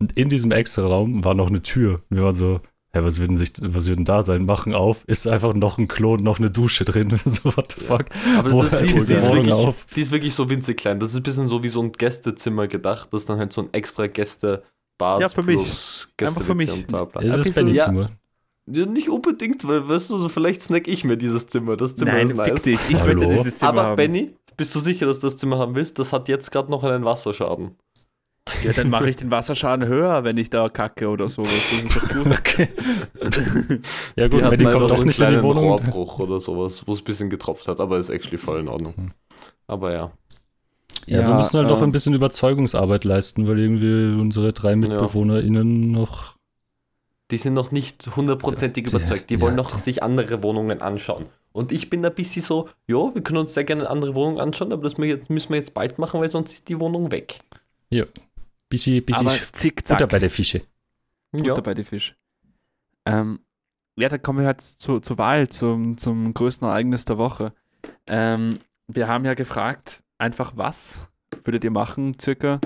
Und 0.00 0.18
in 0.18 0.28
diesem 0.28 0.50
extra 0.50 0.84
Raum 0.84 1.24
war 1.24 1.34
noch 1.34 1.46
eine 1.46 1.62
Tür. 1.62 2.00
Und 2.10 2.16
wir 2.16 2.24
waren 2.24 2.34
so, 2.34 2.60
hä, 2.92 2.98
was 3.02 3.20
wird 3.20 3.30
denn, 3.30 3.36
sich, 3.36 3.52
was 3.60 3.86
wird 3.86 3.98
denn 3.98 4.04
da 4.04 4.24
sein? 4.24 4.44
Machen 4.46 4.74
auf, 4.74 5.04
ist 5.06 5.28
einfach 5.28 5.54
noch 5.54 5.78
ein 5.78 5.86
Klo 5.86 6.14
und 6.14 6.24
noch 6.24 6.40
eine 6.40 6.50
Dusche 6.50 6.84
drin. 6.84 7.10
so, 7.24 7.56
what 7.56 7.72
the 7.78 7.84
fuck? 7.84 8.06
Aber 8.36 8.50
das 8.50 8.80
ist, 8.80 8.90
die, 8.90 9.06
die, 9.06 9.12
ist 9.12 9.32
wirklich, 9.32 9.74
die 9.94 10.00
ist 10.00 10.10
wirklich 10.10 10.34
so 10.34 10.50
winzig 10.50 10.76
klein. 10.78 10.98
Das 10.98 11.12
ist 11.12 11.16
ein 11.18 11.22
bisschen 11.22 11.46
so 11.46 11.62
wie 11.62 11.68
so 11.68 11.82
ein 11.82 11.92
Gästezimmer 11.92 12.66
gedacht. 12.66 13.10
Das 13.12 13.22
ist 13.22 13.28
dann 13.28 13.38
halt 13.38 13.52
so 13.52 13.60
ein 13.60 13.68
extra 13.72 14.08
Gästebad 14.08 15.20
Ja, 15.20 15.28
für 15.28 15.44
mich. 15.44 16.06
Einfach 16.20 16.42
für 16.42 16.56
mich. 16.56 16.86
Bla 16.86 17.04
bla. 17.04 17.22
Es 17.22 17.38
ist 17.38 17.44
bisschen- 17.44 17.54
Benny 17.66 17.76
ja. 17.76 18.08
Ja, 18.66 18.86
nicht 18.86 19.10
unbedingt, 19.10 19.66
weil, 19.68 19.88
weißt 19.88 20.10
du, 20.10 20.18
so 20.18 20.28
vielleicht 20.28 20.62
snack 20.62 20.88
ich 20.88 21.04
mir 21.04 21.16
dieses 21.18 21.46
Zimmer. 21.46 21.76
Das 21.76 21.96
Zimmer 21.96 22.12
Nein, 22.12 22.30
ist 22.30 22.40
fick 22.42 22.52
nice. 22.54 22.62
dich. 22.62 22.80
Ich 22.88 23.00
Hallo? 23.00 23.14
möchte 23.20 23.34
dieses 23.34 23.58
Zimmer 23.58 23.70
Aber 23.70 23.82
haben. 23.84 23.96
Benny, 23.96 24.34
bist 24.56 24.74
du 24.74 24.78
sicher, 24.80 25.06
dass 25.06 25.18
du 25.20 25.26
das 25.26 25.36
Zimmer 25.36 25.58
haben 25.58 25.74
willst? 25.74 25.98
Das 25.98 26.12
hat 26.12 26.28
jetzt 26.28 26.50
gerade 26.50 26.70
noch 26.70 26.82
einen 26.84 27.04
Wasserschaden. 27.04 27.76
Ja, 28.62 28.72
dann 28.72 28.88
mache 28.90 29.08
ich 29.10 29.16
den 29.16 29.30
Wasserschaden 29.30 29.86
höher, 29.86 30.24
wenn 30.24 30.38
ich 30.38 30.48
da 30.50 30.68
kacke 30.68 31.08
oder 31.08 31.28
sowas. 31.28 31.50
Das 31.70 31.82
ist 31.82 31.96
doch 31.96 32.08
gut. 32.24 32.26
Okay. 32.38 32.68
ja 34.16 34.28
gut, 34.28 34.44
Die 34.44 34.48
Benny 34.48 34.66
einfach 34.66 34.72
kommt 34.72 34.88
so 34.90 34.96
doch 34.96 34.98
einen 34.98 35.06
nicht 35.06 35.20
in 35.20 35.28
die 35.30 35.38
kleinen 35.38 35.42
Wohnung. 35.42 35.64
Rohrbruch 35.64 36.18
oder 36.20 36.40
sowas, 36.40 36.86
wo 36.86 36.92
es 36.92 37.00
ein 37.00 37.04
bisschen 37.04 37.30
getropft 37.30 37.68
hat, 37.68 37.80
aber 37.80 37.98
ist 37.98 38.08
actually 38.10 38.38
voll 38.38 38.60
in 38.60 38.68
Ordnung. 38.68 39.12
Aber 39.66 39.92
ja. 39.92 40.12
Ja, 41.06 41.26
wir 41.26 41.28
Ja, 41.30 41.36
müssen 41.36 41.58
halt 41.58 41.70
doch 41.70 41.78
ähm, 41.78 41.84
ein 41.84 41.92
bisschen 41.92 42.14
Überzeugungsarbeit 42.14 43.04
leisten, 43.04 43.46
weil 43.48 43.58
irgendwie 43.58 44.20
unsere 44.22 44.52
drei 44.52 44.76
MitbewohnerInnen 44.76 45.90
noch. 45.90 46.33
Die 47.34 47.38
sind 47.38 47.54
noch 47.54 47.72
nicht 47.72 48.14
hundertprozentig 48.14 48.86
Ja, 48.86 48.96
überzeugt. 48.96 49.28
Die 49.28 49.34
ja, 49.34 49.40
wollen 49.40 49.56
noch 49.56 49.68
sich 49.70 50.04
andere 50.04 50.44
Wohnungen 50.44 50.80
anschauen. 50.80 51.26
Und 51.50 51.72
ich 51.72 51.90
bin 51.90 52.06
ein 52.06 52.14
bisschen 52.14 52.42
so, 52.42 52.68
ja, 52.86 53.12
wir 53.12 53.22
können 53.22 53.38
uns 53.38 53.54
sehr 53.54 53.64
gerne 53.64 53.90
andere 53.90 54.14
Wohnungen 54.14 54.38
anschauen, 54.38 54.72
aber 54.72 54.84
das 54.84 54.98
müssen 54.98 55.48
wir 55.50 55.56
jetzt, 55.56 55.74
bald 55.74 55.98
machen, 55.98 56.20
weil 56.20 56.28
sonst 56.28 56.52
ist 56.52 56.68
die 56.68 56.78
Wohnung 56.78 57.10
weg. 57.10 57.40
Busy, 58.68 59.00
busy 59.00 59.18
Aber 59.18 59.36
zickzack. 59.52 59.98
Butter 59.98 60.06
bei 60.06 60.20
der 60.20 60.30
Fische. 60.30 60.62
Butter 61.32 61.62
bei 61.62 61.74
die 61.74 61.82
Fisch. 61.82 62.14
Ähm, 63.04 63.40
ja, 63.98 64.08
dann 64.08 64.22
kommen 64.22 64.38
wir 64.38 64.46
halt 64.46 64.60
zu, 64.60 65.00
zur 65.00 65.18
Wahl, 65.18 65.48
zum, 65.48 65.98
zum 65.98 66.34
größten 66.34 66.68
Ereignis 66.68 67.04
der 67.04 67.18
Woche. 67.18 67.52
Ähm, 68.06 68.60
wir 68.86 69.08
haben 69.08 69.24
ja 69.24 69.34
gefragt, 69.34 70.04
einfach 70.18 70.52
was 70.54 71.08
würdet 71.42 71.64
ihr 71.64 71.72
machen, 71.72 72.16
circa? 72.20 72.60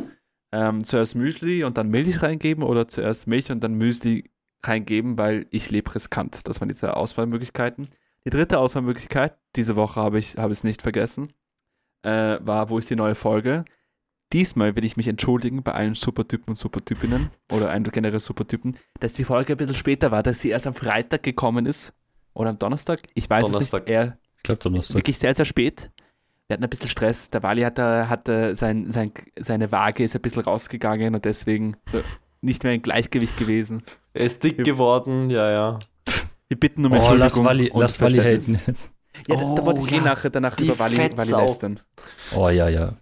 Ähm, 0.53 0.85
zuerst 0.85 1.15
Müsli 1.15 1.65
und 1.65 1.79
dann 1.79 1.89
Milch 1.89 2.23
reingeben 2.23 2.63
oder 2.63 2.87
zuerst 2.87 3.27
Milch 3.27 3.51
und 3.51 3.61
dann 3.61 3.75
Müsli 3.75 4.31
reingeben, 4.63 5.19
weil 5.19 5.47
ich 5.51 5.71
lebe 5.71 5.95
riskant. 5.95 6.47
Das 6.49 6.61
waren 6.61 6.69
die 6.69 6.75
zwei 6.75 6.91
Auswahlmöglichkeiten. 6.91 7.89
Die 8.25 8.31
dritte 8.31 8.59
Auswahlmöglichkeit, 8.59 9.37
diese 9.57 9.77
Woche 9.77 10.01
habe 10.01 10.19
ich 10.19 10.37
habe 10.37 10.53
es 10.53 10.65
nicht 10.65 10.83
vergessen, 10.83 11.33
äh, 12.03 12.39
war, 12.41 12.69
wo 12.69 12.79
ist 12.79 12.91
die 12.91 12.97
neue 12.97 13.15
Folge? 13.15 13.65
Diesmal 14.33 14.77
will 14.77 14.85
ich 14.85 14.97
mich 14.99 15.09
entschuldigen 15.09 15.63
bei 15.63 15.73
allen 15.73 15.95
Supertypen 15.95 16.51
und 16.51 16.57
Supertypinnen 16.57 17.31
oder 17.51 17.71
allen 17.71 17.85
generell 17.85 18.21
Supertypen, 18.21 18.77
dass 19.01 19.15
die 19.15 19.25
Folge 19.25 19.55
ein 19.55 19.57
bisschen 19.57 19.75
später 19.75 20.11
war, 20.11 20.23
dass 20.23 20.41
sie 20.41 20.51
erst 20.51 20.67
am 20.67 20.75
Freitag 20.75 21.23
gekommen 21.23 21.65
ist 21.65 21.95
oder 22.35 22.51
am 22.51 22.59
Donnerstag. 22.59 23.01
Ich 23.15 23.31
weiß 23.31 23.45
Donnerstag. 23.47 23.83
es 23.85 23.87
nicht. 23.87 23.95
Eher 23.95 24.19
Ich 24.37 24.43
glaube 24.43 24.59
Donnerstag. 24.63 24.97
wirklich 24.97 25.17
sehr, 25.19 25.35
sehr 25.35 25.47
spät. 25.47 25.91
Wir 26.47 26.55
hatten 26.55 26.65
ein 26.65 26.71
bisschen 26.71 26.89
Stress. 26.91 27.31
Der 27.31 27.43
Wally 27.43 27.63
hatte, 27.63 28.09
hatte 28.11 28.55
sein, 28.55 28.91
sein, 28.93 29.13
seine 29.39 29.73
Waage 29.73 30.05
ist 30.05 30.15
ein 30.15 30.23
bisschen 30.23 30.43
rausgegangen 30.43 31.15
und 31.15 31.25
deswegen 31.25 31.77
äh, 31.93 32.03
nicht 32.43 32.65
mehr 32.65 32.75
im 32.75 32.83
Gleichgewicht 32.83 33.37
gewesen. 33.39 33.83
Er 34.15 34.25
ist 34.27 34.43
dick 34.43 34.65
geworden, 34.65 35.31
ja, 35.31 35.51
ja. 35.51 35.79
Wir 36.49 36.59
bitten 36.59 36.85
um 36.87 36.93
Oh, 36.93 36.97
Entschuldigung. 36.97 37.19
lass 37.27 37.45
Wally, 37.45 37.71
lass 37.75 38.01
Wally 38.01 38.19
haten 38.19 38.61
jetzt. 38.67 38.93
Ja, 39.27 39.37
da, 39.37 39.55
da 39.55 39.67
wollte 39.67 39.81
Oh, 39.83 39.87
ich 39.87 39.93
eh 39.93 39.97
ja. 39.97 40.03
nachher 40.03 40.31
danach 40.31 40.57
Die 40.57 40.65
über 40.65 40.79
Wally, 40.79 40.97
Wally 41.17 41.31
lästern. 41.31 41.81
Oh 42.35 42.49
ja, 42.49 42.69
ja. 42.69 42.97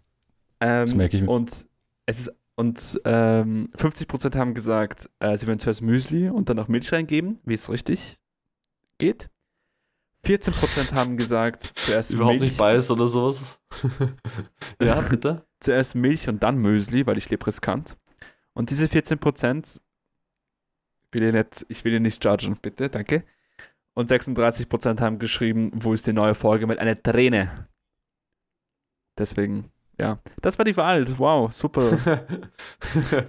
Das 0.59 0.91
Ähm, 0.93 0.97
merke 0.99 1.17
ich 1.17 1.23
mir. 1.23 1.31
Und 1.31 1.67
es 2.07 2.19
ist 2.21 2.33
und 2.59 3.01
ähm, 3.05 3.69
50% 3.77 4.35
haben 4.37 4.55
gesagt, 4.55 5.11
äh, 5.21 5.37
sie 5.37 5.47
würden 5.47 5.59
zuerst 5.59 5.83
Müsli 5.83 6.31
und 6.31 6.49
dann 6.49 6.57
noch 6.57 6.69
Milch 6.69 6.91
reingeben, 6.91 7.39
wie 7.45 7.53
es 7.53 7.69
richtig 7.71 8.17
geht. 8.97 9.29
14% 10.25 10.95
haben 10.95 11.19
gesagt, 11.19 11.73
zuerst 11.77 12.15
Überhaupt 12.15 12.39
Milch, 12.41 12.51
nicht 12.53 12.59
beiß 12.59 12.91
oder 12.91 13.09
sowas. 13.09 13.61
ja, 14.83 15.01
bitte. 15.11 15.45
zuerst 15.61 15.95
Milch 15.95 16.29
und 16.31 16.43
dann 16.43 16.57
Müsli, 16.57 17.07
weil 17.07 17.19
ich 17.19 17.29
lebe 17.29 17.47
riskant. 17.47 17.97
Und 18.55 18.71
diese 18.71 18.87
14% 18.87 19.81
will 21.17 21.25
ich 21.25 21.33
nicht, 21.35 21.67
ich 21.69 21.85
will 21.85 21.95
ihn 21.95 22.03
nicht 22.03 22.25
judgen, 22.25 22.57
bitte, 22.63 22.89
danke. 22.89 23.25
Und 23.95 24.11
36% 24.11 25.01
haben 25.01 25.19
geschrieben, 25.19 25.73
wo 25.75 25.93
ist 25.95 26.07
die 26.07 26.13
neue 26.13 26.35
Folge 26.35 26.67
mit 26.69 26.79
einer 26.79 27.03
Träne. 27.03 27.67
Deswegen, 29.19 29.71
ja. 29.99 30.19
Das 30.43 30.59
war 30.59 30.65
die 30.65 30.77
Wahl. 30.77 31.07
Wow, 31.19 31.53
super. 31.53 31.99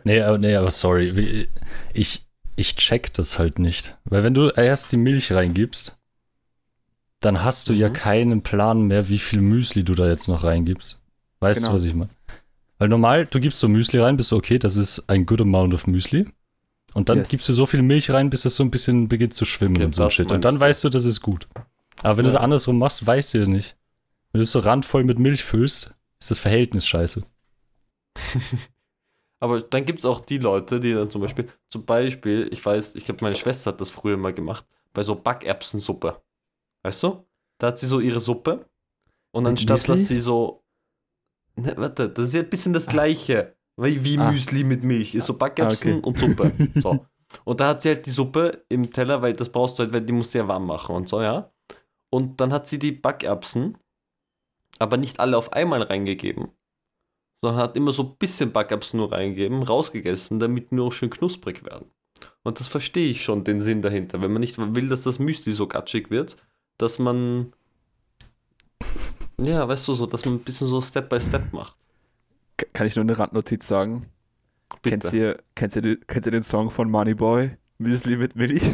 Nee, 0.04 0.22
aber, 0.22 0.38
nee, 0.38 0.56
aber 0.56 0.72
sorry. 0.72 1.48
Ich, 1.94 2.28
ich 2.56 2.76
check 2.76 3.14
das 3.14 3.40
halt 3.40 3.60
nicht. 3.60 3.98
Weil 4.06 4.24
wenn 4.24 4.34
du 4.34 4.50
erst 4.50 4.92
die 4.92 4.98
Milch 4.98 5.32
reingibst, 5.32 5.98
dann 7.22 7.44
hast 7.44 7.70
du 7.70 7.74
ja 7.74 7.90
Mhm. 7.90 7.94
keinen 7.94 8.42
Plan 8.44 8.82
mehr, 8.88 9.08
wie 9.10 9.20
viel 9.20 9.42
Müsli 9.42 9.84
du 9.84 9.96
da 9.96 10.08
jetzt 10.08 10.28
noch 10.28 10.44
reingibst. 10.44 11.02
Weißt 11.40 11.60
Genau. 11.62 11.70
du, 11.70 11.76
was 11.76 11.84
ich 11.86 11.94
meine? 11.96 12.10
Weil 12.78 12.90
normal, 12.90 13.26
du 13.26 13.40
gibst 13.40 13.60
so 13.60 13.68
Müsli 13.68 14.00
rein, 14.00 14.18
bist 14.18 14.32
du 14.32 14.36
okay, 14.36 14.60
das 14.60 14.76
ist 14.76 15.10
ein 15.10 15.26
good 15.26 15.42
amount 15.42 15.74
of 15.74 15.88
Müsli. 15.88 16.28
Und 16.94 17.10
dann 17.10 17.20
Yes. 17.20 17.30
gibst 17.30 17.48
du 17.50 17.54
so 17.54 17.66
viel 17.66 17.82
Milch 17.82 18.10
rein, 18.12 18.30
bis 18.30 18.46
es 18.46 18.56
so 18.56 18.64
ein 18.64 18.72
bisschen 18.72 19.08
beginnt 19.08 19.34
zu 19.34 19.46
schwimmen 19.46 19.76
Ja, 19.76 19.86
und 19.86 19.96
so 19.96 20.04
das 20.06 20.14
Shit. 20.14 20.32
Und 20.32 20.46
dann 20.46 20.56
du. 20.56 20.62
weißt 20.62 20.84
du, 20.84 20.90
das 20.90 21.06
ist 21.06 21.22
gut. 21.22 21.48
Aber 22.02 22.18
wenn 22.18 22.24
du 22.24 22.30
es 22.30 22.34
Ja. 22.36 22.40
andersrum 22.42 22.78
machst, 22.80 23.06
weißt 23.06 23.34
du 23.34 23.38
ja 23.40 23.46
nicht. 23.46 23.76
Wenn 24.32 24.40
du 24.40 24.44
es 24.44 24.52
so 24.52 24.60
randvoll 24.60 25.04
mit 25.04 25.20
Milch 25.20 25.44
füllst, 25.44 25.96
ist 26.20 26.32
das 26.32 26.40
Verhältnis 26.40 26.86
scheiße. 26.88 27.24
Aber 29.40 29.62
dann 29.62 29.86
gibt 29.86 30.00
es 30.00 30.06
auch 30.06 30.20
die 30.22 30.40
Leute, 30.40 30.80
die 30.80 30.94
dann 30.94 31.12
zum 31.12 31.22
Beispiel, 31.22 31.48
zum 31.70 31.86
Beispiel, 31.86 32.50
ich 32.52 32.66
weiß, 32.66 32.96
ich 32.96 33.06
glaube, 33.06 33.24
meine 33.24 33.36
Schwester 33.36 33.72
hat 33.72 33.82
das 33.82 33.92
früher 33.92 34.18
mal 34.18 34.34
gemacht, 34.34 34.66
bei 34.94 35.04
so 35.04 35.16
Backerbsensuppe. 35.16 36.22
Weißt 36.84 37.04
du? 37.04 37.26
Da 37.60 37.68
hat 37.68 37.80
sie 37.80 37.88
so 37.88 38.00
ihre 38.00 38.20
Suppe 38.20 38.68
und 39.32 39.46
anstatt 39.46 39.88
dass 39.90 40.08
sie 40.08 40.20
so. 40.20 40.64
Ne, 41.56 41.74
warte, 41.78 42.10
das 42.10 42.30
ist 42.30 42.34
ja 42.36 42.42
ein 42.42 42.50
bisschen 42.50 42.74
das 42.74 42.86
Gleiche. 42.88 43.56
Wie, 43.78 44.04
wie 44.04 44.18
Ah. 44.18 44.32
Müsli 44.32 44.64
mit 44.64 44.84
Milch. 44.84 45.14
Ist 45.16 45.28
so 45.28 45.34
Backerbsen 45.36 45.94
Ah, 45.94 45.98
okay. 45.98 46.08
und 46.08 46.20
Suppe. 46.20 46.52
So. 46.82 47.06
Und 47.44 47.60
da 47.60 47.70
hat 47.70 47.82
sie 47.82 47.90
halt 47.90 48.06
die 48.06 48.12
Suppe 48.12 48.64
im 48.70 48.92
Teller, 48.92 49.22
weil 49.22 49.34
das 49.34 49.52
brauchst 49.52 49.78
du 49.78 49.84
halt, 49.84 49.94
weil 49.94 50.02
die 50.02 50.14
musst 50.14 50.34
du 50.34 50.38
ja 50.40 50.48
warm 50.48 50.66
machen 50.66 50.96
und 50.96 51.10
so, 51.10 51.22
ja. 51.22 51.52
Und 52.10 52.40
dann 52.40 52.54
hat 52.54 52.68
sie 52.68 52.80
die 52.80 52.94
Backerbsen, 52.94 53.78
aber 54.80 54.96
nicht 54.98 55.20
alle 55.20 55.38
auf 55.38 55.52
einmal 55.52 55.82
reingegeben, 55.84 56.48
sondern 57.44 57.62
hat 57.62 57.76
immer 57.76 57.92
so 57.92 58.04
ein 58.04 58.16
bisschen 58.18 58.54
Backerbsen 58.54 58.98
nur 59.00 59.12
reingegeben, 59.12 59.62
rausgegessen, 59.64 60.40
damit 60.40 60.72
die 60.72 60.76
nur 60.76 60.94
schön 60.94 61.10
knusprig 61.10 61.66
werden. 61.66 61.92
Und 62.44 62.62
das 62.62 62.70
verstehe 62.70 63.12
ich 63.12 63.24
schon, 63.26 63.44
den 63.44 63.60
Sinn 63.60 63.82
dahinter. 63.82 64.22
Wenn 64.22 64.32
man 64.32 64.40
nicht 64.40 64.58
will, 64.58 64.88
dass 64.88 65.04
das 65.04 65.20
Müsli 65.20 65.52
so 65.52 65.68
gatschig 65.68 66.10
wird, 66.10 66.38
dass 66.78 66.98
man. 66.98 67.52
Ja, 69.40 69.68
weißt 69.68 69.88
du 69.90 69.94
so, 69.94 70.06
dass 70.08 70.26
man 70.26 70.36
ein 70.36 70.40
bisschen 70.44 70.68
so 70.68 70.82
Step 70.82 71.10
by 71.10 71.20
Step 71.20 71.52
macht. 71.54 71.76
Kann 72.74 72.88
ich 72.88 72.96
nur 72.96 73.04
eine 73.04 73.18
Randnotiz 73.18 73.68
sagen? 73.68 74.08
Bitte. 74.82 74.98
Kennst 75.00 75.14
ihr, 75.14 75.40
kennst, 75.56 75.76
ihr, 75.76 75.82
den- 75.82 76.08
kennt 76.08 76.26
ihr 76.26 76.32
den 76.32 76.44
Song 76.44 76.72
von 76.72 76.90
Moneyboy? 76.90 77.52
Müsli 77.78 78.18
mit 78.18 78.36
Milch? 78.36 78.64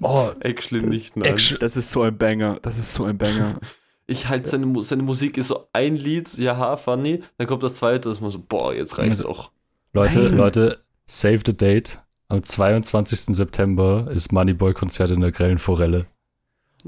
Oh, 0.00 0.32
Actually 0.40 0.84
nicht, 0.84 1.16
nein. 1.16 1.30
Action. 1.32 1.56
Das 1.60 1.76
ist 1.76 1.92
so 1.92 2.02
ein 2.02 2.18
Banger. 2.18 2.58
Das 2.62 2.78
ist 2.78 2.92
so 2.94 3.04
ein 3.04 3.16
Banger. 3.18 3.58
Ich 4.08 4.28
halt, 4.28 4.48
seine, 4.48 4.82
seine 4.82 5.04
Musik 5.04 5.38
ist 5.38 5.46
so 5.46 5.68
ein 5.72 5.94
Lied, 5.94 6.36
ja, 6.36 6.76
funny, 6.76 7.22
dann 7.38 7.46
kommt 7.46 7.62
das 7.62 7.76
zweite, 7.76 8.00
das 8.00 8.14
ist 8.18 8.20
man 8.20 8.30
so, 8.32 8.40
boah, 8.40 8.74
jetzt 8.74 8.98
reicht's 8.98 9.24
auch. 9.24 9.52
Leute, 9.92 10.18
Nein. 10.24 10.36
Leute, 10.36 10.80
save 11.06 11.38
the 11.46 11.56
date. 11.56 12.00
Am 12.28 12.42
22. 12.42 13.34
September 13.36 14.08
ist 14.10 14.32
Moneyboy-Konzert 14.32 15.12
in 15.12 15.20
der 15.20 15.30
Grellen 15.30 15.58
Forelle. 15.58 16.06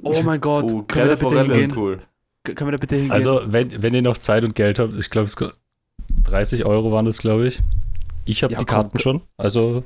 Oh 0.02 0.22
mein 0.24 0.40
Gott. 0.40 0.64
Oh, 0.70 0.84
Grelle 0.88 1.16
Forelle 1.16 1.56
ist 1.56 1.74
cool. 1.76 2.00
Können 2.44 2.68
wir 2.68 2.72
da 2.72 2.76
bitte 2.80 2.94
hingehen? 2.96 3.12
Also, 3.12 3.40
wenn, 3.46 3.82
wenn 3.82 3.94
ihr 3.94 4.02
noch 4.02 4.18
Zeit 4.18 4.44
und 4.44 4.54
Geld 4.54 4.78
habt, 4.78 4.94
ich 4.94 5.10
glaube, 5.10 5.26
es 5.26 5.36
ko- 5.36 5.50
30 6.24 6.64
Euro 6.64 6.92
waren 6.92 7.06
das, 7.06 7.18
glaube 7.18 7.48
ich. 7.48 7.60
Ich 8.26 8.42
habe 8.42 8.52
Ja, 8.52 8.58
die 8.58 8.64
komm. 8.66 8.80
Karten 8.82 8.98
schon. 8.98 9.22
Also, 9.36 9.82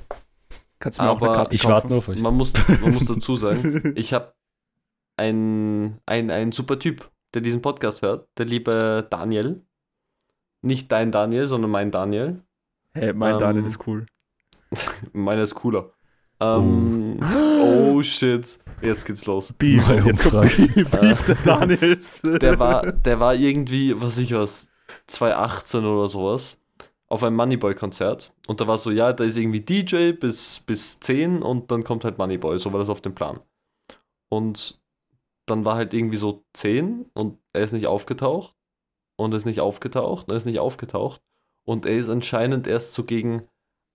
kannst 0.80 0.98
du 0.98 1.02
mir 1.04 1.10
auch 1.10 1.20
eine 1.20 1.26
aber 1.30 1.36
Karte 1.36 1.54
ich 1.54 1.62
kaufen? 1.62 1.72
warte 1.72 1.88
nur 1.88 1.98
auf 1.98 2.08
euch. 2.08 2.18
Man 2.18 2.34
muss, 2.34 2.52
man 2.80 2.92
muss 2.92 3.04
dazu 3.06 3.36
sagen, 3.36 3.92
ich 3.96 4.12
habe 4.12 4.34
einen 5.16 6.00
ein 6.06 6.52
super 6.52 6.78
Typ, 6.78 7.08
der 7.34 7.42
diesen 7.42 7.62
Podcast 7.62 8.02
hört, 8.02 8.28
der 8.38 8.46
liebe 8.46 9.06
Daniel. 9.10 9.62
Nicht 10.62 10.90
dein 10.90 11.12
Daniel, 11.12 11.46
sondern 11.46 11.70
mein 11.70 11.90
Daniel. 11.90 12.42
Hey, 12.92 13.12
mein 13.12 13.34
Ähm, 13.34 13.38
Daniel 13.40 13.66
ist 13.66 13.86
cool. 13.86 14.06
Meiner 15.12 15.42
ist 15.42 15.54
cooler. 15.54 15.90
Ähm, 16.40 17.18
oh 17.22 18.02
shit, 18.02 18.58
jetzt 18.80 19.04
geht's 19.04 19.26
los. 19.26 19.52
Beef. 19.58 19.82
Jetzt 20.04 20.30
kommt 20.30 20.58
Äh, 20.58 20.66
Beef, 20.66 20.90
Beef 20.90 21.26
der 21.26 21.34
Daniels. 21.44 22.22
Der 22.22 22.58
war, 22.58 22.92
der 22.92 23.20
war 23.20 23.34
irgendwie, 23.34 24.00
was 24.00 24.18
ich 24.18 24.34
was, 24.34 24.70
2018 25.08 25.84
oder 25.84 26.08
sowas, 26.08 26.58
auf 27.08 27.22
einem 27.22 27.36
Moneyboy-Konzert. 27.36 28.32
Und 28.46 28.60
da 28.60 28.66
war 28.66 28.78
so, 28.78 28.90
ja, 28.90 29.12
da 29.12 29.24
ist 29.24 29.36
irgendwie 29.36 29.60
DJ 29.60 30.12
bis, 30.12 30.60
bis 30.60 31.00
10 31.00 31.42
und 31.42 31.70
dann 31.70 31.84
kommt 31.84 32.04
halt 32.04 32.18
Moneyboy, 32.18 32.58
so 32.58 32.72
war 32.72 32.80
das 32.80 32.88
auf 32.88 33.00
dem 33.00 33.14
Plan. 33.14 33.40
Und 34.28 34.80
dann 35.46 35.64
war 35.64 35.76
halt 35.76 35.94
irgendwie 35.94 36.18
so 36.18 36.44
10 36.52 37.06
und 37.14 37.38
er 37.52 37.64
ist 37.64 37.72
nicht 37.72 37.86
aufgetaucht. 37.86 38.54
Und 39.16 39.32
er 39.32 39.38
ist 39.38 39.46
nicht 39.46 39.60
aufgetaucht, 39.60 40.28
und 40.28 40.34
er 40.34 40.36
ist 40.36 40.44
nicht 40.44 40.60
aufgetaucht. 40.60 41.20
Und 41.64 41.86
er 41.86 41.96
ist 41.96 42.08
anscheinend 42.08 42.68
erst 42.68 42.92
so 42.92 43.02
gegen 43.02 43.48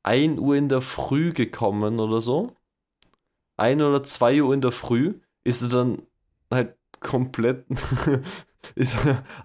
1 0.03 0.39
Uhr 0.39 0.55
in 0.55 0.69
der 0.69 0.81
Früh 0.81 1.33
gekommen 1.33 1.99
oder 1.99 2.21
so. 2.21 2.55
1 3.57 3.81
oder 3.81 4.03
2 4.03 4.43
Uhr 4.43 4.53
in 4.53 4.61
der 4.61 4.71
Früh 4.71 5.15
ist 5.43 5.61
er 5.61 5.69
dann 5.69 6.01
halt 6.51 6.75
komplett 6.99 7.65
ist 8.75 8.95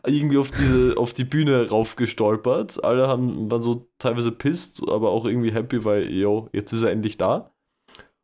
irgendwie 0.06 0.38
auf 0.38 0.50
diese 0.52 0.96
auf 0.96 1.12
die 1.12 1.24
Bühne 1.24 1.68
raufgestolpert. 1.68 2.82
Alle 2.84 3.08
haben 3.08 3.50
waren 3.50 3.62
so 3.62 3.88
teilweise 3.98 4.32
pisst, 4.32 4.82
aber 4.88 5.10
auch 5.10 5.24
irgendwie 5.24 5.52
happy, 5.52 5.84
weil 5.84 6.10
yo, 6.10 6.48
jetzt 6.52 6.72
ist 6.72 6.82
er 6.82 6.92
endlich 6.92 7.16
da. 7.18 7.52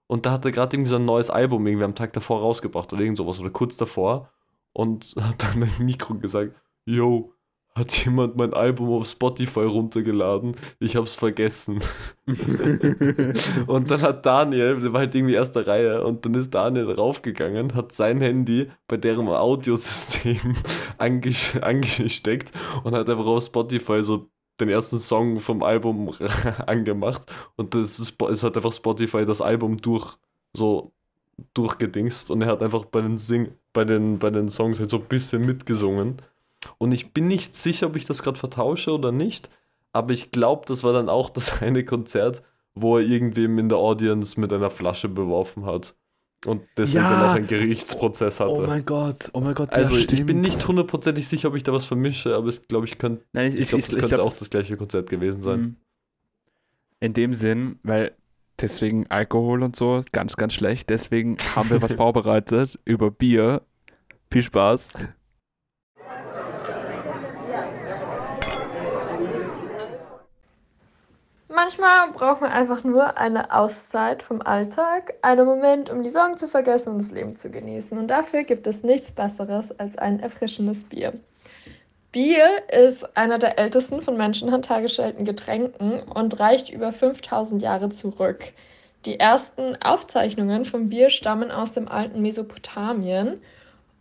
Und 0.06 0.26
da 0.26 0.32
hat 0.32 0.44
er 0.44 0.50
gerade 0.52 0.76
irgendwie 0.76 0.90
so 0.90 0.96
ein 0.96 1.04
neues 1.04 1.30
Album 1.30 1.66
irgendwie 1.66 1.84
am 1.84 1.94
Tag 1.94 2.12
davor 2.12 2.40
rausgebracht 2.40 2.92
oder 2.92 3.02
irgend 3.02 3.18
sowas 3.18 3.40
oder 3.40 3.50
kurz 3.50 3.76
davor 3.76 4.30
und 4.72 5.14
hat 5.20 5.42
dann 5.42 5.62
im 5.62 5.84
Mikro 5.86 6.14
gesagt, 6.14 6.54
yo, 6.86 7.33
hat 7.76 8.04
jemand 8.04 8.36
mein 8.36 8.54
Album 8.54 8.92
auf 8.92 9.06
Spotify 9.06 9.60
runtergeladen? 9.60 10.56
Ich 10.78 10.94
hab's 10.96 11.16
vergessen. 11.16 11.80
Und 13.66 13.90
dann 13.90 14.00
hat 14.00 14.24
Daniel, 14.24 14.78
der 14.80 14.92
war 14.92 15.00
halt 15.00 15.14
irgendwie 15.14 15.34
erster 15.34 15.66
Reihe, 15.66 16.04
und 16.04 16.24
dann 16.24 16.34
ist 16.34 16.54
Daniel 16.54 16.90
raufgegangen, 16.92 17.74
hat 17.74 17.92
sein 17.92 18.20
Handy 18.20 18.70
bei 18.86 18.96
deren 18.96 19.28
Audiosystem 19.28 20.56
anges 20.98 21.60
angesteckt 21.60 22.52
und 22.84 22.94
hat 22.94 23.08
einfach 23.08 23.26
auf 23.26 23.44
Spotify 23.44 24.02
so 24.02 24.30
den 24.60 24.68
ersten 24.68 24.98
Song 24.98 25.40
vom 25.40 25.62
Album 25.62 26.14
angemacht 26.66 27.22
und 27.56 27.74
das 27.74 27.98
ist, 27.98 28.22
es 28.22 28.42
hat 28.42 28.56
einfach 28.56 28.72
Spotify 28.72 29.26
das 29.26 29.40
Album 29.40 29.78
durch 29.78 30.16
so 30.52 30.92
durchgedingst 31.54 32.30
und 32.30 32.42
er 32.42 32.48
hat 32.48 32.62
einfach 32.62 32.84
bei 32.84 33.00
den 33.00 33.18
Sing 33.18 33.52
bei 33.72 33.84
den 33.84 34.20
bei 34.20 34.30
den 34.30 34.48
Songs 34.48 34.78
halt 34.78 34.90
so 34.90 34.98
ein 34.98 35.04
bisschen 35.06 35.44
mitgesungen 35.44 36.22
und 36.78 36.92
ich 36.92 37.12
bin 37.12 37.26
nicht 37.28 37.56
sicher, 37.56 37.86
ob 37.88 37.96
ich 37.96 38.04
das 38.06 38.22
gerade 38.22 38.38
vertausche 38.38 38.92
oder 38.92 39.12
nicht, 39.12 39.50
aber 39.92 40.12
ich 40.12 40.30
glaube, 40.30 40.64
das 40.66 40.84
war 40.84 40.92
dann 40.92 41.08
auch 41.08 41.30
das 41.30 41.62
eine 41.62 41.84
Konzert, 41.84 42.42
wo 42.74 42.98
er 42.98 43.04
irgendwem 43.04 43.58
in 43.58 43.68
der 43.68 43.78
Audience 43.78 44.40
mit 44.40 44.52
einer 44.52 44.70
Flasche 44.70 45.08
beworfen 45.08 45.64
hat 45.64 45.94
und 46.44 46.62
deswegen 46.76 47.04
Ja. 47.04 47.10
dann 47.10 47.30
auch 47.30 47.34
einen 47.34 47.46
Gerichtsprozess 47.46 48.40
hatte. 48.40 48.50
Oh 48.52 48.66
mein 48.66 48.84
Gott, 48.84 49.30
oh 49.32 49.40
mein 49.40 49.54
Gott. 49.54 49.70
ja, 49.70 49.76
also 49.78 49.96
ich 49.96 50.26
bin 50.26 50.40
nicht 50.40 50.66
hundertprozentig 50.66 51.26
sicher, 51.28 51.48
ob 51.48 51.54
ich 51.54 51.62
da 51.62 51.72
was 51.72 51.86
vermische, 51.86 52.34
aber 52.34 52.48
ich 52.48 52.66
glaube, 52.68 52.86
ich 52.86 52.98
könnte, 52.98 53.24
Nein, 53.32 53.48
ich, 53.48 53.54
ich 53.54 53.60
ich, 53.60 53.68
glaube, 53.68 53.80
ich, 53.80 53.86
das 53.86 53.94
ich 53.94 54.00
könnte 54.00 54.14
glaub, 54.16 54.26
auch 54.26 54.36
das 54.36 54.50
gleiche 54.50 54.76
Konzert 54.76 55.08
gewesen 55.08 55.40
sein. 55.40 55.60
Mhm. 55.60 55.76
In 57.00 57.12
dem 57.12 57.34
Sinn, 57.34 57.78
weil 57.82 58.12
deswegen 58.60 59.06
Alkohol 59.10 59.62
und 59.62 59.76
so 59.76 59.98
ist 59.98 60.12
ganz, 60.12 60.36
ganz 60.36 60.54
schlecht. 60.54 60.88
Deswegen 60.90 61.36
haben 61.54 61.70
wir 61.70 61.82
was 61.82 61.92
vorbereitet 61.94 62.78
über 62.84 63.10
Bier. 63.10 63.62
Viel 64.30 64.42
Spaß. 64.42 64.90
Manchmal 71.54 72.10
braucht 72.10 72.40
man 72.40 72.50
einfach 72.50 72.82
nur 72.82 73.16
eine 73.16 73.52
Auszeit 73.52 74.24
vom 74.24 74.42
Alltag, 74.42 75.14
einen 75.22 75.46
Moment, 75.46 75.88
um 75.88 76.02
die 76.02 76.08
Sorgen 76.08 76.36
zu 76.36 76.48
vergessen 76.48 76.94
und 76.94 76.98
das 76.98 77.12
Leben 77.12 77.36
zu 77.36 77.48
genießen. 77.48 77.96
Und 77.96 78.08
dafür 78.08 78.42
gibt 78.42 78.66
es 78.66 78.82
nichts 78.82 79.12
Besseres 79.12 79.70
als 79.78 79.96
ein 79.96 80.18
erfrischendes 80.18 80.82
Bier. 80.82 81.12
Bier 82.10 82.48
ist 82.72 83.16
einer 83.16 83.38
der 83.38 83.56
ältesten 83.56 84.02
von 84.02 84.16
Menschenhand 84.16 84.68
hergestellten 84.68 85.24
Getränken 85.24 86.02
und 86.02 86.40
reicht 86.40 86.70
über 86.70 86.92
5000 86.92 87.62
Jahre 87.62 87.88
zurück. 87.90 88.52
Die 89.04 89.20
ersten 89.20 89.80
Aufzeichnungen 89.80 90.64
vom 90.64 90.88
Bier 90.88 91.08
stammen 91.08 91.52
aus 91.52 91.70
dem 91.70 91.86
alten 91.86 92.20
Mesopotamien 92.20 93.40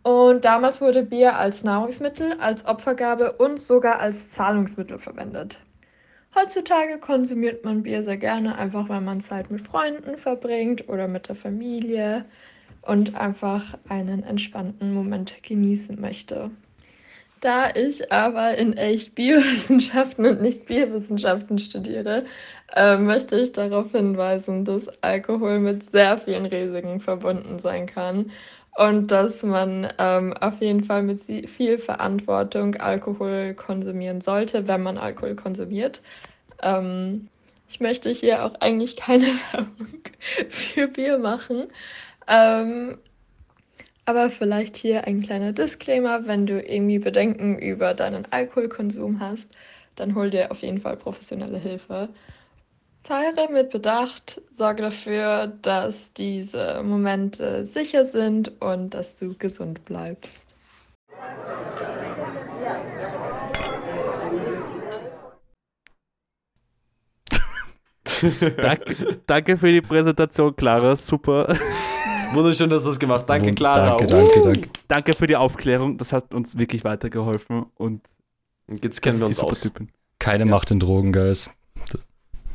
und 0.02 0.44
damals 0.44 0.80
wurde 0.80 1.04
Bier 1.04 1.36
als 1.36 1.62
Nahrungsmittel, 1.62 2.32
als 2.40 2.66
Opfergabe 2.66 3.34
und 3.34 3.62
sogar 3.62 4.00
als 4.00 4.28
Zahlungsmittel 4.30 4.98
verwendet. 4.98 5.60
Heutzutage 6.34 6.98
konsumiert 6.98 7.64
man 7.64 7.84
Bier 7.84 8.02
sehr 8.02 8.16
gerne, 8.16 8.58
einfach 8.58 8.88
weil 8.88 9.00
man 9.00 9.20
Zeit 9.20 9.52
mit 9.52 9.66
Freunden 9.68 10.18
verbringt 10.18 10.88
oder 10.88 11.06
mit 11.06 11.28
der 11.28 11.36
Familie 11.36 12.24
und 12.82 13.14
einfach 13.14 13.78
einen 13.88 14.24
entspannten 14.24 14.92
Moment 14.92 15.42
genießen 15.44 16.00
möchte. 16.00 16.50
Da 17.40 17.70
ich 17.74 18.10
aber 18.10 18.56
in 18.56 18.72
echt 18.72 19.14
Biowissenschaften 19.14 20.26
und 20.26 20.42
nicht 20.42 20.66
Bierwissenschaften 20.66 21.58
studiere, 21.58 22.24
äh, 22.74 22.96
möchte 22.96 23.38
ich 23.38 23.52
darauf 23.52 23.92
hinweisen, 23.92 24.64
dass 24.64 24.88
Alkohol 25.02 25.60
mit 25.60 25.90
sehr 25.92 26.18
vielen 26.18 26.46
Risiken 26.46 27.00
verbunden 27.00 27.60
sein 27.60 27.86
kann 27.86 28.32
und 28.76 29.10
dass 29.10 29.42
man 29.42 29.88
ähm, 29.98 30.32
auf 30.34 30.60
jeden 30.60 30.84
Fall 30.84 31.02
mit 31.02 31.24
viel 31.48 31.78
Verantwortung 31.78 32.76
Alkohol 32.76 33.54
konsumieren 33.54 34.20
sollte, 34.20 34.68
wenn 34.68 34.82
man 34.82 34.98
Alkohol 34.98 35.36
konsumiert. 35.36 36.02
Ähm, 36.62 37.28
ich 37.68 37.80
möchte 37.80 38.10
hier 38.10 38.44
auch 38.44 38.56
eigentlich 38.60 38.96
keine 38.96 39.26
Werbung 39.52 40.02
für 40.50 40.88
Bier 40.88 41.18
machen. 41.18 41.68
Ähm, 42.28 42.98
Aber 44.06 44.30
vielleicht 44.30 44.76
hier 44.76 45.06
ein 45.06 45.22
kleiner 45.22 45.52
Disclaimer, 45.52 46.26
wenn 46.26 46.46
du 46.46 46.60
irgendwie 46.60 46.98
Bedenken 46.98 47.58
über 47.58 47.94
deinen 47.94 48.26
Alkoholkonsum 48.30 49.20
hast, 49.20 49.52
dann 49.96 50.14
hol 50.14 50.30
dir 50.30 50.50
auf 50.50 50.62
jeden 50.62 50.80
Fall 50.80 50.96
professionelle 50.96 51.58
Hilfe. 51.58 52.08
Feiere 53.04 53.50
mit 53.50 53.68
Bedacht, 53.68 54.40
sorge 54.54 54.82
dafür, 54.82 55.48
dass 55.60 56.10
diese 56.14 56.82
Momente 56.82 57.66
sicher 57.66 58.06
sind 58.06 58.50
und 58.62 58.94
dass 58.94 59.14
du 59.14 59.34
gesund 59.36 59.84
bleibst. 59.84 60.54
Danke, 68.56 69.20
danke 69.26 69.58
für 69.58 69.70
die 69.70 69.82
Präsentation, 69.82 70.56
Clara. 70.56 70.96
Super. 70.96 71.54
Wunderschön, 72.32 72.70
dass 72.70 72.84
du 72.84 72.90
es 72.90 72.98
gemacht 72.98 73.22
hast. 73.22 73.28
Danke, 73.28 73.48
Und 73.50 73.54
Clara. 73.56 73.98
Danke, 73.98 74.04
Uh. 74.04 74.08
danke, 74.08 74.40
danke. 74.40 74.68
Danke 74.88 75.12
für 75.12 75.26
die 75.26 75.36
Aufklärung. 75.36 75.98
Das 75.98 76.12
hat 76.12 76.32
uns 76.32 76.56
wirklich 76.56 76.84
weitergeholfen. 76.84 77.66
Und 77.74 78.02
Jetzt 78.68 79.02
kennen 79.02 79.20
wir 79.20 79.26
uns 79.26 79.40
aus. 79.40 79.70
Keine 80.18 80.46
Macht 80.46 80.70
in 80.70 80.80
Drogen, 80.80 81.12
Guys. 81.12 81.50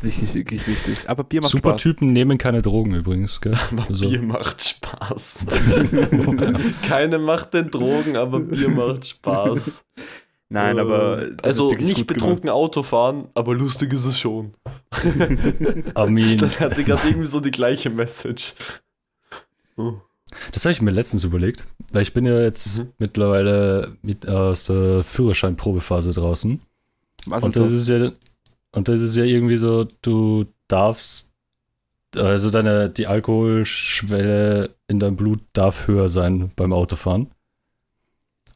Wichtig, 0.01 0.33
wirklich 0.33 0.65
wichtig. 0.67 0.99
Aber 1.07 1.23
Bier 1.23 1.41
macht 1.41 1.51
Spaß. 1.51 1.59
Supertypen 1.61 2.13
nehmen 2.13 2.37
keine 2.37 2.61
Drogen 2.61 2.93
übrigens, 2.95 3.41
gell? 3.41 3.55
Aber 3.71 3.83
Also- 3.89 4.09
Bier 4.09 4.21
macht 4.21 4.63
Spaß. 4.63 5.45
Keine 6.87 7.19
macht 7.19 7.53
den 7.53 7.69
Drogen, 7.69 8.15
aber 8.17 8.39
Bier 8.39 8.69
macht 8.69 9.05
Spaß. 9.07 9.83
Nein, 10.49 10.77
Äh, 10.77 10.81
aber. 10.81 11.21
ist 11.23 11.43
Also 11.43 11.73
nicht 11.73 12.07
betrunken 12.07 12.49
Auto 12.49 12.81
fahren, 12.83 13.27
aber 13.35 13.53
lustig 13.53 13.93
ist 13.93 14.05
es 14.05 14.17
schon. 14.19 14.53
Mean, 16.07 16.37
Das 16.39 16.59
hatte 16.59 16.83
gerade 16.83 17.07
irgendwie 17.07 17.27
so 17.27 17.39
die 17.39 17.51
gleiche 17.51 17.89
Message. 17.89 18.53
Oh. 19.77 19.93
das 20.51 20.65
habe 20.65 20.73
ich 20.73 20.81
mir 20.81 20.91
letztens 20.91 21.23
überlegt, 21.23 21.65
weil 21.93 22.01
ich 22.03 22.13
bin 22.13 22.25
ja 22.25 22.41
jetzt 22.41 22.79
Mhm. 22.79 22.87
mittlerweile 22.97 23.95
mit, 24.01 24.27
aus 24.27 24.63
der 24.63 25.03
Führerscheinprobephase 25.03 26.11
draußen. 26.13 26.51
gemacht. 26.51 26.69
Was 27.27 27.43
Und 27.43 27.55
ist 27.55 27.63
das 27.63 27.71
ist 27.71 27.89
ja, 27.89 28.11
und 28.71 28.87
das 28.87 29.01
ist 29.01 29.15
ja 29.15 29.23
irgendwie 29.23 29.57
so, 29.57 29.85
du 30.01 30.45
darfst, 30.67 31.33
also 32.15 32.49
deine, 32.49 32.89
die 32.89 33.07
Alkoholschwelle 33.07 34.75
in 34.87 34.99
deinem 34.99 35.15
Blut 35.17 35.41
darf 35.53 35.87
höher 35.87 36.09
sein 36.09 36.51
beim 36.55 36.73
Autofahren. 36.73 37.31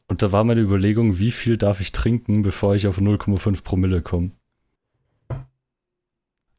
Und 0.06 0.22
da 0.22 0.32
war 0.32 0.44
meine 0.44 0.60
Überlegung, 0.60 1.18
wie 1.18 1.30
viel 1.30 1.56
darf 1.58 1.80
ich 1.80 1.92
trinken, 1.92 2.42
bevor 2.42 2.74
ich 2.74 2.86
auf 2.86 2.98
0,5 2.98 3.62
Promille 3.64 4.02
komme. 4.02 4.30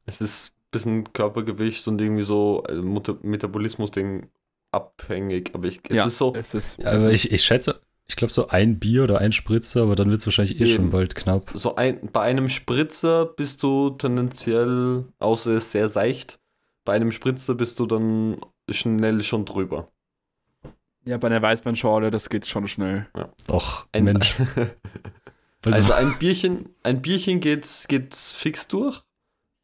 Es 0.06 0.22
ist 0.22 0.50
ein 0.50 0.72
bisschen 0.72 1.14
Körpergewicht 1.14 1.88
und 1.88 2.00
irgendwie 2.02 2.24
so 2.24 2.64
äh, 2.68 2.76
Metabolismus-Ding 2.76 4.30
abhängig. 4.72 5.52
Aber 5.54 5.68
ich, 5.68 5.82
es 5.90 5.98
ja, 5.98 6.06
ist 6.06 6.18
so, 6.18 6.34
Es 6.36 6.54
ist, 6.54 6.80
es 6.80 6.86
Also 6.86 7.10
ist, 7.10 7.26
ich, 7.26 7.32
ich 7.32 7.44
schätze, 7.44 7.82
ich 8.08 8.16
glaube 8.16 8.32
so 8.34 8.48
ein 8.50 8.80
Bier 8.80 9.04
oder 9.04 9.20
ein 9.20 9.32
Spritzer, 9.32 9.84
aber 9.84 9.96
dann 9.96 10.10
wird 10.10 10.20
es 10.20 10.28
wahrscheinlich 10.28 10.60
eh 10.62 10.66
Eben. 10.66 10.76
schon 10.76 10.90
bald 10.92 11.16
knapp. 11.16 11.52
so 11.56 11.76
ein, 11.76 12.00
bei 12.12 12.22
einem 12.22 12.50
Spritzer 12.50 13.26
bist 13.26 13.64
du 13.64 13.92
tendenziell, 13.92 15.06
außer 15.20 15.52
es 15.52 15.66
ist 15.66 15.72
sehr 15.72 15.90
seicht, 15.90 16.40
bei 16.86 16.94
einem 16.94 17.12
Spritzer 17.12 17.56
bist 17.56 17.80
du 17.80 17.86
dann 17.88 18.40
schnell 18.70 19.24
schon 19.24 19.46
drüber. 19.46 19.92
ja, 21.06 21.18
bei 21.18 21.28
einer 21.28 21.42
Weißweinschorle, 21.42 22.12
das 22.12 22.30
geht 22.30 22.46
schon 22.46 22.68
schnell. 22.68 23.08
Och, 23.50 23.86
Ein, 23.92 24.04
Mensch. 24.06 24.36
Also, 25.66 25.82
Also 25.82 25.94
ein 25.94 26.20
Bierchen, 26.20 26.70
ein 26.84 27.02
Bierchen 27.02 27.40
geht, 27.40 27.86
geht 27.88 28.14
fix 28.14 28.68
durch. 28.68 29.02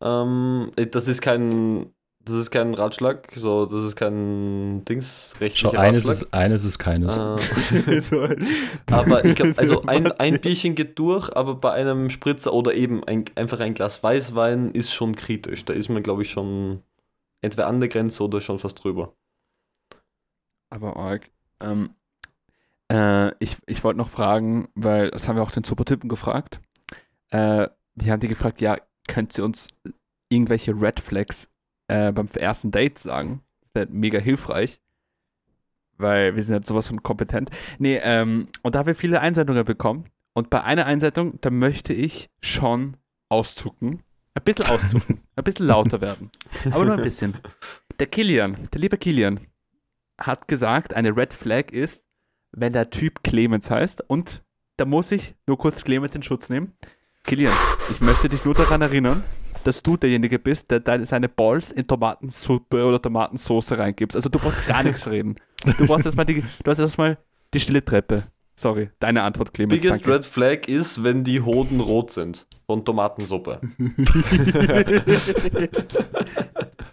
Ähm, 0.01 0.71
das 0.75 1.07
ist 1.07 1.21
kein, 1.21 1.93
das 2.25 2.35
ist 2.35 2.51
kein 2.51 2.73
Ratschlag, 2.73 3.31
so, 3.35 3.65
das 3.65 3.83
ist 3.83 3.95
kein 3.95 4.85
Dings, 4.85 5.33
schau, 5.33 5.43
rechtlicher 5.43 5.79
eines 5.79 6.07
Ratschlag. 6.07 6.21
ist, 6.21 6.33
eines 6.33 6.65
ist 6.65 6.79
keines. 6.79 7.17
Äh, 7.17 8.01
aber 8.91 9.25
ich 9.25 9.35
glaube, 9.35 9.53
also 9.57 9.81
ein, 9.87 10.11
ein 10.11 10.39
Bierchen 10.39 10.75
geht 10.75 10.99
durch, 10.99 11.35
aber 11.35 11.55
bei 11.55 11.71
einem 11.71 12.09
Spritzer 12.09 12.53
oder 12.53 12.73
eben 12.75 13.03
ein, 13.03 13.25
einfach 13.35 13.59
ein 13.59 13.73
Glas 13.73 14.03
Weißwein 14.03 14.71
ist 14.71 14.93
schon 14.93 15.15
kritisch. 15.15 15.65
Da 15.65 15.73
ist 15.73 15.89
man, 15.89 16.03
glaube 16.03 16.21
ich, 16.21 16.29
schon 16.29 16.83
entweder 17.41 17.67
an 17.67 17.79
der 17.79 17.89
Grenze 17.89 18.23
oder 18.23 18.39
schon 18.39 18.59
fast 18.59 18.83
drüber. 18.83 19.13
Aber 20.69 20.95
arg. 20.97 21.29
Ähm, 21.59 21.95
äh, 22.91 23.31
ich 23.39 23.57
ich 23.65 23.83
wollte 23.83 23.97
noch 23.97 24.09
fragen, 24.09 24.69
weil 24.75 25.09
das 25.09 25.27
haben 25.27 25.37
wir 25.37 25.43
auch 25.43 25.51
den 25.51 25.63
Supertypen 25.63 26.07
gefragt. 26.07 26.59
Äh, 27.29 27.67
die 27.95 28.11
haben 28.11 28.19
die 28.19 28.27
gefragt, 28.27 28.61
ja, 28.61 28.77
könnt 29.07 29.37
ihr 29.37 29.43
uns 29.43 29.69
irgendwelche 30.29 30.79
Red 30.79 30.99
Flags 30.99 31.49
äh, 31.87 32.11
beim 32.11 32.27
ersten 32.27 32.71
Date 32.71 32.99
sagen? 32.99 33.41
Das 33.61 33.69
wäre 33.73 33.87
mega 33.91 34.19
hilfreich. 34.19 34.79
Weil 35.97 36.35
wir 36.35 36.43
sind 36.43 36.55
jetzt 36.55 36.67
sowas 36.67 36.87
von 36.87 37.03
kompetent. 37.03 37.51
Nee, 37.77 37.99
ähm, 38.01 38.47
und 38.63 38.75
da 38.75 38.79
haben 38.79 38.87
wir 38.87 38.95
viele 38.95 39.21
Einsendungen 39.21 39.65
bekommen. 39.65 40.05
Und 40.33 40.49
bei 40.49 40.63
einer 40.63 40.85
Einsendung, 40.85 41.39
da 41.41 41.49
möchte 41.49 41.93
ich 41.93 42.29
schon 42.41 42.97
auszucken. 43.29 44.01
Ein 44.33 44.43
bisschen 44.43 44.65
auszucken. 44.69 45.21
ein 45.35 45.43
bisschen 45.43 45.67
lauter 45.67 46.01
werden. 46.01 46.31
Aber 46.71 46.85
nur 46.85 46.95
ein 46.95 47.03
bisschen. 47.03 47.37
Der 47.99 48.07
Kilian, 48.07 48.57
der 48.73 48.81
liebe 48.81 48.97
Kilian, 48.97 49.41
hat 50.19 50.47
gesagt, 50.47 50.95
eine 50.95 51.15
Red 51.15 51.33
Flag 51.33 51.71
ist, 51.71 52.07
wenn 52.51 52.73
der 52.73 52.89
Typ 52.89 53.21
Clemens 53.23 53.69
heißt. 53.69 54.01
Und 54.09 54.43
da 54.77 54.85
muss 54.85 55.11
ich 55.11 55.35
nur 55.45 55.59
kurz 55.59 55.83
Clemens 55.83 56.15
in 56.15 56.23
Schutz 56.23 56.49
nehmen. 56.49 56.73
Kilian, 57.25 57.53
ich 57.91 58.01
möchte 58.01 58.27
dich 58.27 58.43
nur 58.43 58.55
daran 58.55 58.81
erinnern, 58.81 59.23
dass 59.63 59.81
du 59.83 59.97
derjenige 59.97 60.39
bist, 60.39 60.71
der 60.71 60.79
deine, 60.79 61.05
seine 61.05 61.29
Balls 61.29 61.71
in 61.71 61.85
Tomatensuppe 61.87 62.83
oder 62.85 63.01
Tomatensauce 63.01 63.71
reingibst. 63.73 64.15
Also 64.15 64.29
du 64.29 64.39
brauchst 64.39 64.65
gar 64.67 64.83
nichts 64.83 65.07
reden. 65.09 65.35
Du 65.77 65.85
brauchst 65.87 66.05
erstmal 66.05 66.25
die, 66.25 66.43
du 66.63 66.71
hast 66.71 66.79
erstmal 66.79 67.17
die 67.53 67.59
stille 67.59 67.83
Treppe. 67.83 68.23
Sorry, 68.55 68.89
deine 68.99 69.23
Antwort, 69.23 69.53
Clemens. 69.53 69.81
Biggest 69.81 70.01
danke. 70.05 70.15
Red 70.15 70.25
Flag 70.25 70.67
ist, 70.67 71.03
wenn 71.03 71.23
die 71.23 71.41
Hoden 71.41 71.79
rot 71.79 72.11
sind. 72.11 72.45
Von 72.67 72.85
Tomatensuppe. 72.85 73.59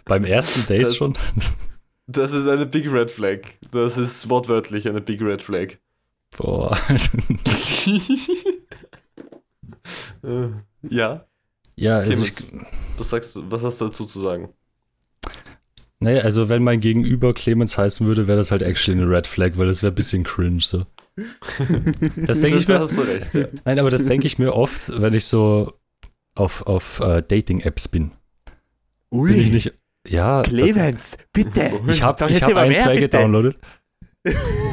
Beim 0.05 0.25
ersten 0.25 0.65
Date 0.65 0.83
Das- 0.83 0.95
schon? 0.95 1.17
Das 2.07 2.33
ist 2.33 2.47
eine 2.47 2.65
Big 2.65 2.91
Red 2.91 3.11
Flag. 3.11 3.41
Das 3.71 3.97
ist 3.97 4.27
wortwörtlich 4.29 4.89
eine 4.89 4.99
Big 4.99 5.21
Red 5.21 5.43
Flag. 5.43 5.75
Boah. 6.37 6.77
Äh, 10.21 10.49
ja, 11.79 12.01
ja, 12.01 12.09
also 12.09 12.23
ich, 12.23 12.35
Clemens, 12.35 12.67
was 12.97 13.09
sagst 13.09 13.35
du, 13.35 13.49
was 13.49 13.63
hast 13.63 13.81
du 13.81 13.85
dazu 13.85 14.05
zu 14.05 14.19
sagen? 14.19 14.49
naja, 16.01 16.21
also 16.21 16.47
wenn 16.47 16.63
mein 16.63 16.79
Gegenüber 16.79 17.33
Clemens 17.33 17.77
heißen 17.77 18.07
würde, 18.07 18.27
wäre 18.27 18.37
das 18.37 18.51
halt 18.51 18.61
actually 18.61 19.01
eine 19.01 19.09
Red 19.09 19.27
Flag, 19.27 19.57
weil 19.57 19.67
das 19.67 19.83
wäre 19.83 19.91
ein 19.91 19.95
bisschen 19.95 20.23
cringe 20.23 20.61
so. 20.61 20.85
Das 22.15 22.39
denke 22.39 22.59
ich 22.59 22.67
mir, 22.67 22.79
hast 22.79 22.97
du 22.97 23.01
recht, 23.01 23.33
ja. 23.33 23.47
nein, 23.65 23.79
aber 23.79 23.89
das 23.89 24.05
denke 24.05 24.25
ich 24.27 24.39
mir 24.39 24.53
oft, 24.53 25.01
wenn 25.01 25.13
ich 25.13 25.25
so 25.25 25.73
auf, 26.35 26.65
auf 26.67 27.01
äh, 27.01 27.21
Dating-Apps 27.21 27.89
bin. 27.89 28.11
Ui, 29.11 29.31
Bin 29.31 29.41
ich 29.41 29.51
nicht, 29.51 29.73
ja, 30.07 30.41
das, 30.41 30.49
Clemens, 30.49 31.17
bitte. 31.33 31.71
ich 31.89 32.01
habe 32.01 32.31
ich 32.31 32.41
hab 32.41 32.55
ein, 32.55 32.69
mehr, 32.69 32.81
zwei 32.81 32.95
bitte. 32.95 33.09
gedownloadet. 33.09 33.57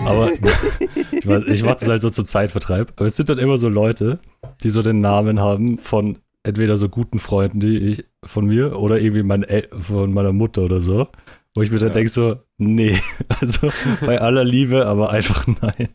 Aber 0.05 0.31
ich, 1.11 1.63
mache 1.63 1.77
das 1.81 1.89
halt 1.89 2.03
so 2.03 2.11
zum 2.11 2.25
Zeitvertreib. 2.25 2.93
Aber 2.97 3.07
es 3.07 3.17
sind 3.17 3.29
dann 3.29 3.39
immer 3.39 3.59
so 3.59 3.69
Leute, 3.69 4.21
die 4.63 4.71
so 4.71 4.83
den 4.83 5.01
Namen 5.01 5.41
haben 5.41 5.79
von 5.79 6.19
entweder 6.47 6.79
so 6.79 6.89
guten 6.89 7.19
Freunden, 7.19 7.61
die 7.61 7.79
ich 7.79 8.05
von 8.25 8.47
mir 8.47 8.79
oder 8.79 8.99
irgendwie 9.01 9.23
mein 9.23 9.43
El 9.43 9.69
von 9.73 10.13
meiner 10.13 10.33
Mutter 10.33 10.63
oder 10.63 10.81
so. 10.81 11.09
Wo 11.55 11.63
ich 11.63 11.71
mir 11.71 11.79
dann 11.79 11.89
Ja. 11.89 11.95
denke 11.95 12.11
so, 12.11 12.37
nee, 12.59 12.99
also 13.41 13.71
bei 14.05 14.21
aller 14.21 14.45
Liebe, 14.45 14.87
aber 14.87 15.11
einfach 15.11 15.47
nein. 15.61 15.89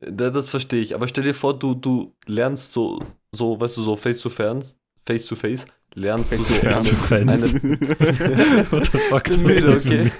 Da- 0.00 0.30
Das 0.30 0.48
verstehe 0.48 0.80
ich. 0.80 0.94
Aber 0.94 1.08
stell 1.08 1.24
dir 1.24 1.34
vor, 1.34 1.58
du, 1.58 1.74
du 1.74 2.14
lernst 2.26 2.72
so, 2.72 3.02
so, 3.32 3.60
weißt 3.60 3.76
du, 3.76 3.82
so 3.82 3.96
face 3.96 4.20
to 4.20 4.30
face, 4.30 4.76
face 5.06 5.26
to 5.26 5.34
face, 5.36 5.66
lernst 5.94 6.32
du 6.32 6.38
so 6.38 6.44
Face 6.44 6.82
to 6.82 7.14
eine, 7.14 7.36
face. 7.36 7.54
eine, 8.20 8.66
What 8.70 8.86
the 8.92 8.98
fuck? 8.98 9.28
Ist 9.30 9.64
okay. 9.86 10.10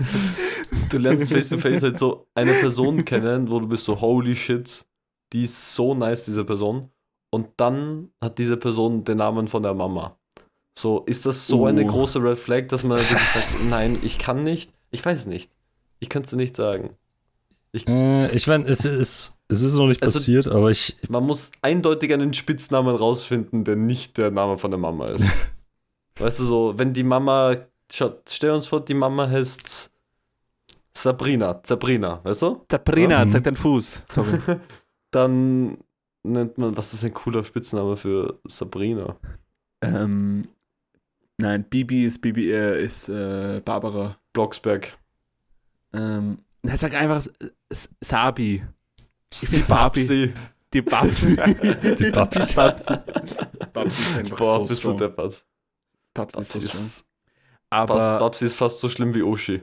Du 0.91 0.99
lernst 0.99 1.33
face 1.33 1.49
to 1.49 1.59
face 1.59 1.83
halt 1.83 1.99
so 1.99 2.27
eine 2.35 2.53
Person 2.53 3.05
kennen, 3.07 3.49
wo 3.51 3.61
du 3.61 3.67
bist 3.69 3.85
so, 3.85 3.99
holy 4.01 4.37
shit, 4.37 4.85
die 5.33 5.45
ist 5.45 5.75
so 5.75 5.95
nice, 5.95 6.25
diese 6.27 6.45
Person. 6.45 6.91
Und 7.35 7.49
dann 7.57 8.11
hat 8.21 8.39
diese 8.39 8.57
Person 8.57 9.03
den 9.05 9.19
Namen 9.19 9.49
von 9.49 9.63
der 9.63 9.75
Mama. 9.75 10.17
So, 10.79 11.01
ist 11.07 11.27
das 11.27 11.47
so 11.47 11.61
Uh. 11.63 11.67
eine 11.67 11.85
große 11.87 12.23
Red 12.23 12.39
Flag, 12.39 12.69
dass 12.69 12.85
man 12.85 12.99
wirklich 12.99 13.29
sagt, 13.35 13.57
nein, 13.69 13.99
ich 14.03 14.19
kann 14.19 14.45
nicht? 14.45 14.71
Ich 14.91 15.05
weiß 15.05 15.21
es 15.21 15.27
nicht. 15.27 15.51
Ich 16.01 16.09
könnte 16.09 16.27
es 16.27 16.33
nicht 16.33 16.57
sagen. 16.57 16.91
Äh, 17.73 18.31
ich 18.35 18.47
meine, 18.47 18.65
es 18.67 18.85
ist, 18.85 19.39
es 19.49 19.63
ist 19.63 19.75
noch 19.77 19.87
nicht 19.89 20.03
Also- 20.03 20.19
passiert, 20.19 20.47
aber 20.47 20.71
ich, 20.71 20.97
Man 21.09 21.25
muss 21.27 21.51
eindeutig 21.63 22.13
einen 22.13 22.33
Spitznamen 22.35 22.95
rausfinden, 22.95 23.65
der 23.65 23.75
nicht 23.77 24.17
der 24.17 24.31
Name 24.31 24.59
von 24.59 24.71
der 24.71 24.79
Mama 24.79 25.07
ist. 25.07 25.25
weißt 26.19 26.39
du 26.41 26.45
so, 26.45 26.75
wenn 26.77 26.93
die 26.93 27.03
Mama, 27.03 27.57
schau, 27.93 28.13
stell 28.29 28.51
uns 28.53 28.69
vor, 28.69 28.81
die 28.85 28.95
Mama 28.95 29.29
heißt 29.29 29.91
Sabrina, 30.97 31.61
Sabrina, 31.65 32.21
weißt 32.23 32.43
du? 32.43 32.65
Sabrina, 32.71 33.25
Mhm. 33.25 33.31
zeig 33.31 33.43
deinen 33.45 33.55
Fuß. 33.57 34.05
Sorry. 34.09 34.39
Dann 35.11 35.79
nennt 36.25 36.59
man, 36.59 36.77
was 36.77 36.93
ist 36.95 37.05
ein 37.05 37.15
cooler 37.15 37.45
Spitzname 37.45 37.97
für 37.97 38.39
Sabrina? 38.47 39.17
ähm, 39.83 40.49
nein, 41.39 41.65
Bibi 41.65 42.05
ist 42.07 42.21
Bibi, 42.21 42.51
äh, 42.53 42.83
ist 42.85 43.09
äh, 43.09 43.61
Barbara. 43.65 44.19
Blocksberg. 44.33 44.99
Ähm, 45.93 46.39
Na, 46.63 46.77
sag 46.77 46.95
einfach 46.95 47.25
S- 47.69 47.89
Sabi. 48.03 48.65
Sabi. 49.33 49.63
Babsi. 49.69 50.35
Die 50.73 50.83
Babsi. 50.83 51.37
Die 51.99 52.11
Babsi. 52.11 52.55
Babsi. 52.55 52.95
Babsi 53.73 54.03
ist 54.11 54.17
einfach 54.17 54.39
Boah, 54.39 54.53
so 54.55 54.61
bist 54.63 54.71
du 54.73 54.77
strong. 54.77 54.99
deppert. 54.99 55.45
Babsi 56.15 56.41
ist 56.41 56.53
so 56.53 56.59
Babsi 56.61 56.67
ist, 56.77 57.05
Aber, 57.71 57.95
Babs- 57.95 58.19
Babsi 58.21 58.45
ist 58.47 58.55
fast 58.57 58.81
so 58.81 58.89
schlimm 58.89 59.15
wie 59.15 59.23
Oshi. 59.23 59.63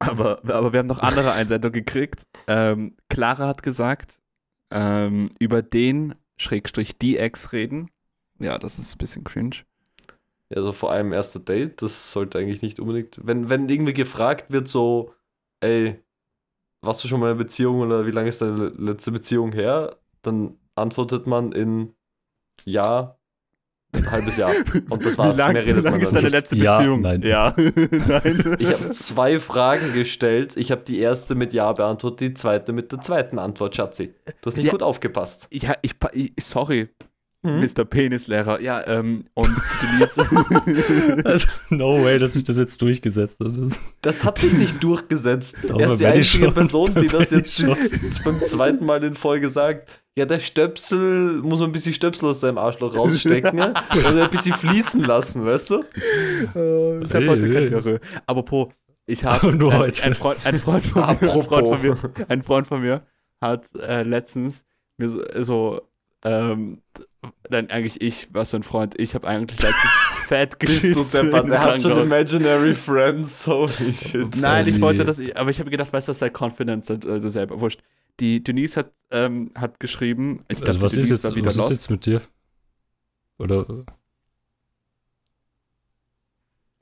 aber, 0.00 0.40
aber 0.44 0.72
wir 0.72 0.80
haben 0.80 0.86
noch 0.86 0.98
andere 0.98 1.32
Einsendungen 1.32 1.72
gekriegt. 1.84 2.26
Ähm, 2.46 2.96
Clara 3.08 3.46
hat 3.48 3.62
gesagt, 3.62 4.18
ähm, 4.70 5.30
über 5.38 5.62
den 5.62 6.14
Schrägstrich 6.38 6.98
die 6.98 7.16
Ex 7.18 7.52
reden. 7.52 7.90
Ja, 8.38 8.58
das 8.58 8.78
ist 8.78 8.94
ein 8.94 8.98
bisschen 8.98 9.24
cringe. 9.24 9.56
Also 10.54 10.72
vor 10.72 10.92
allem 10.92 11.12
erster 11.12 11.40
Date, 11.40 11.82
das 11.82 12.12
sollte 12.12 12.38
eigentlich 12.38 12.62
nicht 12.62 12.78
unbedingt. 12.78 13.20
Wenn, 13.24 13.50
wenn 13.50 13.68
irgendwie 13.68 13.92
gefragt 13.92 14.52
wird, 14.52 14.68
so, 14.68 15.14
ey, 15.60 16.02
warst 16.82 17.04
du 17.04 17.08
schon 17.08 17.20
mal 17.20 17.32
in 17.32 17.38
Beziehung 17.38 17.80
oder 17.80 18.06
wie 18.06 18.12
lange 18.12 18.28
ist 18.28 18.42
deine 18.42 18.68
letzte 18.70 19.12
Beziehung 19.12 19.52
her? 19.52 19.98
Dann 20.22 20.58
antwortet 20.76 21.26
man 21.26 21.52
in 21.52 21.94
Ja, 22.66 23.15
ein 23.92 24.10
halbes 24.10 24.36
Jahr. 24.36 24.52
Und 24.90 25.04
das 25.04 25.16
war's. 25.18 25.34
Wie 25.36 25.40
lang, 25.40 25.52
Mehr 25.54 25.64
wie 25.64 25.70
redet 25.70 25.84
lang 25.84 25.92
man 25.94 26.00
ist 26.02 26.12
dann 26.12 26.16
deine 26.22 26.28
letzte 26.28 26.56
Ja, 26.56 26.78
Beziehung? 26.78 27.00
nein. 27.00 27.22
Ja, 27.22 27.54
nein. 27.56 28.56
Ich 28.58 28.72
habe 28.72 28.90
zwei 28.90 29.38
Fragen 29.38 29.92
gestellt. 29.94 30.54
Ich 30.56 30.70
habe 30.70 30.82
die 30.86 30.98
erste 31.00 31.34
mit 31.34 31.52
Ja 31.52 31.72
beantwortet, 31.72 32.20
die 32.20 32.34
zweite 32.34 32.72
mit 32.72 32.92
der 32.92 33.00
zweiten 33.00 33.38
Antwort, 33.38 33.74
Schatzi. 33.76 34.14
Du 34.42 34.50
hast 34.50 34.56
nicht 34.56 34.66
Ja. 34.66 34.72
gut 34.72 34.82
aufgepasst. 34.82 35.48
Ja, 35.50 35.74
ich, 35.82 35.98
pa- 35.98 36.10
ich 36.12 36.32
sorry, 36.42 36.88
Mhm. 37.42 37.60
Mr. 37.60 37.84
Penislehrer. 37.84 38.60
Ja, 38.60 38.84
ähm, 38.88 39.26
und. 39.34 39.50
Also, 41.24 41.46
no 41.70 42.02
way, 42.02 42.18
dass 42.18 42.32
sich 42.32 42.44
das 42.44 42.58
jetzt 42.58 42.80
durchgesetzt 42.82 43.38
hat. 43.40 43.52
Das- 44.02 44.24
hat 44.24 44.38
sich 44.38 44.52
nicht 44.54 44.82
durchgesetzt. 44.82 45.56
Doch, 45.68 45.78
er 45.78 45.92
ist 45.92 46.00
die 46.00 46.04
ich 46.04 46.10
einzige 46.10 46.44
schon- 46.46 46.54
Person, 46.54 46.94
die 46.94 47.06
das 47.06 47.30
wenn 47.30 47.38
jetzt, 47.38 47.58
ich 47.58 47.64
schon. 47.66 47.76
jetzt 48.02 48.24
beim 48.24 48.40
zweiten 48.40 48.84
Mal 48.84 49.04
in 49.04 49.14
Folge 49.14 49.48
sagt. 49.48 49.88
Ja, 50.18 50.24
der 50.24 50.40
Stöpsel 50.40 51.42
muss 51.42 51.60
man 51.60 51.68
ein 51.68 51.72
bisschen 51.72 51.92
Stöpsel 51.92 52.30
aus 52.30 52.40
seinem 52.40 52.56
Arschloch 52.56 52.96
rausstecken 52.96 53.58
ja? 53.58 53.68
und 54.08 54.18
ein 54.18 54.30
bisschen 54.30 54.54
fließen 54.54 55.04
lassen, 55.04 55.44
weißt 55.44 55.70
du? 55.70 55.84
ich 57.04 57.14
hab 57.14 57.26
heute. 57.26 58.00
Apropos, 58.26 58.68
ich 59.04 59.24
habe 59.26 59.54
Nur 59.54 59.72
ein, 59.72 59.78
heute. 59.80 60.02
ein, 60.02 60.14
Freund, 60.14 60.38
ein, 60.44 60.58
Freund 60.58 60.84
von 60.84 61.02
mir, 61.02 61.08
ein. 61.10 61.42
Freund 61.42 61.68
von 61.68 61.82
mir, 61.82 61.98
ein 62.28 62.42
Freund 62.42 62.66
von 62.66 62.80
mir 62.80 63.02
hat 63.42 63.68
äh, 63.76 64.02
letztens 64.04 64.64
mir 64.96 65.10
so, 65.10 65.22
so 65.42 65.82
ähm, 66.24 66.80
dann 67.50 67.68
eigentlich 67.68 68.00
ich, 68.00 68.28
was 68.32 68.50
für 68.50 68.56
ein 68.56 68.62
Freund, 68.62 68.98
ich 68.98 69.14
habe 69.14 69.26
eigentlich 69.28 69.60
letztens 69.60 69.92
fett 70.26 70.58
Bist 70.58 70.82
du 70.82 70.88
geschissen. 70.88 71.26
deppert? 71.26 71.44
im 71.44 71.52
Er 71.52 71.62
hat 71.62 71.80
schon. 71.80 71.98
Imaginary 71.98 72.74
Friends. 72.74 73.46
Holy 73.46 73.92
shit. 73.92 74.34
Nein, 74.40 74.66
ich 74.66 74.80
wollte 74.80 75.04
das, 75.04 75.20
aber 75.34 75.50
ich 75.50 75.58
habe 75.60 75.70
gedacht, 75.70 75.92
weißt 75.92 76.08
du, 76.08 76.10
was 76.10 76.18
sei 76.18 76.30
Confidence, 76.30 76.90
also 76.90 77.28
selber, 77.28 77.60
wurscht. 77.60 77.82
Die 78.20 78.42
Denise 78.42 78.76
hat, 78.76 78.92
ähm, 79.10 79.50
hat 79.54 79.80
geschrieben, 79.80 80.44
ich 80.48 80.56
glaube, 80.58 80.72
Also, 80.72 80.82
was 80.82 80.92
ist 80.94 81.10
jetzt, 81.10 81.24
was 81.24 81.56
ist 81.56 81.70
jetzt 81.70 81.90
mit 81.90 82.06
dir? 82.06 82.22
Oder 83.38 83.66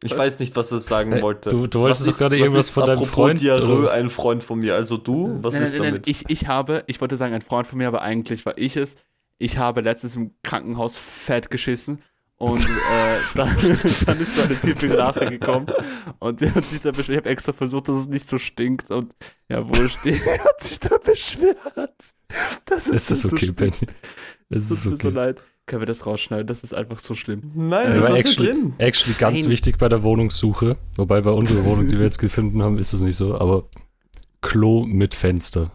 Ich 0.02 0.16
weiß 0.16 0.38
nicht, 0.38 0.54
was 0.54 0.70
er 0.70 0.78
sagen 0.80 1.12
Äh, 1.12 1.22
wollte. 1.22 1.48
du- 1.50 1.66
du 1.66 1.80
wolltest 1.80 2.06
doch 2.06 2.18
gerade 2.18 2.36
was 2.36 2.40
irgendwas 2.40 2.66
ist 2.66 2.72
von 2.72 2.86
deinem 2.86 3.04
Freund, 3.04 3.40
Diarrhoe, 3.40 3.90
ein 3.90 4.10
Freund 4.10 4.44
von 4.44 4.58
mir. 4.58 4.74
Also 4.74 4.98
du, 4.98 5.38
was 5.42 5.54
nein, 5.54 5.62
ist 5.62 5.72
nein, 5.72 5.80
nein, 5.80 5.92
damit? 5.92 6.08
Ich, 6.08 6.28
ich 6.28 6.46
habe, 6.46 6.84
ich 6.86 7.00
wollte 7.00 7.16
sagen, 7.16 7.34
ein 7.34 7.40
Freund 7.42 7.66
von 7.66 7.78
mir, 7.78 7.88
aber 7.88 8.02
eigentlich 8.02 8.44
war 8.44 8.58
ich 8.58 8.76
es. 8.76 8.96
Ich 9.38 9.56
habe 9.58 9.80
letztens 9.80 10.14
im 10.14 10.32
Krankenhaus 10.42 10.96
fett 10.96 11.50
geschissen 11.50 12.02
und 12.36 12.64
äh, 12.64 13.18
dann, 13.34 13.56
dann 13.56 14.20
ist 14.20 14.36
so 14.36 14.42
eine 14.42 14.60
Typin 14.60 14.96
nachgekommen 14.96 15.66
und 16.18 16.40
die 16.40 16.50
hat 16.50 16.64
sich 16.64 16.80
da 16.80 16.90
beschwert. 16.90 17.10
Ich 17.10 17.16
habe 17.18 17.30
extra 17.30 17.52
versucht, 17.52 17.88
dass 17.88 17.96
es 17.98 18.06
nicht 18.08 18.26
so 18.26 18.38
stinkt 18.38 18.90
und 18.90 19.14
ja, 19.48 19.66
wurscht, 19.68 19.98
die 20.04 20.14
hat 20.44 20.62
sich 20.62 20.80
da 20.80 20.98
beschwert. 20.98 21.94
Das 22.64 22.86
ist 22.86 23.10
das 23.10 23.20
so 23.20 23.28
okay, 23.28 23.38
schlimm. 23.38 23.54
Benny? 23.54 23.76
Es 24.50 24.68
Das 24.68 24.70
ist 24.70 24.82
tut 24.82 24.92
mir 24.92 24.98
so 24.98 25.08
okay. 25.08 25.16
leid. 25.16 25.42
Können 25.66 25.80
wir 25.80 25.86
das 25.86 26.04
rausschneiden? 26.04 26.46
Das 26.46 26.62
ist 26.62 26.74
einfach 26.74 26.98
so 26.98 27.14
schlimm. 27.14 27.50
Nein, 27.54 27.94
das 27.94 28.10
ist 28.10 28.16
actually, 28.16 28.48
drin. 28.48 28.74
actually 28.78 29.16
ganz 29.18 29.42
Nein. 29.42 29.50
wichtig 29.50 29.78
bei 29.78 29.88
der 29.88 30.02
Wohnungssuche, 30.02 30.76
wobei 30.96 31.22
bei 31.22 31.30
unserer 31.30 31.64
Wohnung, 31.64 31.88
die 31.88 31.96
wir 31.96 32.04
jetzt 32.04 32.18
gefunden 32.18 32.62
haben, 32.62 32.76
ist 32.76 32.92
es 32.92 33.00
nicht 33.00 33.16
so, 33.16 33.38
aber 33.38 33.68
Klo 34.42 34.84
mit 34.84 35.14
Fenster. 35.14 35.70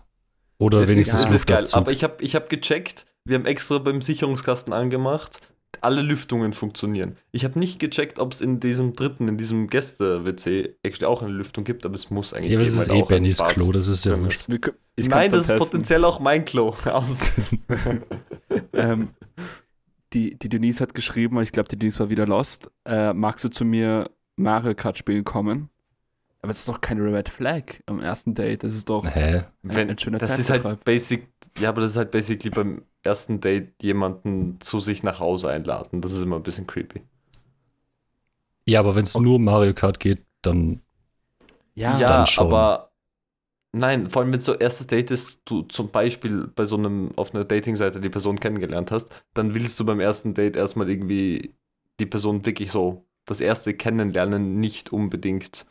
Oder 0.59 0.81
ist, 0.81 0.89
wenigstens 0.89 1.23
ist 1.31 1.47
geil, 1.47 1.65
aber 1.71 1.91
ich 1.91 2.03
habe 2.03 2.23
ich 2.23 2.35
hab 2.35 2.49
gecheckt, 2.49 3.05
wir 3.25 3.35
haben 3.35 3.45
extra 3.45 3.79
beim 3.79 4.01
Sicherungskasten 4.01 4.73
angemacht, 4.73 5.39
alle 5.81 6.01
Lüftungen 6.01 6.53
funktionieren. 6.53 7.15
Ich 7.31 7.43
habe 7.45 7.57
nicht 7.59 7.79
gecheckt, 7.79 8.19
ob 8.19 8.33
es 8.33 8.41
in 8.41 8.59
diesem 8.59 8.95
dritten, 8.95 9.27
in 9.27 9.37
diesem 9.37 9.67
Gäste-WC 9.67 10.75
actually 10.83 11.05
auch 11.05 11.21
eine 11.21 11.31
Lüftung 11.31 11.63
gibt, 11.63 11.85
aber 11.85 11.95
es 11.95 12.09
muss 12.09 12.33
eigentlich 12.33 12.51
ja, 12.51 12.57
aber 12.57 12.65
geben, 12.65 12.75
das 12.75 12.83
ist 12.83 12.89
weil 12.89 12.97
eh 12.97 13.03
Bennys 13.03 13.37
Klo, 13.37 13.71
das 13.71 13.87
ist 13.87 14.05
ja 14.05 14.19
wurscht. 14.19 14.49
Nein, 14.49 15.31
das 15.31 15.41
ist 15.41 15.47
testen. 15.47 15.57
potenziell 15.57 16.05
auch 16.05 16.19
mein 16.19 16.45
Klo. 16.45 16.75
Aus. 16.85 17.35
ähm, 18.73 19.09
die, 20.13 20.37
die 20.37 20.49
Denise 20.49 20.81
hat 20.81 20.93
geschrieben, 20.93 21.41
ich 21.41 21.51
glaube, 21.51 21.69
die 21.69 21.77
Denise 21.77 21.99
war 21.99 22.09
wieder 22.09 22.25
lost. 22.25 22.71
Äh, 22.85 23.13
magst 23.13 23.45
du 23.45 23.49
zu 23.49 23.63
mir 23.63 24.09
Mario 24.35 24.73
Kart 24.75 24.97
spielen 24.97 25.23
kommen? 25.23 25.69
Aber 26.41 26.49
das 26.49 26.59
ist 26.59 26.69
doch 26.69 26.79
keine 26.79 27.03
Red 27.03 27.27
Flag 27.29 27.63
am 27.85 27.99
ersten 27.99 28.33
Date. 28.33 28.63
Das 28.63 28.73
ist 28.73 28.89
doch. 28.89 29.05
Hä? 29.05 29.43
Wenn, 29.61 29.89
ein 29.89 29.99
schöner 29.99 30.19
das 30.19 30.39
ist 30.39 30.49
halt 30.49 30.85
basic, 30.85 31.27
ja, 31.59 31.69
aber 31.69 31.81
das 31.81 31.91
ist 31.91 31.97
halt 31.97 32.11
basically 32.11 32.49
beim 32.49 32.85
ersten 33.03 33.41
Date 33.41 33.73
jemanden 33.81 34.59
zu 34.61 34.79
sich 34.79 35.03
nach 35.03 35.19
Hause 35.19 35.49
einladen. 35.49 36.01
Das 36.01 36.13
ist 36.13 36.23
immer 36.23 36.37
ein 36.37 36.43
bisschen 36.43 36.65
creepy. 36.65 37.01
Ja, 38.65 38.79
aber 38.79 38.95
wenn 38.95 39.03
es 39.03 39.17
nur 39.17 39.39
Mario 39.39 39.73
Kart 39.73 39.99
geht, 39.99 40.25
dann 40.41 40.81
Ja, 41.75 41.97
ja, 41.99 42.07
dann 42.07 42.25
schon. 42.25 42.47
aber 42.47 42.91
nein, 43.73 44.09
vor 44.09 44.21
allem 44.23 44.33
wenn 44.33 44.39
so 44.39 44.55
erstes 44.55 44.87
Date 44.87 45.11
ist, 45.11 45.41
du 45.45 45.63
zum 45.63 45.91
Beispiel 45.91 46.47
bei 46.47 46.65
so 46.65 46.77
einem 46.77 47.11
auf 47.17 47.33
einer 47.35 47.45
Dating-Seite 47.45 48.01
die 48.01 48.09
Person 48.09 48.39
kennengelernt 48.39 48.91
hast, 48.91 49.09
dann 49.33 49.53
willst 49.55 49.79
du 49.79 49.85
beim 49.85 49.99
ersten 49.99 50.33
Date 50.33 50.55
erstmal 50.55 50.89
irgendwie 50.89 51.55
die 51.99 52.05
Person 52.05 52.45
wirklich 52.45 52.71
so 52.71 53.05
das 53.25 53.41
erste 53.41 53.73
Kennenlernen 53.75 54.59
nicht 54.59 54.91
unbedingt 54.93 55.67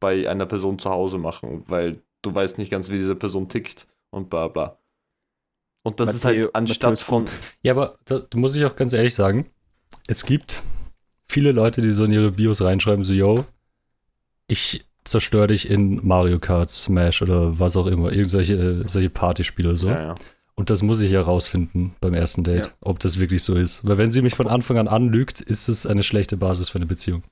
bei 0.00 0.28
einer 0.28 0.46
Person 0.46 0.78
zu 0.78 0.90
Hause 0.90 1.18
machen, 1.18 1.64
weil 1.66 2.00
du 2.22 2.34
weißt 2.34 2.58
nicht 2.58 2.70
ganz, 2.70 2.90
wie 2.90 2.96
diese 2.98 3.14
Person 3.14 3.48
tickt 3.48 3.86
und 4.10 4.30
bla 4.30 4.48
bla. 4.48 4.78
Und 5.82 6.00
das 6.00 6.14
ist 6.14 6.24
Matteo- 6.24 6.44
halt 6.44 6.54
anstatt 6.54 6.90
Matthäus 6.90 7.02
von 7.02 7.24
Ja, 7.62 7.72
aber 7.74 7.98
da, 8.04 8.18
da 8.18 8.38
muss 8.38 8.54
ich 8.54 8.64
auch 8.64 8.76
ganz 8.76 8.92
ehrlich 8.92 9.14
sagen, 9.14 9.46
es 10.06 10.24
gibt 10.26 10.62
viele 11.28 11.52
Leute, 11.52 11.80
die 11.80 11.92
so 11.92 12.04
in 12.04 12.12
ihre 12.12 12.32
Bios 12.32 12.60
reinschreiben, 12.60 13.04
so, 13.04 13.12
yo, 13.14 13.44
ich 14.46 14.84
zerstöre 15.04 15.46
dich 15.48 15.70
in 15.70 16.06
Mario 16.06 16.38
Kart, 16.38 16.70
Smash 16.70 17.22
oder 17.22 17.58
was 17.58 17.76
auch 17.76 17.86
immer, 17.86 18.12
irgendwelche 18.12 18.54
äh, 18.54 18.88
solche 18.88 19.10
Partyspiele 19.10 19.68
oder 19.70 19.78
so. 19.78 19.88
ja, 19.88 20.02
ja. 20.02 20.14
Und 20.54 20.70
das 20.70 20.82
muss 20.82 21.00
ich 21.00 21.12
ja 21.12 21.22
rausfinden 21.22 21.94
beim 22.00 22.14
ersten 22.14 22.42
Date, 22.42 22.66
Ja. 22.66 22.72
ob 22.80 22.98
das 22.98 23.20
wirklich 23.20 23.44
so 23.44 23.54
ist. 23.54 23.86
Weil 23.86 23.96
wenn 23.96 24.10
sie 24.10 24.22
mich 24.22 24.34
von 24.34 24.48
Anfang 24.48 24.76
an 24.76 24.88
anlügt, 24.88 25.40
ist 25.40 25.68
es 25.68 25.86
eine 25.86 26.02
schlechte 26.02 26.36
Basis 26.36 26.68
für 26.68 26.78
eine 26.78 26.86
Beziehung. 26.86 27.22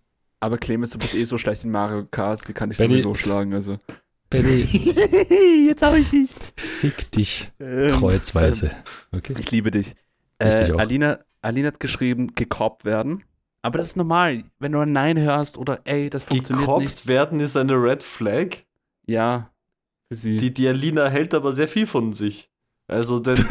Aber 0.40 0.58
Clemens, 0.58 0.90
du 0.90 0.98
bist 0.98 1.14
eh 1.14 1.24
so 1.24 1.38
schlecht 1.38 1.64
in 1.64 1.70
Mario 1.70 2.04
Kart, 2.10 2.46
die 2.48 2.52
kann 2.52 2.70
ich 2.70 2.76
Benny- 2.78 3.00
sowieso 3.00 3.14
schlagen. 3.14 3.54
Also. 3.54 3.78
Benny, 4.30 4.62
Jetzt 5.68 5.82
habe 5.82 5.98
ich 5.98 6.10
dich. 6.10 6.30
fick 6.56 7.10
dich 7.12 7.50
Ähm, 7.60 7.98
kreuzweise. 7.98 8.72
Okay. 9.12 9.34
Ich 9.38 9.50
liebe 9.50 9.70
dich. 9.70 9.94
Ich 10.42 10.54
dich 10.56 10.68
Äh, 10.68 10.72
auch. 10.72 10.78
Alina, 10.78 11.18
Alina 11.42 11.68
hat 11.68 11.80
geschrieben, 11.80 12.28
gekoppt 12.34 12.84
werden. 12.84 13.22
Aber 13.62 13.78
das 13.78 13.88
ist 13.88 13.96
normal. 13.96 14.44
Wenn 14.58 14.72
du 14.72 14.80
ein 14.80 14.92
Nein 14.92 15.18
hörst 15.18 15.58
oder 15.58 15.80
ey, 15.84 16.10
das 16.10 16.24
funktioniert 16.24 16.66
Gekoppt 16.66 16.82
nicht. 16.84 17.06
werden 17.06 17.40
ist 17.40 17.56
eine 17.56 17.74
Red 17.74 18.02
Flag. 18.02 18.58
Ja, 19.06 19.50
für 20.08 20.16
sie. 20.16 20.36
Die, 20.36 20.52
die 20.52 20.68
Alina 20.68 21.08
hält 21.08 21.34
aber 21.34 21.52
sehr 21.52 21.68
viel 21.68 21.86
von 21.86 22.12
sich. 22.12 22.50
Also, 22.88 23.18
denn, 23.18 23.36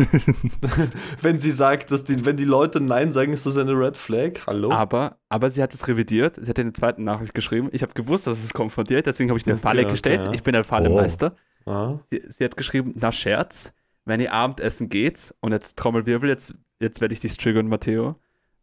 wenn 1.22 1.40
sie 1.40 1.52
sagt, 1.52 1.92
dass 1.92 2.04
die, 2.06 2.24
wenn 2.26 2.38
die 2.38 2.46
Leute 2.46 2.82
Nein 2.82 3.12
sagen, 3.12 3.34
ist 3.34 3.46
das 3.46 3.58
eine 3.58 3.74
Red 3.74 3.98
Flag. 3.98 4.48
Hallo? 4.48 4.72
aber, 4.72 5.18
aber 5.30 5.50
sie 5.50 5.62
hat 5.62 5.74
es 5.74 5.88
revidiert. 5.88 6.38
Sie 6.42 6.50
hat 6.50 6.58
in 6.60 6.68
der 6.68 6.74
zweiten 6.74 7.04
Nachricht 7.04 7.34
geschrieben. 7.34 7.70
Ich 7.74 7.82
habe 7.82 7.94
gewusst, 7.94 8.28
dass 8.28 8.42
es 8.44 8.50
dir, 8.88 9.02
deswegen 9.02 9.30
habe 9.30 9.40
ich 9.40 9.46
eine 9.46 9.56
Okay, 9.56 9.62
Falle 9.62 9.82
okay, 9.82 9.92
gestellt. 9.92 10.22
ja. 10.26 10.34
Ich 10.34 10.44
bin 10.44 10.56
ein 10.56 10.64
Fallemeister. 10.64 11.36
Ah. 11.66 11.96
Sie, 12.12 12.22
sie 12.30 12.44
hat 12.46 12.56
geschrieben, 12.58 12.94
na 12.96 13.12
Scherz, 13.12 13.74
wenn 14.06 14.20
ihr 14.22 14.32
Abendessen 14.32 14.88
geht 14.88 15.34
und 15.42 15.52
jetzt 15.52 15.78
Trommelwirbel, 15.78 16.30
jetzt, 16.30 16.56
jetzt 16.80 17.02
werde 17.02 17.14
ich 17.14 17.20
dich 17.20 17.36
triggern, 17.38 17.68
Matteo. 17.68 18.16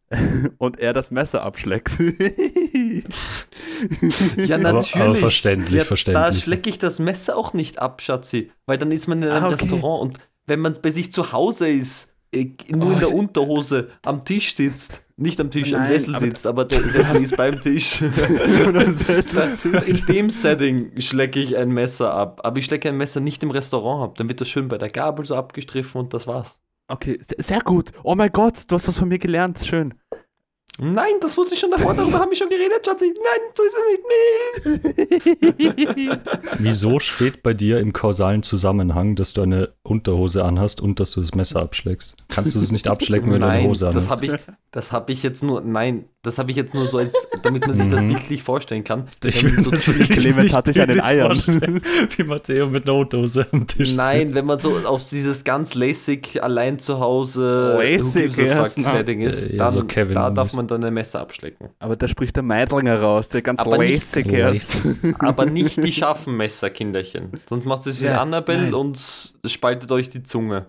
und 0.57 0.79
er 0.79 0.93
das 0.93 1.11
Messer 1.11 1.43
abschlägt. 1.43 1.91
Ja, 4.37 4.55
Aber- 4.55 4.73
natürlich. 4.73 4.95
aber 4.95 5.15
verständlich, 5.15 5.77
ja, 5.79 5.83
verständlich. 5.83 6.25
Da 6.25 6.33
schlecke 6.33 6.69
ich 6.69 6.79
das 6.79 6.99
Messer 6.99 7.35
auch 7.37 7.53
nicht 7.53 7.79
ab, 7.79 8.01
Schatzi. 8.01 8.51
Weil 8.65 8.77
dann 8.77 8.91
ist 8.91 9.07
man 9.07 9.21
in 9.23 9.29
einem 9.29 9.43
Ah, 9.43 9.47
okay. 9.47 9.55
Restaurant 9.61 10.01
und 10.01 10.19
wenn 10.47 10.59
man 10.59 10.73
bei 10.81 10.91
sich 10.91 11.11
zu 11.13 11.31
Hause 11.31 11.69
ist, 11.69 12.11
äh, 12.33 12.47
nur 12.69 12.89
Oh, 12.89 12.91
in 12.93 12.99
der 12.99 13.13
Unterhose 13.13 13.89
am 14.03 14.25
Tisch 14.25 14.55
sitzt, 14.55 15.01
nicht 15.17 15.39
am 15.39 15.51
Tisch, 15.51 15.73
am 15.73 15.81
Nein, 15.83 15.87
Sessel 15.91 16.15
aber- 16.15 16.25
sitzt, 16.25 16.47
aber 16.47 16.65
der 16.65 16.83
Sessel 16.89 17.23
ist 17.23 17.37
beim 17.37 17.61
Tisch. 17.61 18.01
in 19.85 20.05
dem 20.07 20.29
Setting 20.29 20.99
schlecke 20.99 21.39
ich 21.39 21.55
ein 21.57 21.69
Messer 21.69 22.13
ab. 22.13 22.41
Aber 22.43 22.57
ich 22.59 22.65
schlecke 22.65 22.89
ein 22.89 22.97
Messer 22.97 23.19
nicht 23.19 23.43
im 23.43 23.51
Restaurant 23.51 24.03
ab. 24.11 24.15
Dann 24.17 24.27
wird 24.27 24.41
das 24.41 24.49
schön 24.49 24.67
bei 24.67 24.77
der 24.77 24.89
Gabel 24.89 25.25
so 25.25 25.35
abgestriffen 25.35 26.01
und 26.01 26.13
das 26.13 26.27
war's. 26.27 26.57
okay, 26.87 27.19
se- 27.21 27.35
sehr 27.37 27.61
gut. 27.61 27.91
Oh 28.03 28.15
mein 28.15 28.31
Gott, 28.31 28.63
du 28.67 28.75
hast 28.75 28.87
was 28.87 28.97
von 28.97 29.07
mir 29.07 29.19
gelernt. 29.19 29.59
Schön. 29.65 29.93
Nein, 30.79 31.13
das 31.21 31.37
wusste 31.37 31.53
ich 31.53 31.59
schon 31.59 31.69
davor, 31.69 31.93
darüber 31.93 32.17
haben 32.19 32.31
wir 32.31 32.35
schon 32.37 32.49
geredet, 32.49 32.83
Schatzi. 32.83 33.13
Nein, 33.13 33.41
so 33.55 33.63
ist 33.63 33.75
es 33.75 33.83
nicht. 34.65 35.59
Nee. 35.99 36.09
Wieso 36.59 36.99
steht 36.99 37.43
bei 37.43 37.53
dir 37.53 37.79
im 37.79 37.93
kausalen 37.93 38.41
Zusammenhang, 38.41 39.15
dass 39.15 39.33
du 39.33 39.43
eine 39.43 39.69
Unterhose 39.83 40.43
anhast 40.43 40.81
und 40.81 40.99
dass 40.99 41.11
du 41.11 41.21
das 41.21 41.35
Messer 41.35 41.61
abschlägst? 41.61 42.25
Kannst 42.27 42.55
du 42.55 42.59
es 42.59 42.71
nicht 42.71 42.87
abschlecken, 42.87 43.31
wenn 43.31 43.41
du 43.41 43.45
eine 43.45 43.59
Nein, 43.59 43.69
Hose 43.69 43.85
das 43.93 44.07
anhast? 44.07 44.11
habe 44.11 44.25
ich, 44.25 44.31
das 44.73 44.91
habe 44.91 45.11
ich 45.13 45.21
jetzt 45.23 45.43
nur, 45.43 45.61
nein, 45.61 46.05
das 46.23 46.39
habe 46.39 46.49
ich 46.49 46.57
jetzt 46.57 46.73
nur 46.73 46.87
so 46.87 46.97
als, 46.97 47.13
damit 47.43 47.67
man 47.67 47.75
sich 47.75 47.87
das 47.89 48.01
Mhm. 48.01 48.07
bildlich 48.13 48.41
vorstellen 48.43 48.83
kann. 48.83 49.07
Ich 49.23 49.43
will 49.43 49.61
so 49.61 49.69
das 49.71 49.83
zwischen- 49.83 49.99
wirklich 49.99 50.17
Clemens 50.19 50.43
nicht 50.45 50.55
hat 50.55 50.65
dich 50.67 50.81
an 50.81 50.87
den 50.87 50.99
Eiern. 50.99 51.37
Wie 52.17 52.23
Matteo 52.23 52.67
mit 52.67 52.83
einer 52.83 52.95
Unterhose 52.95 53.45
am 53.51 53.67
Tisch 53.67 53.95
Nein, 53.95 54.21
sitzt. 54.27 54.35
wenn 54.35 54.45
man 54.47 54.57
so 54.59 54.75
auf 54.85 55.07
dieses 55.07 55.43
ganz 55.43 55.75
LASIK 55.75 56.41
allein 56.41 56.79
zu 56.79 56.99
Hause 56.99 57.77
LASIK, 57.79 58.39
a 58.39 58.41
ja. 58.41 58.65
Setting 58.65 59.21
ist, 59.21 59.43
Äh, 59.45 59.57
ja, 59.57 59.65
dann 59.65 59.73
so 59.75 59.83
Kevin 59.85 60.15
da 60.15 60.29
darf 60.31 60.53
man 60.53 60.65
dann 60.67 60.83
ein 60.83 60.93
Messer 60.93 61.19
abschlecken. 61.19 61.69
Aber 61.79 61.95
da 61.95 62.07
spricht 62.07 62.35
der 62.35 62.43
Meidlinger 62.43 62.99
raus, 62.99 63.29
der 63.29 63.43
ganz 63.43 63.59
Aber 63.59 63.77
basic 63.77 64.31
ist. 64.31 64.77
Aber 65.19 65.45
nicht 65.45 65.77
die 65.83 65.93
scharfen 65.93 66.35
Messer, 66.35 66.71
Kinderchen. 66.71 67.29
Sonst 67.47 67.65
macht 67.65 67.85
es 67.85 68.01
wie 68.01 68.05
Ja, 68.05 68.21
Annabelle 68.21 68.63
nein. 68.63 68.73
und 68.73 68.99
spaltet 69.45 69.91
euch 69.91 70.09
die 70.09 70.23
Zunge. 70.23 70.65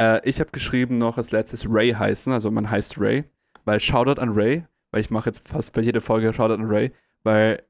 Äh, 0.00 0.28
ich 0.28 0.40
habe 0.40 0.50
geschrieben 0.50 0.98
noch 0.98 1.18
als 1.18 1.30
letztes 1.30 1.66
Ray 1.68 1.92
heißen, 1.92 2.32
also 2.32 2.50
man 2.50 2.70
heißt 2.70 2.98
Ray, 2.98 3.24
weil 3.64 3.80
Shoutout 3.80 4.20
an 4.20 4.30
Ray, 4.30 4.66
weil 4.90 5.00
ich 5.00 5.10
mache 5.10 5.28
jetzt 5.30 5.48
fast 5.48 5.72
bei 5.72 5.82
jeder 5.82 6.00
Folge 6.00 6.32
Shoutout 6.32 6.54
an 6.54 6.64
Ray, 6.66 6.92
weil 7.22 7.62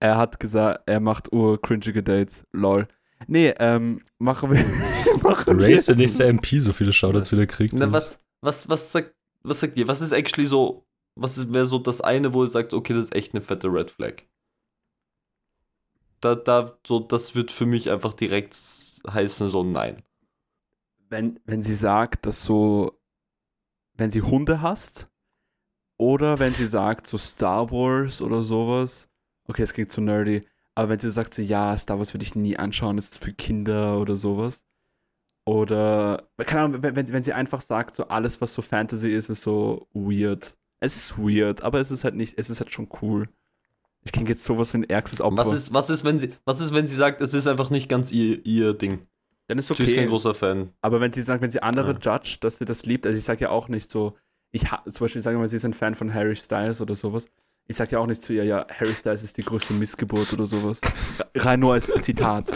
er 0.00 0.16
hat 0.16 0.40
gesagt, 0.40 0.82
er 0.86 1.00
macht 1.00 1.32
urcringige 1.32 2.02
Dates, 2.02 2.44
lol. 2.52 2.86
Nee, 3.28 3.54
ähm, 3.58 4.02
machen 4.18 4.50
wir. 4.50 4.64
machen 5.22 5.58
Ray 5.58 5.74
ist 5.74 5.88
der 5.88 5.96
nächste 5.96 6.24
MP, 6.26 6.58
so 6.58 6.72
viele 6.72 6.92
Shoutouts 6.92 7.32
wieder 7.32 7.46
kriegt. 7.46 7.74
Na, 7.74 7.90
was, 7.90 8.18
was, 8.42 8.68
was, 8.68 8.92
sagt, 8.92 9.14
was 9.42 9.60
sagt 9.60 9.76
ihr? 9.76 9.88
Was 9.88 10.00
ist 10.02 10.12
actually 10.12 10.46
so, 10.46 10.84
was 11.14 11.38
ist- 11.38 11.52
wäre 11.52 11.64
so 11.66 11.78
das 11.78 12.00
eine, 12.02 12.34
wo 12.34 12.42
ihr 12.44 12.48
sagt, 12.48 12.74
okay, 12.74 12.92
das 12.92 13.04
ist 13.04 13.14
echt 13.14 13.34
eine 13.34 13.40
fette 13.40 13.68
Red 13.68 13.90
Flag? 13.90 14.16
Da, 16.20 16.34
da, 16.34 16.76
so, 16.86 17.00
das 17.00 17.34
wird 17.34 17.50
für 17.50 17.66
mich 17.66 17.90
einfach 17.90 18.12
direkt 18.12 18.54
heißen, 19.08 19.48
so 19.48 19.62
nein. 19.62 20.02
Wenn, 21.08 21.38
wenn 21.44 21.62
sie 21.62 21.74
sagt, 21.74 22.26
dass 22.26 22.44
so, 22.44 22.98
wenn 23.94 24.10
sie 24.10 24.22
Hunde 24.22 24.62
hasst, 24.62 25.08
oder 25.98 26.38
wenn 26.38 26.52
sie 26.52 26.66
sagt, 26.66 27.06
so 27.06 27.16
Star 27.16 27.70
Wars 27.70 28.20
oder 28.20 28.42
sowas, 28.42 29.08
okay, 29.48 29.62
es 29.62 29.72
klingt 29.72 29.92
zu 29.92 30.00
nerdy, 30.00 30.46
aber 30.74 30.90
wenn 30.90 30.98
sie 30.98 31.10
sagt, 31.10 31.32
so, 31.34 31.42
ja, 31.42 31.76
Star 31.76 31.98
Wars 31.98 32.12
würde 32.12 32.24
ich 32.24 32.34
nie 32.34 32.56
anschauen, 32.58 32.98
ist 32.98 33.22
für 33.22 33.32
Kinder 33.32 33.98
oder 33.98 34.16
sowas, 34.16 34.66
oder, 35.46 36.28
keine 36.38 36.62
Ahnung, 36.62 36.82
wenn, 36.82 36.96
wenn, 36.96 37.24
sie 37.24 37.32
einfach 37.32 37.60
sagt, 37.60 37.94
so 37.94 38.08
alles, 38.08 38.40
was 38.40 38.52
so 38.52 38.62
Fantasy 38.62 39.10
ist, 39.10 39.30
ist 39.30 39.42
so 39.42 39.86
weird. 39.92 40.56
Es 40.80 40.96
ist 40.96 41.18
weird, 41.18 41.62
aber 41.62 41.80
es 41.80 41.92
ist 41.92 42.02
halt 42.02 42.16
nicht, 42.16 42.36
es 42.36 42.50
ist 42.50 42.60
halt 42.60 42.72
schon 42.72 42.88
cool. 43.00 43.28
Ich 44.04 44.12
klinge 44.12 44.28
jetzt 44.30 44.44
sowas 44.44 44.72
wie 44.74 44.78
ein 44.78 44.84
ärgstes 44.84 45.20
Opfer. 45.20 45.38
Was 45.38 45.52
ist, 45.52 45.72
was, 45.72 45.88
ist, 45.88 46.04
wenn 46.04 46.18
sie, 46.18 46.32
was 46.44 46.60
ist, 46.60 46.74
wenn 46.74 46.88
sie 46.88 46.96
sagt, 46.96 47.20
es 47.20 47.32
ist 47.32 47.46
einfach 47.46 47.70
nicht 47.70 47.88
ganz 47.88 48.10
ihr, 48.10 48.44
ihr 48.44 48.74
Ding? 48.74 49.06
Dann 49.48 49.58
ist 49.58 49.68
Sie 49.68 49.74
ist 49.74 49.90
kein 49.90 49.98
okay. 50.00 50.06
großer 50.08 50.34
Fan. 50.34 50.70
Aber 50.82 51.00
wenn 51.00 51.12
sie 51.12 51.22
sagt, 51.22 51.40
wenn 51.42 51.50
sie 51.50 51.62
andere 51.62 51.92
Ja. 52.02 52.14
judge, 52.16 52.36
dass 52.40 52.58
sie 52.58 52.64
das 52.64 52.84
liebt, 52.84 53.06
also 53.06 53.18
ich 53.18 53.24
sage 53.24 53.42
ja 53.42 53.50
auch 53.50 53.68
nicht 53.68 53.88
so, 53.90 54.16
ich 54.50 54.70
ha- 54.70 54.82
zum 54.88 55.04
Beispiel 55.04 55.22
sagen 55.22 55.36
wir 55.36 55.40
mal, 55.40 55.48
sie 55.48 55.56
ist 55.56 55.64
ein 55.64 55.72
Fan 55.74 55.94
von 55.94 56.12
Harry 56.12 56.34
Styles 56.34 56.80
oder 56.80 56.94
sowas. 56.94 57.26
Ich 57.68 57.76
sage 57.76 57.92
ja 57.92 57.98
auch 58.00 58.06
nicht 58.06 58.22
zu 58.22 58.32
ihr, 58.32 58.44
ja, 58.44 58.66
Harry 58.68 58.92
Styles 58.92 59.22
ist 59.22 59.36
die 59.36 59.42
größte 59.44 59.72
Missgeburt 59.74 60.32
oder 60.32 60.46
sowas. 60.46 60.80
Rein 61.36 61.60
nur 61.60 61.74
als 61.74 61.86
Zitat. 62.00 62.50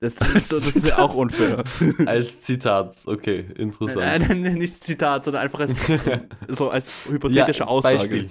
Das, 0.00 0.14
das, 0.16 0.48
das 0.48 0.76
ist 0.76 0.88
ja 0.88 0.98
auch 0.98 1.14
unfair. 1.14 1.64
Als 2.06 2.40
Zitat, 2.40 2.96
okay, 3.06 3.46
interessant. 3.56 3.98
Nein, 4.06 4.24
nein, 4.28 4.42
nein, 4.42 4.54
nicht 4.54 4.82
Zitat, 4.84 5.24
sondern 5.24 5.42
einfach 5.42 5.58
als, 5.58 5.74
so 6.46 6.70
als 6.70 7.06
hypothetische 7.10 7.66
Aussage. 7.66 7.98
Beispiel. 7.98 8.30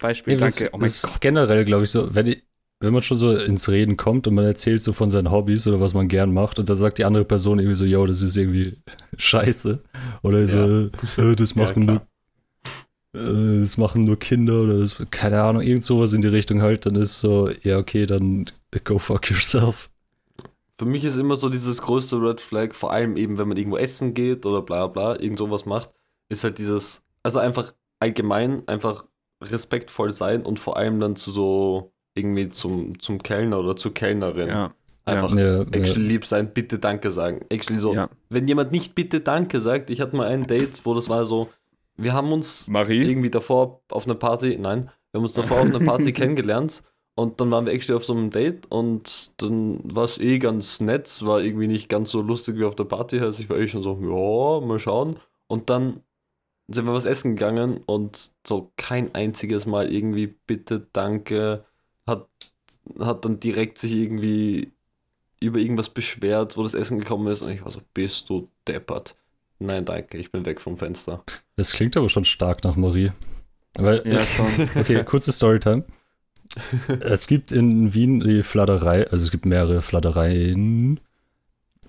Beispiel, 0.00 0.34
Ja, 0.34 0.38
das, 0.40 0.56
danke. 0.56 0.74
Oh 0.74 0.78
mein 0.78 0.86
das 0.86 1.02
Gott. 1.02 1.20
generell, 1.20 1.64
glaube 1.64 1.84
ich, 1.84 1.90
so, 1.90 2.14
wenn, 2.14 2.26
die, 2.26 2.42
wenn 2.82 2.92
man 2.92 3.02
schon 3.02 3.18
so 3.18 3.32
ins 3.34 3.68
Reden 3.68 3.96
kommt 3.96 4.26
und 4.26 4.34
man 4.34 4.44
erzählt 4.44 4.82
so 4.82 4.92
von 4.92 5.10
seinen 5.10 5.30
Hobbys 5.30 5.66
oder 5.66 5.80
was 5.80 5.94
man 5.94 6.08
gern 6.08 6.30
macht 6.34 6.58
und 6.58 6.68
dann 6.68 6.76
sagt 6.76 6.98
die 6.98 7.04
andere 7.06 7.24
Person 7.24 7.58
irgendwie 7.60 7.76
so, 7.76 7.84
yo, 7.84 8.06
das 8.06 8.22
ist 8.22 8.36
irgendwie 8.36 8.76
scheiße. 9.18 9.82
Oder 10.22 10.48
so, 10.48 10.90
äh, 11.18 11.36
das 11.36 11.56
Ja, 11.56 11.66
machen 11.68 11.86
nur 11.86 12.02
äh, 13.14 13.60
das 13.60 13.78
machen 13.78 14.04
nur 14.04 14.18
Kinder 14.18 14.62
oder 14.62 14.78
das, 14.78 14.96
keine 15.10 15.42
Ahnung, 15.42 15.62
irgend 15.62 15.84
sowas 15.84 16.12
in 16.12 16.20
die 16.22 16.28
Richtung 16.28 16.62
halt, 16.62 16.86
dann 16.86 16.96
ist 16.96 17.20
so, 17.20 17.50
ja, 17.62 17.78
okay, 17.78 18.06
dann 18.06 18.44
go 18.84 18.98
fuck 18.98 19.30
yourself. 19.30 19.90
Für 20.78 20.86
mich 20.86 21.04
ist 21.04 21.16
immer 21.16 21.36
so 21.36 21.48
dieses 21.48 21.82
größte 21.82 22.16
Red 22.16 22.40
Flag, 22.40 22.74
vor 22.74 22.92
allem 22.92 23.16
eben, 23.16 23.38
wenn 23.38 23.48
man 23.48 23.56
irgendwo 23.56 23.76
essen 23.76 24.14
geht 24.14 24.44
oder 24.46 24.62
bla 24.62 24.86
bla, 24.88 25.18
irgend 25.20 25.38
sowas 25.38 25.66
macht, 25.66 25.90
ist 26.28 26.44
halt 26.44 26.58
dieses, 26.58 27.02
also 27.22 27.38
einfach 27.38 27.74
allgemein, 28.00 28.66
einfach 28.66 29.06
respektvoll 29.42 30.12
sein 30.12 30.44
und 30.44 30.58
vor 30.58 30.76
allem 30.76 30.98
dann 31.00 31.16
zu 31.16 31.30
so 31.30 31.91
irgendwie 32.14 32.50
zum, 32.50 32.98
zum 33.00 33.22
Kellner 33.22 33.60
oder 33.60 33.76
zur 33.76 33.94
Kellnerin 33.94 34.48
Ja, 34.48 34.74
einfach 35.04 35.34
Ja, 35.34 35.62
actually 35.62 36.08
lieb 36.08 36.24
sein, 36.24 36.52
bitte 36.52 36.78
Danke 36.78 37.10
sagen. 37.10 37.44
Actually 37.48 37.80
so, 37.80 37.94
ja. 37.94 38.08
wenn 38.28 38.46
jemand 38.46 38.72
nicht 38.72 38.94
bitte 38.94 39.20
Danke 39.20 39.60
sagt, 39.60 39.90
ich 39.90 40.00
hatte 40.00 40.16
mal 40.16 40.28
ein 40.28 40.46
Date, 40.46 40.80
wo 40.84 40.94
das 40.94 41.08
war 41.08 41.26
so, 41.26 41.48
wir 41.96 42.12
haben 42.12 42.32
uns 42.32 42.68
Marie? 42.68 43.02
irgendwie 43.10 43.30
davor 43.30 43.82
auf 43.90 44.06
einer 44.06 44.14
Party, 44.14 44.58
nein, 44.58 44.90
wir 45.10 45.18
haben 45.18 45.24
uns 45.24 45.34
davor 45.34 45.60
auf 45.60 45.74
einer 45.74 45.84
Party 45.84 46.12
kennengelernt 46.12 46.82
und 47.14 47.40
dann 47.40 47.50
waren 47.50 47.66
wir 47.66 47.72
actually 47.72 47.96
auf 47.96 48.04
so 48.04 48.14
einem 48.14 48.30
Date 48.30 48.66
und 48.70 49.30
dann 49.42 49.80
war 49.84 50.04
es 50.04 50.18
eh 50.18 50.38
ganz 50.38 50.80
nett, 50.80 51.06
es 51.06 51.24
war 51.24 51.42
irgendwie 51.42 51.66
nicht 51.66 51.88
ganz 51.88 52.10
so 52.10 52.22
lustig 52.22 52.56
wie 52.56 52.64
auf 52.64 52.76
der 52.76 52.84
Party, 52.84 53.20
also 53.20 53.42
ich 53.42 53.50
war 53.50 53.58
eh 53.58 53.68
schon 53.68 53.82
so, 53.82 53.98
ja, 54.00 54.66
mal 54.66 54.78
schauen 54.78 55.16
und 55.46 55.70
dann 55.70 56.02
sind 56.68 56.86
wir 56.86 56.94
was 56.94 57.04
essen 57.04 57.36
gegangen 57.36 57.80
und 57.84 58.32
so 58.46 58.72
kein 58.76 59.14
einziges 59.14 59.66
Mal 59.66 59.92
irgendwie 59.92 60.26
bitte, 60.26 60.88
danke, 60.92 61.64
hat, 62.06 62.28
hat 62.98 63.24
dann 63.24 63.40
direkt 63.40 63.78
sich 63.78 63.92
irgendwie 63.92 64.72
über 65.40 65.58
irgendwas 65.58 65.90
beschwert, 65.90 66.56
wo 66.56 66.62
das 66.62 66.74
Essen 66.74 67.00
gekommen 67.00 67.26
ist 67.26 67.42
und 67.42 67.50
ich 67.50 67.64
war 67.64 67.72
so, 67.72 67.80
bist 67.94 68.28
du 68.28 68.48
deppert. 68.66 69.16
Nein, 69.58 69.84
danke, 69.84 70.18
ich 70.18 70.32
bin 70.32 70.44
weg 70.44 70.60
vom 70.60 70.76
Fenster. 70.76 71.22
Das 71.56 71.72
klingt 71.72 71.96
aber 71.96 72.08
schon 72.08 72.24
stark 72.24 72.64
nach 72.64 72.76
Marie. 72.76 73.12
Weil, 73.74 74.02
Ja, 74.06 74.22
schon. 74.24 74.46
okay, 74.74 75.04
kurze 75.04 75.32
Storytime. 75.32 75.84
Es 77.00 77.26
gibt 77.26 77.50
in 77.52 77.94
Wien 77.94 78.20
die 78.20 78.42
Fladerei, 78.42 79.08
also 79.08 79.24
es 79.24 79.30
gibt 79.30 79.46
mehrere 79.46 79.80
Fladereien, 79.80 81.00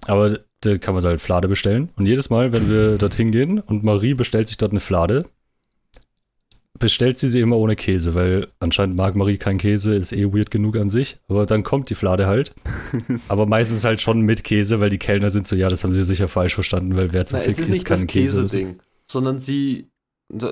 aber 0.07 0.39
da 0.61 0.77
kann 0.77 0.93
man 0.93 1.03
halt 1.03 1.21
Flade 1.21 1.47
bestellen. 1.47 1.89
Und 1.97 2.05
jedes 2.05 2.29
Mal, 2.29 2.53
wenn 2.53 2.69
wir 2.69 2.97
dorthin 2.97 3.31
gehen 3.31 3.59
und 3.59 3.83
Marie 3.83 4.13
bestellt 4.13 4.47
sich 4.47 4.57
dort 4.57 4.71
eine 4.71 4.79
Flade, 4.79 5.25
bestellt 6.79 7.17
sie 7.17 7.29
sie 7.29 7.39
immer 7.39 7.57
ohne 7.57 7.75
Käse, 7.75 8.15
weil 8.15 8.47
anscheinend 8.59 8.97
mag 8.97 9.15
Marie 9.15 9.37
keinen 9.37 9.59
Käse, 9.59 9.95
ist 9.95 10.11
eh 10.11 10.33
weird 10.33 10.51
genug 10.51 10.75
an 10.75 10.89
sich. 10.89 11.17
Aber 11.27 11.45
dann 11.45 11.63
kommt 11.63 11.89
die 11.89 11.95
Flade 11.95 12.27
halt. 12.27 12.53
aber 13.27 13.45
meistens 13.45 13.83
halt 13.85 14.01
schon 14.01 14.21
mit 14.21 14.43
Käse, 14.43 14.79
weil 14.79 14.89
die 14.89 14.97
Kellner 14.97 15.29
sind 15.29 15.47
so, 15.47 15.55
ja, 15.55 15.69
das 15.69 15.83
haben 15.83 15.91
sie 15.91 16.03
sicher 16.03 16.27
falsch 16.27 16.55
verstanden, 16.55 16.97
weil 16.97 17.13
wer 17.13 17.25
zu 17.25 17.35
Na, 17.35 17.41
viel 17.41 17.51
es 17.51 17.59
ist 17.59 17.69
das 17.69 17.99
kann 17.99 18.07
Käse. 18.07 18.43
Käse-Ding, 18.43 18.79
sondern 19.09 19.39
sie. 19.39 19.89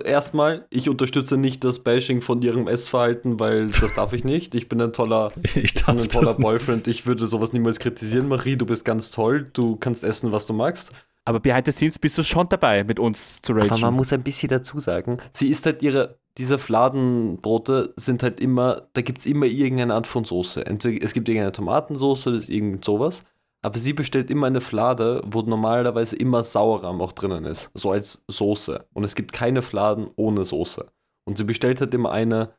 Erstmal, 0.05 0.67
ich 0.69 0.89
unterstütze 0.89 1.37
nicht 1.37 1.63
das 1.63 1.79
Bashing 1.79 2.21
von 2.21 2.39
ihrem 2.43 2.67
Essverhalten, 2.67 3.39
weil 3.39 3.65
das 3.65 3.95
darf 3.95 4.13
ich 4.13 4.23
nicht. 4.23 4.53
Ich 4.53 4.69
bin 4.69 4.79
ein 4.79 4.93
toller, 4.93 5.31
Ich 5.55 5.73
bin 5.73 5.97
ein 5.97 6.07
toller. 6.07 6.35
Boyfriend. 6.35 6.87
Ich 6.87 7.07
würde 7.07 7.25
sowas 7.25 7.51
niemals 7.51 7.79
kritisieren. 7.79 8.27
Marie, 8.27 8.57
du 8.57 8.67
bist 8.67 8.85
ganz 8.85 9.09
toll. 9.09 9.49
Du 9.53 9.77
kannst 9.77 10.03
essen, 10.03 10.31
was 10.31 10.45
du 10.45 10.53
magst. 10.53 10.91
Aber 11.25 11.39
behind 11.39 11.65
the 11.65 11.71
scenes 11.71 11.99
bist 11.99 12.17
du 12.17 12.23
schon 12.23 12.49
dabei, 12.49 12.83
mit 12.83 12.99
uns 12.99 13.41
zu 13.41 13.53
Aber 13.53 13.65
man 13.65 13.79
ragen. 13.79 13.95
muss 13.95 14.11
ein 14.11 14.23
bisschen 14.23 14.49
dazu 14.49 14.79
sagen, 14.79 15.17
sie 15.33 15.49
isst 15.49 15.65
halt 15.65 15.83
ihre, 15.83 16.17
diese 16.37 16.57
Fladenbrote 16.57 17.93
sind 17.95 18.23
halt 18.23 18.39
immer, 18.39 18.87
da 18.93 19.01
gibt 19.01 19.19
es 19.19 19.25
immer 19.25 19.45
irgendeine 19.45 19.93
Art 19.93 20.07
von 20.07 20.23
Soße. 20.25 20.65
Entweder 20.65 21.05
es 21.05 21.13
gibt 21.13 21.29
irgendeine 21.29 21.51
Tomatensoße, 21.51 22.31
das 22.31 22.43
ist 22.43 22.49
irgend 22.49 22.83
sowas. 22.83 23.23
Aber 23.63 23.77
sie 23.77 23.93
bestellt 23.93 24.31
immer 24.31 24.47
eine 24.47 24.61
Flade, 24.61 25.21
wo 25.25 25.43
normalerweise 25.43 26.15
immer 26.15 26.43
Sauerrahm 26.43 26.99
auch 26.99 27.11
drinnen 27.11 27.45
ist. 27.45 27.69
So 27.75 27.91
als 27.91 28.23
Soße. 28.27 28.87
Und 28.93 29.03
es 29.03 29.13
gibt 29.13 29.33
keine 29.33 29.61
Fladen 29.61 30.07
ohne 30.15 30.45
Soße. 30.45 30.87
Und 31.25 31.37
sie 31.37 31.43
bestellt 31.43 31.79
halt 31.79 31.93
immer 31.93 32.11
eine, 32.11 32.55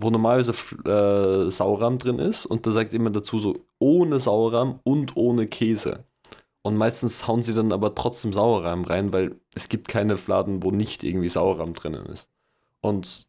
wo 0.00 0.10
normalerweise 0.10 0.52
äh, 0.84 1.50
Sauerrahm 1.50 1.98
drin 1.98 2.20
ist. 2.20 2.46
Und 2.46 2.64
da 2.64 2.70
sagt 2.70 2.92
immer 2.94 3.10
dazu 3.10 3.40
so, 3.40 3.66
ohne 3.80 4.20
Sauerrahm 4.20 4.78
und 4.84 5.16
ohne 5.16 5.48
Käse. 5.48 6.04
Und 6.66 6.76
meistens 6.76 7.28
hauen 7.28 7.42
sie 7.42 7.52
dann 7.52 7.72
aber 7.72 7.94
trotzdem 7.94 8.32
Sauerrahm 8.32 8.84
rein, 8.84 9.12
weil 9.12 9.36
es 9.54 9.68
gibt 9.68 9.86
keine 9.86 10.16
Fladen, 10.16 10.62
wo 10.62 10.70
nicht 10.70 11.04
irgendwie 11.04 11.28
Sauerrahm 11.28 11.74
drinnen 11.74 12.06
ist. 12.06 12.30
Und 12.80 13.28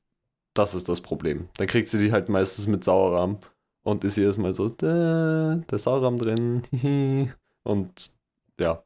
das 0.54 0.74
ist 0.74 0.88
das 0.88 1.02
Problem. 1.02 1.50
Dann 1.58 1.68
kriegt 1.68 1.90
sie 1.90 2.00
die 2.00 2.14
halt 2.14 2.30
meistens 2.30 2.68
mit 2.68 2.86
Sauerrahm 2.86 3.40
und 3.84 4.06
ist 4.06 4.16
jedes 4.16 4.38
Mal 4.38 4.54
so, 4.54 4.70
da, 4.70 5.62
ist 5.70 5.84
Sauerrahm 5.84 6.18
drin. 6.18 6.64
hihi." 6.72 7.30
und 7.64 8.12
ja. 8.58 8.82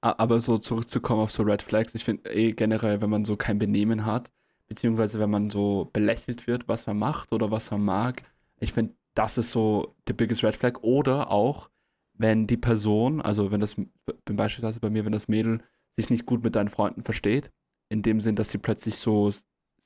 Aber 0.00 0.40
so 0.40 0.58
zurückzukommen 0.58 1.22
auf 1.22 1.30
so 1.30 1.44
Red 1.44 1.62
Flags, 1.62 1.94
ich 1.94 2.02
finde 2.02 2.28
eh 2.34 2.50
generell, 2.50 3.00
wenn 3.00 3.10
man 3.10 3.24
so 3.24 3.36
kein 3.36 3.60
Benehmen 3.60 4.04
hat, 4.04 4.32
beziehungsweise 4.66 5.20
wenn 5.20 5.30
man 5.30 5.50
so 5.50 5.88
belächelt 5.92 6.48
wird, 6.48 6.66
was 6.66 6.88
man 6.88 6.98
macht 6.98 7.32
oder 7.32 7.52
was 7.52 7.70
man 7.70 7.84
mag, 7.84 8.24
ich 8.58 8.72
finde, 8.72 8.94
das 9.14 9.38
ist 9.38 9.52
so 9.52 9.94
der 10.08 10.14
biggest 10.14 10.42
Red 10.42 10.56
Flag. 10.56 10.82
Oder 10.82 11.30
auch, 11.30 11.70
wenn 12.14 12.46
die 12.46 12.56
Person, 12.56 13.20
also 13.20 13.50
wenn 13.50 13.60
das, 13.60 13.76
beispielsweise 14.24 14.80
bei 14.80 14.90
mir, 14.90 15.04
wenn 15.04 15.12
das 15.12 15.28
Mädel 15.28 15.60
sich 15.96 16.10
nicht 16.10 16.26
gut 16.26 16.42
mit 16.42 16.56
deinen 16.56 16.68
Freunden 16.68 17.02
versteht, 17.02 17.50
in 17.88 18.02
dem 18.02 18.20
Sinn, 18.20 18.36
dass 18.36 18.50
sie 18.50 18.58
plötzlich 18.58 18.96
so 18.96 19.30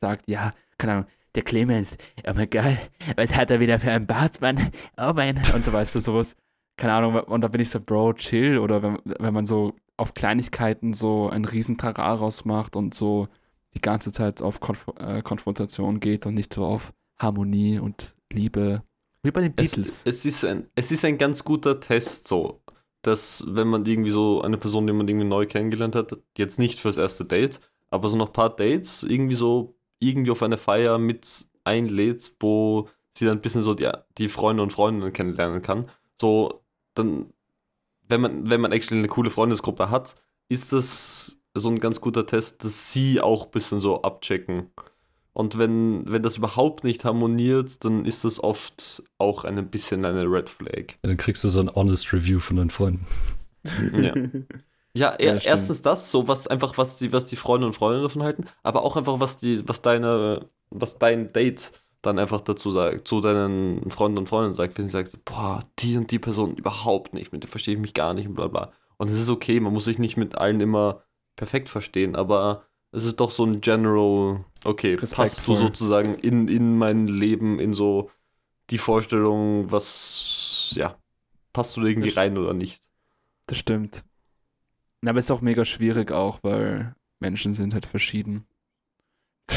sagt, 0.00 0.28
ja, 0.28 0.54
keine 0.78 0.92
Ahnung, 0.92 1.06
der 1.34 1.42
Clemens, 1.42 1.96
oh 2.26 2.32
mein 2.34 2.50
Gott, 2.50 2.78
was 3.16 3.34
hat 3.34 3.50
er 3.50 3.60
wieder 3.60 3.78
für 3.78 3.90
einen 3.90 4.06
Bart, 4.06 4.40
Mann? 4.40 4.70
Oh 4.96 5.12
mein, 5.14 5.36
und 5.54 5.66
du 5.66 5.72
weißt 5.72 5.94
du, 5.94 6.00
sowas, 6.00 6.36
keine 6.76 6.94
Ahnung, 6.94 7.14
und 7.14 7.40
da 7.40 7.48
bin 7.48 7.60
ich 7.60 7.70
so, 7.70 7.80
Bro, 7.80 8.14
chill, 8.14 8.58
oder 8.58 8.82
wenn, 8.82 8.98
wenn 9.04 9.34
man 9.34 9.44
so 9.44 9.74
auf 9.96 10.14
Kleinigkeiten 10.14 10.94
so 10.94 11.28
einen 11.28 11.44
riesen 11.44 11.76
Trara 11.76 12.14
rausmacht 12.14 12.76
und 12.76 12.94
so 12.94 13.28
die 13.74 13.80
ganze 13.80 14.12
Zeit 14.12 14.40
auf 14.40 14.60
Konf 14.60 14.86
äh, 14.98 15.20
Konfrontation 15.22 16.00
geht 16.00 16.24
und 16.24 16.34
nicht 16.34 16.54
so 16.54 16.64
auf 16.64 16.94
Harmonie 17.18 17.78
und 17.78 18.16
Liebe. 18.32 18.82
Wie 19.22 19.30
bei 19.30 19.40
den 19.42 19.52
Es, 19.56 19.76
Beatles. 19.76 20.02
es, 20.04 20.24
ist 20.24 20.44
ein, 20.44 20.68
es 20.74 20.90
ist 20.90 21.04
ein 21.04 21.18
ganz 21.18 21.44
guter 21.44 21.80
Test 21.80 22.28
so, 22.28 22.62
dass 23.02 23.44
wenn 23.48 23.68
man 23.68 23.84
irgendwie 23.86 24.10
so 24.10 24.42
eine 24.42 24.58
Person, 24.58 24.86
die 24.86 24.92
man 24.92 25.08
irgendwie 25.08 25.26
neu 25.26 25.46
kennengelernt 25.46 25.96
hat, 25.96 26.16
jetzt 26.36 26.58
nicht 26.58 26.80
fürs 26.80 26.96
erste 26.96 27.24
Date, 27.24 27.60
aber 27.90 28.08
so 28.08 28.16
noch 28.16 28.28
ein 28.28 28.32
paar 28.32 28.54
Dates 28.54 29.02
irgendwie 29.02 29.34
so 29.34 29.76
irgendwie 30.00 30.30
auf 30.30 30.42
eine 30.42 30.58
Feier 30.58 30.98
mit 30.98 31.48
einlädt, 31.64 32.32
wo 32.40 32.88
sie 33.16 33.24
dann 33.26 33.38
ein 33.38 33.42
bisschen 33.42 33.62
so 33.62 33.74
die, 33.74 33.90
die 34.18 34.28
Freunde 34.28 34.62
und 34.62 34.72
Freundinnen 34.72 35.12
kennenlernen 35.12 35.62
kann. 35.62 35.90
So, 36.20 36.62
dann, 36.94 37.32
wenn 38.08 38.20
man, 38.20 38.50
wenn 38.50 38.60
man 38.60 38.72
actually 38.72 38.98
eine 39.00 39.08
coole 39.08 39.30
Freundesgruppe 39.30 39.90
hat, 39.90 40.16
ist 40.48 40.72
das 40.72 41.40
so 41.54 41.68
ein 41.68 41.80
ganz 41.80 42.00
guter 42.00 42.26
Test, 42.26 42.64
dass 42.64 42.92
sie 42.92 43.20
auch 43.20 43.46
ein 43.46 43.50
bisschen 43.50 43.80
so 43.80 44.02
abchecken. 44.02 44.70
Und 45.38 45.56
wenn, 45.56 46.02
wenn 46.10 46.24
das 46.24 46.36
überhaupt 46.36 46.82
nicht 46.82 47.04
harmoniert, 47.04 47.84
dann 47.84 48.04
ist 48.04 48.24
das 48.24 48.42
oft 48.42 49.04
auch 49.18 49.44
ein 49.44 49.70
bisschen 49.70 50.04
eine 50.04 50.24
Red 50.24 50.48
Flag. 50.48 50.96
Dann 51.02 51.16
kriegst 51.16 51.44
du 51.44 51.48
so 51.48 51.60
ein 51.60 51.72
honest 51.72 52.12
Review 52.12 52.40
von 52.40 52.56
deinen 52.56 52.70
Freunden. 52.70 53.06
Ja, 53.92 54.14
ja, 54.16 54.40
Ja, 54.94 55.08
er, 55.10 55.44
erstens 55.44 55.80
das, 55.82 56.10
so 56.10 56.26
was 56.26 56.48
einfach, 56.48 56.76
was 56.76 56.96
die, 56.96 57.12
was 57.12 57.28
die 57.28 57.36
Freunde 57.36 57.68
und 57.68 57.74
Freundinnen 57.74 58.02
davon 58.02 58.24
halten, 58.24 58.46
aber 58.64 58.82
auch 58.82 58.96
einfach, 58.96 59.20
was 59.20 59.36
die, 59.36 59.62
was 59.68 59.80
deine, 59.80 60.48
was 60.70 60.98
dein 60.98 61.32
Date 61.32 61.70
dann 62.02 62.18
einfach 62.18 62.40
dazu 62.40 62.70
sagt, 62.70 63.06
zu 63.06 63.20
deinen 63.20 63.92
Freunden 63.92 64.18
und 64.18 64.28
Freundinnen 64.28 64.56
sagt, 64.56 64.76
wenn 64.76 64.86
sie 64.86 64.92
sagt, 64.92 65.24
boah, 65.24 65.62
die 65.78 65.96
und 65.96 66.10
die 66.10 66.18
Person 66.18 66.56
überhaupt 66.56 67.14
nicht, 67.14 67.32
mit 67.32 67.44
der 67.44 67.50
verstehe 67.50 67.74
ich 67.74 67.80
mich 67.80 67.94
gar 67.94 68.12
nicht 68.12 68.26
und 68.26 68.34
bla 68.34 68.48
bla. 68.48 68.72
Und 68.96 69.08
es 69.08 69.20
ist 69.20 69.30
okay, 69.30 69.60
man 69.60 69.72
muss 69.72 69.84
sich 69.84 70.00
nicht 70.00 70.16
mit 70.16 70.36
allen 70.36 70.60
immer 70.60 71.04
perfekt 71.36 71.68
verstehen, 71.68 72.16
aber 72.16 72.64
es 72.92 73.04
ist 73.04 73.20
doch 73.20 73.30
so 73.30 73.44
ein 73.44 73.60
general, 73.60 74.44
okay, 74.64 74.96
passt 74.96 75.46
du 75.46 75.54
sozusagen 75.54 76.14
in, 76.16 76.48
in 76.48 76.78
mein 76.78 77.06
Leben, 77.06 77.60
in 77.60 77.74
so 77.74 78.10
die 78.70 78.78
Vorstellung, 78.78 79.70
was, 79.70 80.72
ja, 80.74 80.96
passt 81.52 81.76
du 81.76 81.80
da 81.80 81.86
irgendwie 81.86 82.10
rein 82.10 82.38
oder 82.38 82.54
nicht? 82.54 82.80
Das 83.46 83.58
stimmt. 83.58 84.04
Aber 85.06 85.18
es 85.18 85.26
ist 85.26 85.30
auch 85.30 85.40
mega 85.40 85.64
schwierig 85.64 86.10
auch, 86.12 86.40
weil 86.42 86.94
Menschen 87.20 87.54
sind 87.54 87.74
halt 87.74 87.86
verschieden. 87.86 88.46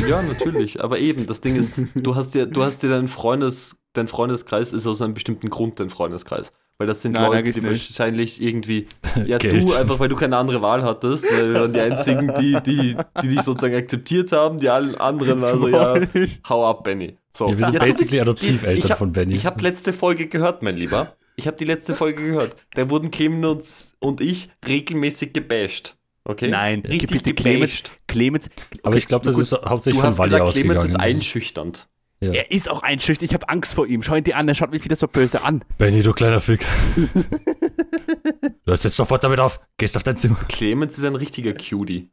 Ja, 0.08 0.22
natürlich. 0.22 0.82
Aber 0.82 1.00
eben, 1.00 1.28
das 1.28 1.42
Ding 1.42 1.56
ist, 1.56 1.72
du 1.96 2.16
hast 2.16 2.34
dir, 2.34 2.46
du 2.46 2.64
hast 2.64 2.84
dir 2.84 2.90
deinen 2.90 3.08
Freundes, 3.08 3.78
dein 3.94 4.08
Freundeskreis 4.08 4.72
ist 4.72 4.86
aus 4.88 5.02
einem 5.02 5.14
bestimmten 5.14 5.50
Grund 5.50 5.80
dein 5.80 5.90
Freundeskreis. 5.90 6.54
Weil 6.82 6.88
das 6.88 7.04
sind 7.04 7.12
Nein, 7.12 7.26
Leute, 7.32 7.52
die 7.52 7.62
nicht. 7.62 7.90
wahrscheinlich 7.92 8.42
irgendwie, 8.42 8.88
ja, 9.28 9.38
du 9.38 9.76
einfach, 9.76 10.00
weil 10.00 10.10
du 10.10 10.16
keine 10.16 10.36
andere 10.36 10.64
Wahl 10.64 10.82
hattest, 10.82 11.24
weil 11.32 11.54
wir 11.54 11.62
waren 11.62 11.74
die 11.74 11.80
einzigen, 11.80 12.34
die, 12.40 12.58
die, 12.66 12.96
die 13.22 13.28
dich 13.28 13.42
sozusagen 13.44 13.76
akzeptiert 13.76 14.32
haben, 14.32 14.58
die 14.58 14.68
allen 14.68 14.96
anderen 14.96 15.40
waren 15.44 15.60
so, 15.62 15.68
ja, 15.68 16.00
hau 16.50 16.68
ab, 16.68 16.84
Benny. 16.84 17.18
So. 17.38 17.50
Ja, 17.50 17.58
wir 17.60 17.66
sind 17.66 17.74
ja, 17.76 17.84
bist- 17.84 18.00
basically 18.00 18.20
Adoptiveltern 18.20 18.90
ich 18.92 18.98
von 18.98 19.12
Benny. 19.12 19.36
Ich 19.36 19.46
habe 19.46 19.62
letzte 19.62 19.94
Folge 19.94 20.26
gehört, 20.26 20.64
mein 20.64 20.76
Lieber. 20.76 21.16
Ich 21.36 21.46
habe 21.46 21.56
die 21.56 21.66
letzte 21.66 21.94
Folge 21.94 22.24
gehört. 22.24 22.56
Da 22.74 22.90
wurden 22.90 23.12
Clemens 23.12 23.94
und 24.00 24.22
ich 24.22 24.50
regelmäßig 24.68 25.34
gebasht. 25.34 25.98
Okay? 26.24 26.48
Nein, 26.50 26.82
richtig 26.88 27.12
bitte 27.12 27.36
Clemens. 27.36 27.84
gebasht. 27.84 27.92
Clemens, 28.08 28.50
Aber 28.82 28.96
ich 28.96 29.08
glaube, 29.08 29.24
das 29.26 29.36
gut, 29.36 29.44
ist 29.44 29.54
hauptsächlich 29.54 30.00
Du 30.00 30.02
von 30.02 30.10
hast 30.10 30.18
Wally 30.18 30.32
gesagt, 30.32 30.52
Clemens 30.54 30.78
ausgegangen. 30.84 31.10
ist 31.12 31.16
einschüchternd. 31.16 31.88
Ja. 32.24 32.32
er 32.34 32.52
ist 32.52 32.70
auch 32.70 32.84
einschüchtern. 32.84 33.26
Ich 33.26 33.34
habe 33.34 33.50
Angst 33.50 33.74
vor 33.74 33.88
ihm. 33.88 34.04
Schau 34.04 34.16
ihn 34.16 34.24
dir 34.24 34.38
an, 34.38 34.48
er 34.48 34.54
schaut 34.54 34.72
mich 34.72 34.84
wieder 34.86 34.96
so 34.96 35.08
böse 35.08 35.44
an. 35.44 35.64
Benny, 35.80 36.04
du 36.04 36.14
kleiner 36.14 36.40
Fick. 36.40 36.66
du 36.96 38.72
hörst 38.72 38.84
jetzt 38.84 38.96
sofort 38.96 39.24
damit 39.24 39.40
auf. 39.40 39.60
Gehst 39.78 39.98
auf 39.98 40.04
dein 40.04 40.18
Zimmer. 40.18 40.38
Clemens 40.50 40.98
ist 40.98 41.04
ein 41.04 41.16
richtiger 41.16 41.54
Cutie. 41.54 42.10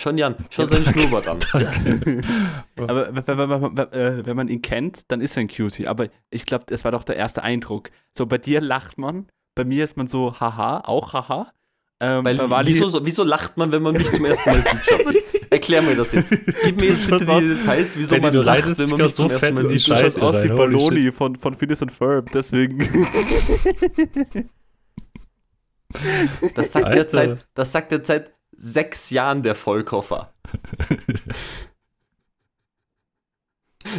Schau 0.00 0.10
ihn 0.10 0.22
an, 0.22 0.36
schau 0.50 0.66
seinen 0.66 0.86
Schnurrbart 0.86 1.28
an. 1.28 1.38
Aber 2.76 3.14
wenn, 3.14 3.26
wenn, 3.26 3.38
wenn, 3.38 3.76
wenn, 3.76 3.92
äh, 3.92 4.26
wenn 4.26 4.36
man 4.36 4.48
ihn 4.48 4.62
kennt, 4.62 5.10
dann 5.12 5.20
ist 5.20 5.36
er 5.36 5.42
ein 5.42 5.48
Cutie. 5.48 5.86
Aber 5.86 6.08
ich 6.30 6.46
glaube, 6.46 6.64
das 6.66 6.84
war 6.84 6.90
doch 6.92 7.04
der 7.04 7.16
erste 7.16 7.42
Eindruck. 7.42 7.90
So, 8.16 8.26
bei 8.26 8.38
dir 8.38 8.60
lacht 8.60 8.98
man, 8.98 9.26
bei 9.54 9.64
mir 9.64 9.84
ist 9.84 9.96
man 9.96 10.08
so, 10.08 10.40
haha, 10.40 10.80
auch 10.86 11.12
haha. 11.12 11.52
Ähm, 12.00 12.24
Weil, 12.24 12.36
bei 12.36 12.50
Wally- 12.50 12.68
wieso, 12.74 12.88
so- 12.88 13.04
wieso 13.06 13.22
lacht 13.22 13.56
man, 13.58 13.70
wenn 13.70 13.82
man 13.82 13.94
mich 13.94 14.10
zum 14.10 14.24
ersten 14.24 14.48
Mal 14.50 14.56
sieht, 14.62 14.84
Schatzi? 14.84 15.22
Erklär 15.52 15.82
mir 15.82 15.94
das 15.94 16.12
jetzt. 16.12 16.30
Gib 16.64 16.76
mir 16.76 16.86
jetzt 16.86 17.06
bitte 17.10 17.26
die 17.26 17.48
Details, 17.56 17.94
wieso 17.96 18.10
Benny, 18.14 18.22
man 18.22 18.32
du 18.32 18.42
lacht, 18.42 18.78
wenn 18.78 18.88
man 18.88 19.00
mich 19.02 19.14
zum 19.14 19.28
so 19.28 19.32
ersten 19.32 19.38
fett 19.38 19.54
Mal 19.54 19.68
sieht. 19.68 19.80
Du 19.86 19.90
Scheiße 19.90 20.18
schaust 20.20 20.36
aus 20.36 20.44
wie 20.44 20.48
Balloni 20.48 21.12
von, 21.12 21.36
von 21.36 21.54
Phineas 21.54 21.82
und 21.82 21.92
Ferb, 21.92 22.30
deswegen. 22.32 22.78
Das 26.54 26.72
sagt, 26.72 26.86
der 26.86 26.92
Alter. 27.02 27.10
seit, 27.10 27.46
das 27.52 27.70
sagt 27.70 27.92
der 27.92 28.02
seit 28.02 28.32
sechs 28.56 29.10
Jahren 29.10 29.42
der 29.42 29.54
Vollkoffer. 29.54 30.32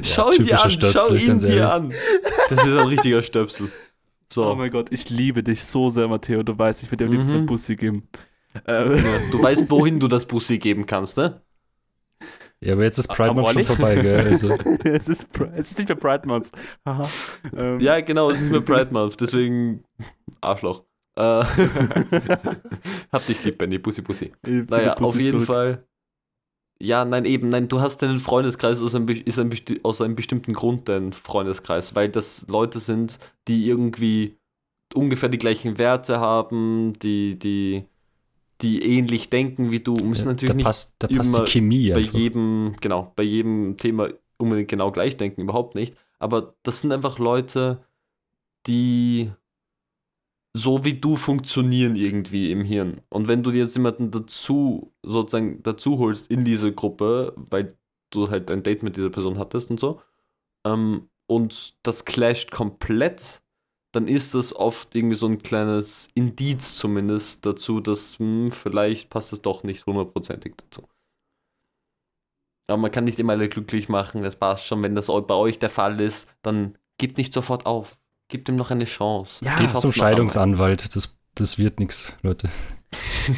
Schau 0.01 0.31
ihn 0.31 0.45
dir 0.45 0.63
an, 0.63 0.71
Stöpsel, 0.71 1.19
schau 1.19 1.33
ihn 1.33 1.37
dir 1.39 1.71
an. 1.71 1.93
Das 2.49 2.63
ist 2.65 2.77
ein 2.77 2.87
richtiger 2.87 3.21
Stöpsel. 3.21 3.69
So. 4.31 4.45
Oh 4.51 4.55
mein 4.55 4.71
Gott, 4.71 4.87
ich 4.91 5.09
liebe 5.09 5.43
dich 5.43 5.65
so 5.65 5.89
sehr, 5.89 6.07
Matteo. 6.07 6.41
Du 6.41 6.57
weißt, 6.57 6.81
ich 6.81 6.89
würde 6.89 7.03
dir 7.03 7.05
am 7.05 7.11
Mhm. 7.11 7.17
liebsten 7.17 7.35
einen 7.35 7.45
Bussi 7.45 7.75
geben. 7.75 8.07
Äh, 8.65 9.29
Du 9.31 9.41
weißt, 9.41 9.69
wohin 9.69 9.99
du 9.99 10.07
das 10.07 10.25
Bussi 10.25 10.57
geben 10.59 10.85
kannst, 10.85 11.17
ne? 11.17 11.41
Ja, 12.61 12.73
aber 12.73 12.83
jetzt 12.83 12.97
ist 12.97 13.09
Pride 13.09 13.33
Month 13.33 13.49
schon 13.49 13.63
vorbei, 13.63 13.95
gell? 13.95 14.19
Also, 14.27 14.49
es, 14.83 15.07
ist, 15.07 15.27
es 15.55 15.71
ist 15.71 15.77
nicht 15.77 15.89
mehr 15.89 15.97
Pride 15.97 16.27
Month. 16.27 16.49
Ähm, 17.55 17.79
Ja, 17.79 17.99
genau, 18.01 18.29
es 18.29 18.37
ist 18.37 18.43
nicht 18.43 18.51
mehr 18.51 18.61
Pride 18.61 18.93
Month, 18.93 19.19
deswegen 19.19 19.83
Arschloch. 20.41 20.83
Äh, 21.15 21.21
hab 23.11 23.25
dich 23.27 23.43
lieb, 23.43 23.57
Benny, 23.57 23.77
Bussi, 23.79 24.01
Bussi. 24.01 24.31
Naja, 24.45 24.95
Bussi 24.95 25.03
auf 25.09 25.15
jeden 25.19 25.31
zurück. 25.31 25.47
Fall. 25.47 25.83
Ja, 26.81 27.05
nein, 27.05 27.25
eben, 27.25 27.49
nein, 27.49 27.67
du 27.67 27.81
hast 27.81 28.01
deinen 28.01 28.19
Freundeskreis 28.19 28.81
aus 28.81 28.95
einem, 28.95 29.07
ist 29.07 29.39
ein, 29.39 29.51
aus 29.83 30.01
einem 30.01 30.15
bestimmten 30.15 30.53
Grund 30.53 30.89
dein 30.89 31.13
Freundeskreis, 31.13 31.95
weil 31.95 32.09
das 32.09 32.45
Leute 32.47 32.79
sind, 32.79 33.19
die 33.47 33.67
irgendwie 33.67 34.37
ungefähr 34.93 35.29
die 35.29 35.37
gleichen 35.37 35.77
Werte 35.77 36.19
haben, 36.19 36.93
die, 36.99 37.37
die, 37.39 37.85
die 38.63 38.81
ähnlich 38.97 39.29
denken 39.29 39.71
wie 39.71 39.79
du, 39.79 39.93
müssen 39.93 40.25
da 40.25 40.31
natürlich 40.31 40.55
nicht 40.55 40.65
passt, 40.65 40.95
da 40.99 41.07
passt 41.07 41.33
die 41.33 41.37
immer 41.37 41.47
Chemie 41.47 41.89
bei 41.91 41.97
einfach. 41.97 42.13
jedem, 42.13 42.75
genau, 42.81 43.11
bei 43.15 43.23
jedem 43.23 43.77
Thema 43.77 44.09
unbedingt 44.37 44.69
genau 44.69 44.91
gleich 44.91 45.17
denken, 45.17 45.41
überhaupt 45.41 45.75
nicht. 45.75 45.95
Aber 46.19 46.55
das 46.63 46.81
sind 46.81 46.91
einfach 46.91 47.19
Leute, 47.19 47.83
die 48.65 49.31
so 50.55 50.85
wie 50.85 50.93
du 50.93 51.15
funktionieren 51.15 51.95
irgendwie 51.95 52.51
im 52.51 52.63
Hirn. 52.63 53.01
Und 53.09 53.27
wenn 53.27 53.43
du 53.43 53.51
dir 53.51 53.63
jetzt 53.63 53.75
jemanden 53.75 54.11
dazu, 54.11 54.93
sozusagen 55.03 55.63
dazu 55.63 55.97
holst 55.97 56.29
in 56.29 56.45
diese 56.45 56.71
Gruppe, 56.71 57.33
weil 57.35 57.73
du 58.11 58.29
halt 58.29 58.51
ein 58.51 58.63
Date 58.63 58.83
mit 58.83 58.95
dieser 58.95 59.09
Person 59.09 59.39
hattest 59.39 59.71
und 59.71 59.79
so, 59.79 60.01
ähm, 60.65 61.09
und 61.25 61.75
das 61.83 62.05
clasht 62.05 62.51
komplett, 62.51 63.42
dann 63.93 64.07
ist 64.07 64.33
das 64.33 64.55
oft 64.55 64.95
irgendwie 64.95 65.15
so 65.15 65.27
ein 65.27 65.37
kleines 65.37 66.09
Indiz 66.15 66.75
zumindest 66.75 67.45
dazu, 67.45 67.79
dass 67.79 68.17
hm, 68.17 68.51
vielleicht 68.51 69.09
passt 69.09 69.31
es 69.33 69.41
doch 69.41 69.63
nicht 69.63 69.85
hundertprozentig 69.85 70.55
dazu. 70.57 70.89
Aber 72.67 72.77
man 72.77 72.91
kann 72.91 73.03
nicht 73.03 73.19
immer 73.19 73.33
alle 73.33 73.49
glücklich 73.49 73.89
machen, 73.89 74.23
das 74.23 74.35
passt 74.35 74.65
schon. 74.65 74.81
Wenn 74.81 74.95
das 74.95 75.07
bei 75.07 75.35
euch 75.35 75.59
der 75.59 75.69
Fall 75.69 76.01
ist, 76.01 76.27
dann 76.41 76.75
gebt 76.97 77.17
nicht 77.17 77.33
sofort 77.33 77.67
auf. 77.67 77.97
Gebt 78.29 78.49
ihm 78.49 78.55
noch 78.55 78.71
eine 78.71 78.85
Chance. 78.85 79.45
Ja, 79.45 79.57
Geht 79.57 79.71
zum 79.71 79.93
Scheidungsanwalt. 79.93 80.95
Das, 80.95 81.15
das 81.35 81.59
wird 81.59 81.79
nichts, 81.79 82.13
Leute. 82.23 82.49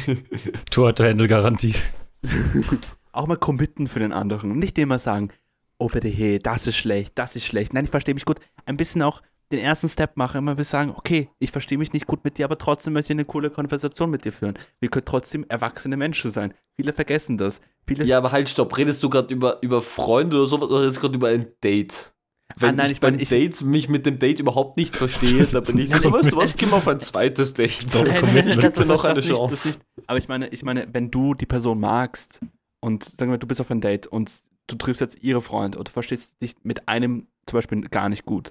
Tour-Handle-Garantie. 0.70 1.74
Auch 3.12 3.26
mal 3.26 3.36
committen 3.36 3.88
für 3.88 3.98
den 3.98 4.12
anderen. 4.12 4.52
Und 4.52 4.58
nicht 4.58 4.78
immer 4.78 4.98
sagen, 4.98 5.30
oh 5.76 5.88
bitte, 5.88 6.08
hey, 6.08 6.38
das 6.38 6.66
ist 6.66 6.76
schlecht, 6.76 7.12
das 7.16 7.36
ist 7.36 7.44
schlecht. 7.44 7.74
Nein, 7.74 7.84
ich 7.84 7.90
verstehe 7.90 8.14
mich 8.14 8.24
gut. 8.24 8.40
Ein 8.64 8.78
bisschen 8.78 9.02
auch 9.02 9.20
den 9.52 9.60
ersten 9.60 9.88
Step 9.88 10.16
machen, 10.16 10.38
immer 10.38 10.56
bis 10.56 10.70
sagen, 10.70 10.92
okay, 10.96 11.28
ich 11.38 11.50
verstehe 11.50 11.78
mich 11.78 11.92
nicht 11.92 12.06
gut 12.06 12.24
mit 12.24 12.38
dir, 12.38 12.44
aber 12.44 12.58
trotzdem 12.58 12.92
möchte 12.94 13.12
ich 13.12 13.16
eine 13.16 13.24
coole 13.24 13.50
Konversation 13.50 14.10
mit 14.10 14.24
dir 14.24 14.32
führen. 14.32 14.58
Wir 14.80 14.88
können 14.88 15.04
trotzdem 15.04 15.44
erwachsene 15.48 15.96
Menschen 15.96 16.30
sein. 16.30 16.52
Viele 16.76 16.92
vergessen 16.92 17.38
das. 17.38 17.60
Viele 17.86 18.04
Ja, 18.04 18.18
aber 18.18 18.32
halt, 18.32 18.48
stopp. 18.48 18.76
Redest 18.76 19.02
du 19.02 19.08
gerade 19.08 19.32
über, 19.32 19.62
über 19.62 19.82
Freunde 19.82 20.36
oder 20.36 20.46
sowas 20.46 20.68
oder 20.68 20.80
redest 20.82 20.96
du 20.96 21.00
gerade 21.02 21.14
über 21.16 21.28
ein 21.28 21.46
Date? 21.62 22.12
Wenn 22.58 22.70
Ah, 22.70 22.72
nein, 22.72 22.86
ich, 22.86 22.92
ich 22.92 23.00
bei 23.00 23.10
meine, 23.10 23.24
Dates 23.24 23.62
mich 23.62 23.88
mit 23.88 24.06
dem 24.06 24.18
Date 24.18 24.40
überhaupt 24.40 24.76
nicht 24.76 24.96
verstehe, 24.96 25.44
dann 25.52 25.64
bin 25.64 25.78
ich 25.78 25.94
so, 25.94 26.12
weißt 26.12 26.32
du 26.32 26.36
was, 26.36 26.56
geh 26.56 26.66
mal 26.66 26.76
auf 26.76 26.88
ein 26.88 27.00
zweites 27.00 27.54
Date. 27.54 27.92
Doch, 27.92 28.04
Nein, 28.06 28.22
nein, 28.22 28.44
glaub, 28.58 28.60
Gib 28.74 28.78
mir 28.78 28.86
noch 28.86 29.04
eine 29.04 29.20
nicht, 29.20 29.30
Chance. 29.30 29.68
nicht. 29.68 29.80
Aber 30.06 30.18
ich 30.18 30.28
meine, 30.28 30.48
ich 30.48 30.62
meine, 30.62 30.88
wenn 30.92 31.10
du 31.10 31.34
die 31.34 31.46
Person 31.46 31.80
magst 31.80 32.40
und 32.80 33.04
sagen 33.04 33.30
wir, 33.30 33.38
du 33.38 33.46
bist 33.46 33.60
auf 33.60 33.70
ein 33.70 33.80
Date 33.80 34.06
und 34.06 34.32
du 34.68 34.76
triffst 34.76 35.00
jetzt 35.00 35.22
ihre 35.22 35.40
Freunde 35.40 35.78
und 35.78 35.88
du 35.88 35.92
verstehst 35.92 36.40
dich 36.40 36.54
mit 36.62 36.88
einem 36.88 37.26
zum 37.46 37.58
Beispiel 37.58 37.80
gar 37.82 38.08
nicht 38.08 38.24
gut, 38.24 38.50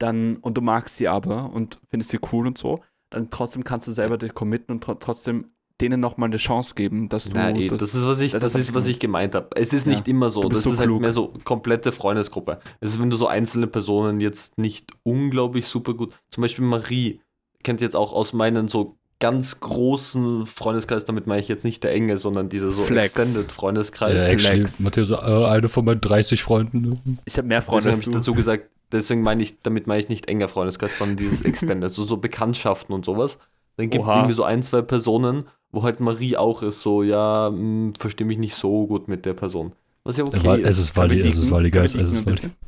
dann 0.00 0.36
und 0.38 0.56
du 0.56 0.60
magst 0.62 0.96
sie 0.96 1.06
aber 1.06 1.52
und 1.52 1.78
findest 1.88 2.10
sie 2.10 2.18
cool 2.32 2.48
und 2.48 2.58
so, 2.58 2.80
dann 3.10 3.30
trotzdem 3.30 3.62
kannst 3.62 3.86
du 3.86 3.92
selber 3.92 4.18
dich 4.18 4.34
committen 4.34 4.72
und 4.72 4.82
tro 4.82 4.94
trotzdem 4.94 5.52
denen 5.80 5.98
nochmal 6.00 6.28
eine 6.28 6.36
Chance 6.36 6.74
geben, 6.74 7.08
dass 7.08 7.24
du. 7.24 7.34
Nein, 7.34 7.56
eh, 7.56 7.68
das, 7.68 7.94
ist, 7.94 8.04
was 8.04 8.20
ich, 8.20 8.32
das 8.32 8.40
das 8.42 8.54
hab 8.54 8.60
ist, 8.60 8.68
ich 8.68 8.74
was 8.74 8.82
gemeint. 8.84 8.92
ich 8.94 8.98
gemeint 9.00 9.34
habe. 9.34 9.48
Es 9.56 9.72
ist 9.72 9.86
Ja. 9.86 9.92
nicht 9.92 10.08
immer 10.08 10.30
so. 10.30 10.42
Das 10.42 10.64
so 10.64 10.72
ist 10.72 10.78
halt 10.78 10.88
klug. 10.88 11.00
mehr 11.00 11.12
so 11.12 11.32
komplette 11.44 11.90
Freundesgruppe. 11.92 12.58
Es 12.80 12.92
ist, 12.92 13.00
wenn 13.00 13.08
du 13.08 13.16
so 13.16 13.26
einzelne 13.28 13.66
Personen 13.66 14.20
jetzt 14.20 14.58
nicht 14.58 14.90
unglaublich 15.04 15.66
super 15.66 15.94
gut. 15.94 16.12
Zum 16.30 16.42
Beispiel 16.42 16.64
Marie 16.66 17.20
kennt 17.62 17.80
jetzt 17.80 17.96
auch 17.96 18.12
aus 18.12 18.32
meinen 18.34 18.68
so 18.68 18.96
ganz 19.20 19.60
großen 19.60 20.46
Freundeskreis, 20.46 21.04
damit 21.04 21.26
meine 21.26 21.40
ich 21.40 21.48
jetzt 21.48 21.64
nicht 21.64 21.82
der 21.84 21.92
enge, 21.92 22.16
sondern 22.18 22.48
dieser 22.50 22.70
so 22.72 22.82
Flex. 22.82 23.08
Extended 23.16 23.48
Ja, 23.50 23.54
Freundeskreis. 23.54 24.28
actually, 24.28 24.60
Flex. 24.60 24.80
Matthias, 24.80 25.08
so, 25.08 25.16
äh, 25.16 25.44
eine 25.46 25.68
von 25.68 25.84
meinen 25.84 26.00
30 26.00 26.42
Freunden. 26.42 27.18
ich 27.24 27.36
habe 27.38 27.48
mehr 27.48 27.60
Freunde 27.62 27.88
Deswegen 27.88 27.96
als 27.96 28.06
habe 28.06 28.10
ich 28.12 28.16
dazu 28.20 28.34
gesagt, 28.34 28.70
deswegen 28.92 29.22
meine 29.22 29.42
ich, 29.42 29.60
damit 29.62 29.86
meine 29.86 30.00
ich 30.00 30.08
nicht 30.08 30.28
enger 30.28 30.48
Freundeskreis, 30.48 30.98
sondern 30.98 31.16
dieses 31.16 31.42
Extended, 31.44 31.90
so, 31.90 32.04
so 32.04 32.16
Bekanntschaften 32.16 32.94
und 32.94 33.04
sowas. 33.04 33.38
Dann 33.76 33.88
gibt 33.90 34.04
es 34.04 34.10
irgendwie 34.10 34.34
so 34.34 34.44
ein, 34.44 34.62
zwei 34.62 34.82
Personen, 34.82 35.48
wo 35.72 35.82
halt 35.82 36.00
Marie 36.00 36.36
auch 36.36 36.62
ist, 36.62 36.82
so, 36.82 37.02
ja, 37.02 37.52
verstehe 37.98 38.26
mich 38.26 38.38
nicht 38.38 38.54
so 38.54 38.86
gut 38.86 39.08
mit 39.08 39.24
der 39.24 39.34
Person. 39.34 39.72
Was 40.04 40.16
ja 40.16 40.24
okay 40.24 40.44
Weil- 40.44 40.60
ist. 40.60 40.78
es 40.78 40.78
ist 40.84 40.96
Wally, 40.96 41.20
es 41.20 41.36
ist 41.36 41.50
Wally, 41.50 41.70
Guys, 41.70 41.94
es 41.94 42.12
ist 42.12 42.26
Wally. 42.26 42.50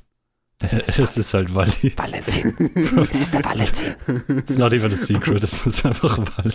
Es 0.87 1.17
ist 1.17 1.35
halt 1.35 1.53
Wally. 1.57 1.93
Valentin. 1.97 2.55
Das 2.95 3.21
ist 3.21 3.35
der 3.35 3.45
Valentin. 3.45 3.95
It's 4.39 4.59
not 4.59 4.73
even 4.73 4.93
a 4.93 4.97
secret, 4.97 5.43
es 5.43 5.67
ist 5.67 5.85
einfach 5.85 6.19
Wally. 6.19 6.55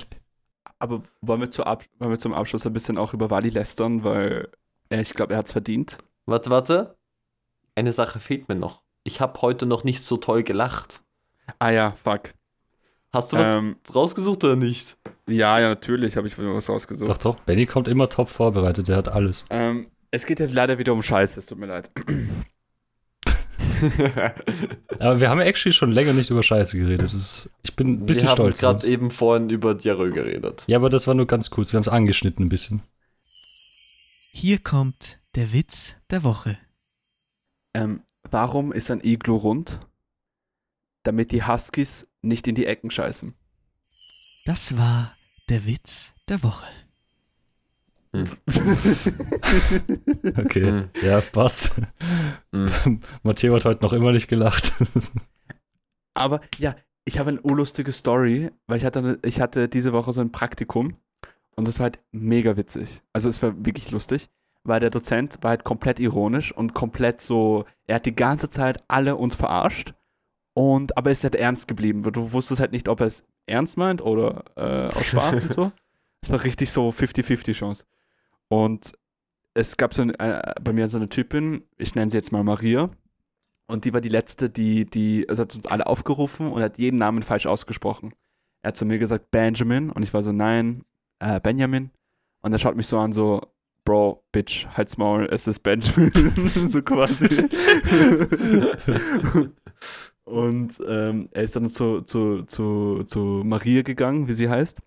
Aber 0.80 1.04
wollen 1.22 1.42
wir, 1.42 1.68
Ab 1.68 1.84
wollen 2.00 2.12
wir 2.12 2.20
zum 2.20 2.34
Abschluss 2.34 2.66
ein 2.66 2.72
bisschen 2.72 2.98
auch 2.98 3.14
über 3.14 3.30
Wally 3.30 3.50
lästern, 3.50 4.06
weil 4.06 4.48
äh, 4.90 5.02
ich 5.02 5.14
glaube, 5.14 5.34
er 5.34 5.40
hat 5.40 5.48
es 5.48 5.52
verdient. 5.52 5.98
Warte, 6.26 6.50
warte. 6.50 6.96
Eine 7.76 7.92
Sache 7.92 8.22
fehlt 8.22 8.48
mir 8.48 8.56
noch. 8.56 8.82
Ich 9.08 9.22
habe 9.22 9.42
heute 9.42 9.66
noch 9.66 9.86
nicht 9.86 10.02
so 10.04 10.18
toll 10.18 10.44
gelacht. 10.44 11.02
Ah 11.60 11.70
ja, 11.70 11.96
fuck. 12.04 12.34
Hast 13.14 13.32
du 13.32 13.38
was 13.38 13.48
Ähm, 13.48 13.78
rausgesucht 13.96 14.44
oder 14.44 14.58
nicht? 14.58 14.98
ja, 15.28 15.58
ja, 15.60 15.70
natürlich 15.70 16.18
habe 16.18 16.28
ich 16.28 16.38
was 16.38 16.68
rausgesucht. 16.70 17.10
Doch, 17.10 17.16
doch, 17.18 17.40
Benny 17.40 17.66
kommt 17.66 17.88
immer 17.88 18.10
top 18.10 18.28
vorbereitet, 18.28 18.90
der 18.90 18.98
hat 18.98 19.08
alles. 19.08 19.46
Ähm, 19.50 19.88
es 20.12 20.26
geht 20.26 20.42
jetzt 20.42 20.54
leider 20.54 20.78
wieder 20.78 20.92
um 20.92 21.02
Scheiße, 21.02 21.40
es 21.40 21.46
tut 21.46 21.58
mir 21.58 21.68
leid. 21.68 21.90
Aber 25.00 25.20
wir 25.22 25.30
haben 25.30 25.40
actually 25.40 25.74
schon 25.74 25.92
länger 25.92 26.12
nicht 26.14 26.30
über 26.30 26.44
Scheiße 26.44 26.78
geredet. 26.78 27.06
Das 27.06 27.14
ist, 27.14 27.52
ich 27.64 27.76
bin 27.78 27.88
ein 28.02 28.06
bisschen 28.06 28.24
Wir 28.26 28.30
haben 28.32 28.36
stolz. 28.38 28.60
drauf. 28.60 28.78
gerade 28.82 28.92
eben 28.92 29.10
vorhin 29.12 29.50
über 29.50 29.74
Diarrhoe 29.76 30.12
geredet. 30.12 30.64
Ja, 30.68 30.78
aber 30.78 30.90
das 30.90 31.08
war 31.08 31.14
nur 31.14 31.28
ganz 31.28 31.50
kurz. 31.50 31.72
Wir 31.72 31.78
haben 31.78 31.84
es 31.84 31.88
angeschnitten 31.90 32.46
ein 32.46 32.50
bisschen. 32.50 32.82
Hier 34.34 34.60
kommt 34.60 35.16
der 35.36 35.54
Witz 35.54 35.94
der 36.12 36.24
Woche. 36.24 36.58
Ähm, 37.74 38.02
warum 38.32 38.72
ist 38.72 38.92
ein 38.92 39.02
Iglo 39.04 39.36
rund? 39.38 39.80
Damit 41.04 41.32
die 41.32 41.44
Huskies 41.46 42.08
nicht 42.22 42.48
in 42.48 42.56
die 42.56 42.66
Ecken 42.66 42.92
scheißen. 42.92 43.34
Das 44.46 44.78
war 44.78 45.10
der 45.50 45.66
Witz 45.66 46.14
der 46.28 46.42
Woche. 46.44 46.66
Okay, 50.38 50.64
Hm. 50.68 50.90
ja, 51.04 51.22
passt. 51.22 51.72
Hm. 52.52 53.02
Matteo 53.24 53.56
hat 53.56 53.66
heute 53.66 53.84
noch 53.84 53.94
immer 53.94 54.12
nicht 54.12 54.28
gelacht. 54.28 54.74
Aber 56.14 56.42
ja, 56.58 56.76
ich 57.06 57.20
habe 57.20 57.30
eine 57.30 57.42
urlustige 57.42 57.92
Story, 57.92 58.50
weil 58.66 58.78
ich 58.78 58.86
hatte, 58.86 59.20
ich 59.24 59.40
hatte 59.40 59.70
diese 59.70 59.94
Woche 59.94 60.14
so 60.14 60.22
ein 60.22 60.32
Praktikum 60.32 60.96
und 61.56 61.68
das 61.68 61.80
war 61.80 61.86
halt 61.86 62.00
mega 62.12 62.58
witzig. 62.58 63.02
Also 63.14 63.30
es 63.30 63.42
war 63.44 63.54
wirklich 63.66 63.92
lustig, 63.92 64.30
weil 64.68 64.80
der 64.80 64.90
Dozent 64.90 65.40
war 65.42 65.52
halt 65.52 65.64
komplett 65.64 66.00
ironisch 66.00 66.52
und 66.52 66.74
komplett 66.74 67.22
so, 67.22 67.66
er 67.86 67.96
hat 67.96 68.06
die 68.06 68.16
ganze 68.16 68.50
Zeit 68.50 68.84
alle 68.88 69.16
uns 69.16 69.36
verarscht 69.36 69.94
und 70.54 70.98
aber 70.98 71.10
er 71.10 71.14
ist 71.14 71.24
halt 71.24 71.36
ernst 71.36 71.68
geblieben. 71.68 72.02
Du 72.02 72.34
wusstest 72.34 72.60
halt 72.60 72.72
nicht, 72.72 72.90
ob 72.90 73.02
er 73.02 73.08
es 73.08 73.24
ernst 73.46 73.78
meint 73.78 74.02
oder 74.02 74.44
äh, 74.56 74.92
aus 74.92 75.06
Spaß 75.06 75.42
und 75.44 75.54
so. 75.54 75.72
Es 76.24 76.32
war 76.32 76.44
richtig 76.44 76.72
so 76.72 76.90
50-50 76.90 77.54
Chance. 77.54 77.86
Und 78.48 78.94
es 79.54 79.78
gab 79.78 79.94
so 79.94 80.02
ein, 80.02 80.16
äh, 80.16 80.56
bei 80.60 80.74
mir 80.74 80.90
so 80.90 80.98
eine 80.98 81.10
Typin, 81.10 81.62
ich 81.78 81.94
nenne 81.94 82.10
sie 82.10 82.18
jetzt 82.18 82.32
mal 82.32 82.44
Maria. 82.44 82.90
Und 83.68 83.86
die 83.86 83.94
war 83.94 84.02
die 84.02 84.10
letzte, 84.10 84.50
die, 84.50 84.86
die, 84.86 85.30
also 85.30 85.44
hat 85.44 85.54
uns 85.54 85.68
alle 85.68 85.86
aufgerufen 85.86 86.52
und 86.52 86.64
hat 86.64 86.80
jeden 86.80 86.98
Namen 86.98 87.22
falsch 87.22 87.46
ausgesprochen. 87.46 88.16
Er 88.64 88.70
hat 88.70 88.78
zu 88.78 88.86
mir 88.86 88.98
gesagt 88.98 89.30
Benjamin 89.30 89.92
und 89.92 90.02
ich 90.02 90.14
war 90.14 90.24
so, 90.24 90.32
nein, 90.32 90.84
äh, 91.20 91.40
Benjamin. 91.40 91.92
Und 92.42 92.52
er 92.52 92.58
schaut 92.58 92.76
mich 92.76 92.88
so 92.88 92.98
an, 92.98 93.14
so, 93.14 93.42
Bro, 93.88 94.22
Bitch, 94.34 94.68
halt's 94.76 94.98
Maul, 94.98 95.30
es 95.32 95.48
ist 95.48 95.60
Benjamin. 95.60 96.12
so 96.12 96.82
quasi. 96.82 97.26
und 100.26 100.78
ähm, 100.86 101.30
er 101.32 101.44
ist 101.44 101.56
dann 101.56 101.70
zu, 101.70 102.02
zu, 102.02 102.44
zu, 102.44 103.06
zu 103.06 103.44
Maria 103.46 103.84
gegangen, 103.84 104.28
wie 104.28 104.34
sie 104.34 104.50
heißt. 104.50 104.82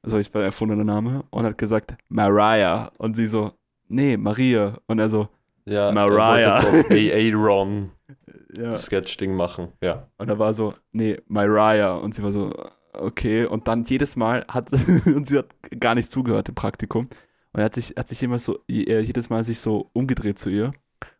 Also 0.00 0.16
ich 0.16 0.32
war 0.32 0.42
erfundener 0.42 0.84
Name. 0.84 1.24
Und 1.28 1.44
hat 1.44 1.58
gesagt, 1.58 1.98
Mariah. 2.08 2.92
Und 2.96 3.14
sie 3.14 3.26
so, 3.26 3.52
nee, 3.88 4.16
Maria. 4.16 4.78
Und 4.86 5.00
er 5.00 5.10
so, 5.10 5.28
Ja, 5.66 5.92
Mariah. 5.92 6.64
Aaron 6.88 7.90
ja. 8.56 8.72
Sketch-Ding 8.72 9.36
machen. 9.36 9.68
Ja. 9.82 10.08
Und 10.16 10.30
er 10.30 10.38
war 10.38 10.54
so, 10.54 10.72
nee, 10.92 11.20
Mariah. 11.26 11.96
Und 11.96 12.14
sie 12.14 12.22
war 12.22 12.32
so, 12.32 12.54
okay. 12.94 13.44
Und 13.44 13.68
dann 13.68 13.82
jedes 13.82 14.16
Mal 14.16 14.46
hat, 14.48 14.72
und 15.04 15.28
sie 15.28 15.36
hat 15.36 15.54
gar 15.78 15.94
nicht 15.94 16.10
zugehört 16.10 16.48
im 16.48 16.54
Praktikum. 16.54 17.10
Und 17.56 17.60
er 17.62 17.64
hat 17.64 17.74
sich, 17.74 17.94
hat 17.96 18.06
sich 18.06 18.22
immer 18.22 18.38
so, 18.38 18.58
je- 18.68 19.00
jedes 19.00 19.30
Mal 19.30 19.42
sich 19.42 19.60
so 19.60 19.88
umgedreht 19.94 20.38
zu 20.38 20.50
ihr. 20.50 20.72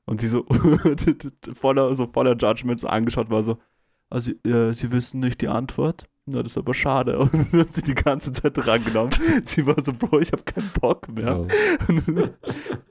Und 0.05 0.21
sie 0.21 0.29
so 0.29 0.45
voller, 1.55 1.95
so 1.95 2.07
voller 2.07 2.37
Judgments 2.37 2.85
angeschaut 2.85 3.31
war 3.31 3.43
so, 3.43 3.57
also, 4.11 4.33
äh, 4.45 4.73
sie 4.75 4.93
wissen 4.93 5.21
nicht 5.21 5.41
die 5.41 5.49
Antwort? 5.49 6.05
Na, 6.27 6.43
das 6.43 6.53
ist 6.53 6.59
aber 6.59 6.75
schade. 6.75 7.19
Und 7.21 7.33
dann 7.33 7.61
hat 7.61 7.75
sie 7.75 7.83
die 7.83 7.95
ganze 7.95 8.33
Zeit 8.33 8.53
drangenommen. 8.55 9.13
Sie 9.45 9.65
war 9.67 9.83
so, 9.83 9.93
Bro, 9.95 10.21
ich 10.21 10.33
habe 10.33 10.43
keinen 10.43 10.71
Bock 10.79 11.09
mehr. 11.09 11.47
Ja. 11.49 12.29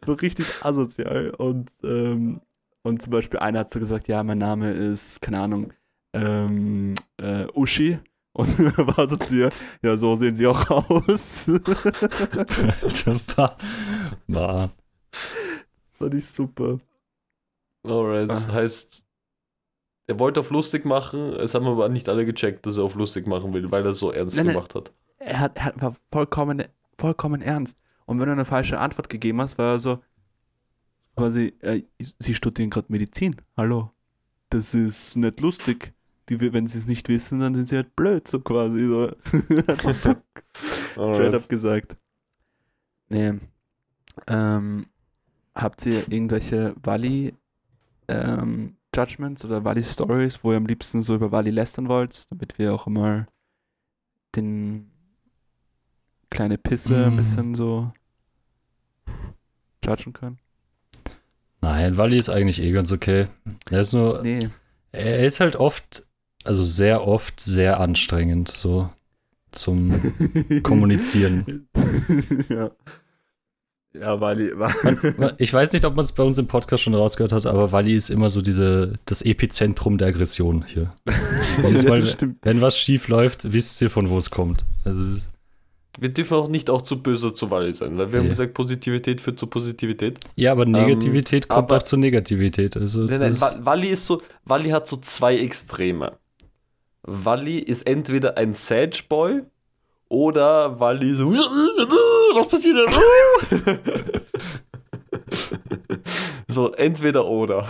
so 0.06 0.14
richtig 0.14 0.46
asozial. 0.66 1.30
Und, 1.38 1.70
ähm, 1.84 2.42
und 2.82 3.02
zum 3.02 3.12
Beispiel 3.12 3.40
einer 3.40 3.60
hat 3.60 3.70
so 3.72 3.80
gesagt, 3.80 4.08
ja, 4.08 4.24
mein 4.24 4.38
Name 4.40 4.72
ist, 4.72 5.22
keine 5.22 5.40
Ahnung, 5.42 5.74
ähm, 6.14 6.96
äh, 7.18 7.46
Uschi. 7.54 8.00
Und 8.36 8.60
er 8.78 8.86
war 8.98 9.08
so 9.08 9.16
zu 9.16 9.34
ihr, 9.36 9.50
ja, 9.82 9.96
so 9.96 10.14
sehen 10.16 10.36
sie 10.36 10.46
auch 10.46 10.70
aus. 10.70 11.48
War- 13.38 13.58
war- 14.28 14.70
Fand 15.94 16.14
ich 16.14 16.28
super. 16.28 16.80
Alright. 17.84 18.30
Ah. 18.32 18.52
Heißt, 18.52 19.06
er 20.08 20.20
wollte 20.20 20.42
auf 20.42 20.50
lustig 20.50 20.84
machen, 20.84 21.34
es 21.34 21.56
haben 21.56 21.66
aber 21.66 21.88
nicht 21.88 22.10
alle 22.10 22.26
gecheckt, 22.26 22.66
dass 22.66 22.76
er 22.78 22.84
auf 22.84 22.96
lustig 22.96 23.26
machen 23.26 23.54
will, 23.54 23.72
weil 23.72 23.86
er 23.86 23.94
so 23.94 24.12
ernst 24.12 24.36
Nein, 24.36 24.48
gemacht 24.48 24.76
hat. 24.76 24.92
Er, 25.18 25.40
hat, 25.40 25.58
er 25.58 25.82
war 25.82 25.96
vollkommen, 26.12 26.64
vollkommen 27.00 27.42
ernst. 27.42 27.78
Und 28.06 28.20
wenn 28.20 28.26
du 28.28 28.34
eine 28.34 28.46
falsche 28.46 28.80
Antwort 28.80 29.08
gegeben 29.10 29.40
hast, 29.42 29.58
war 29.58 29.74
er 29.76 29.80
so, 29.80 30.00
quasi, 31.16 31.54
äh, 31.62 31.84
sie 32.20 32.34
studieren 32.34 32.70
gerade 32.70 32.88
Medizin. 32.90 33.38
Hallo. 33.56 33.92
Das 34.50 34.74
ist 34.74 35.16
nicht 35.16 35.40
lustig. 35.40 35.94
Die, 36.30 36.40
wenn 36.54 36.68
sie 36.68 36.78
es 36.80 36.88
nicht 36.88 37.08
wissen, 37.08 37.40
dann 37.40 37.54
sind 37.56 37.68
sie 37.68 37.76
halt 37.76 37.96
blöd, 37.96 38.28
so 38.28 38.40
quasi. 38.40 38.88
So. 38.88 39.10
Einfach 39.68 39.94
so 39.94 40.16
Straight 40.92 41.34
up 41.36 41.48
gesagt. 41.50 41.98
Nee. 43.10 43.34
Ähm, 44.28 44.88
habt 45.54 45.86
ihr 45.86 46.12
irgendwelche 46.12 46.74
Wally 46.82 47.36
ähm, 48.08 48.76
Judgments 48.96 49.44
oder 49.46 49.64
Wally 49.64 49.84
Stories, 49.84 50.44
wo 50.44 50.52
ihr 50.52 50.58
am 50.58 50.66
liebsten 50.66 51.02
so 51.04 51.16
über 51.16 51.32
Wally 51.32 51.52
lästern 51.52 51.90
wollt, 51.90 52.32
damit 52.32 52.58
wir 52.58 52.74
auch 52.74 52.88
immer 52.88 53.28
den 54.36 54.90
kleine 56.30 56.58
Pisse 56.58 57.06
ein 57.06 57.14
Mm. 57.14 57.18
bisschen 57.18 57.56
so 57.56 57.92
judgen 59.84 60.14
können? 60.14 60.40
Nein, 61.62 61.98
Wally 61.98 62.18
ist 62.18 62.30
eigentlich 62.30 62.62
eh 62.62 62.72
ganz 62.72 62.92
okay. 62.92 63.28
Er 63.70 63.82
ist 63.82 63.94
nur, 63.94 64.22
Nee. 64.24 64.50
er 64.92 65.26
ist 65.26 65.40
halt 65.40 65.56
oft, 65.56 66.08
also 66.46 66.64
sehr 66.64 67.08
oft 67.08 67.40
sehr 67.40 67.80
anstrengend, 67.80 68.50
so 68.50 68.90
zum 69.52 69.94
Kommunizieren. 70.64 71.68
ja. 72.50 72.72
Ja, 73.98 74.20
Wally. 74.20 74.52
Ich 75.38 75.54
weiß 75.54 75.72
nicht, 75.72 75.86
ob 75.86 75.96
man 75.96 76.04
es 76.04 76.12
bei 76.12 76.24
uns 76.24 76.38
im 76.38 76.48
Podcast 76.48 76.84
schon 76.84 76.94
rausgehört 76.96 77.32
hat, 77.32 77.46
aber 77.46 77.72
Wally 77.72 77.96
ist 77.96 78.10
immer 78.10 78.30
so 78.30 78.42
diese, 78.42 78.94
das 79.06 79.22
Epizentrum 79.22 79.98
der 79.98 80.10
Aggression 80.10 80.66
hier. 80.68 80.94
Jedes 81.64 81.86
Mal, 81.86 82.04
wenn 82.42 82.60
was 82.60 82.78
schief 82.78 83.08
läuft, 83.08 83.54
wisst 83.54 83.82
ihr, 83.82 83.90
von 83.90 84.10
wo 84.10 84.18
es 84.18 84.30
kommt. 84.30 84.66
Also, 84.84 85.22
Wir 85.98 86.10
dürfen 86.10 86.34
auch 86.34 86.50
nicht 86.50 86.70
auch 86.70 86.82
zu 86.82 87.02
böse 87.02 87.34
zu 87.34 87.50
Wally 87.52 87.72
sein, 87.72 87.98
weil 87.98 88.12
wir 88.12 88.20
haben 88.20 88.26
Nee. 88.26 88.32
gesagt, 88.32 88.54
Positivität 88.54 89.22
führt 89.22 89.40
zu 89.40 89.48
Positivität. 89.48 90.20
ja, 90.36 90.52
aber 90.52 90.66
Negativität 90.66 91.48
kommt 91.48 91.70
aber- 91.72 91.78
auch 91.78 91.84
zur 91.84 91.98
Negativität. 92.00 92.76
Also, 92.76 93.04
Nein, 93.04 93.20
nein, 93.40 93.66
Wally 93.66 93.88
ist 93.88 94.06
so, 94.06 94.22
Wally 94.44 94.72
hat 94.72 94.88
so 94.88 94.98
zwei 94.98 95.38
Extreme. 95.38 96.12
Wally 97.08 97.60
ist 97.60 97.86
entweder 97.88 98.38
ein 98.38 98.54
Sage 98.54 99.04
Boy 99.08 99.44
oder 100.10 100.80
Wally 100.80 101.16
so, 101.16 101.32
was 102.36 102.48
passiert 102.48 102.78
denn? 102.78 104.22
so, 106.48 106.72
entweder 106.74 107.26
oder. 107.28 107.68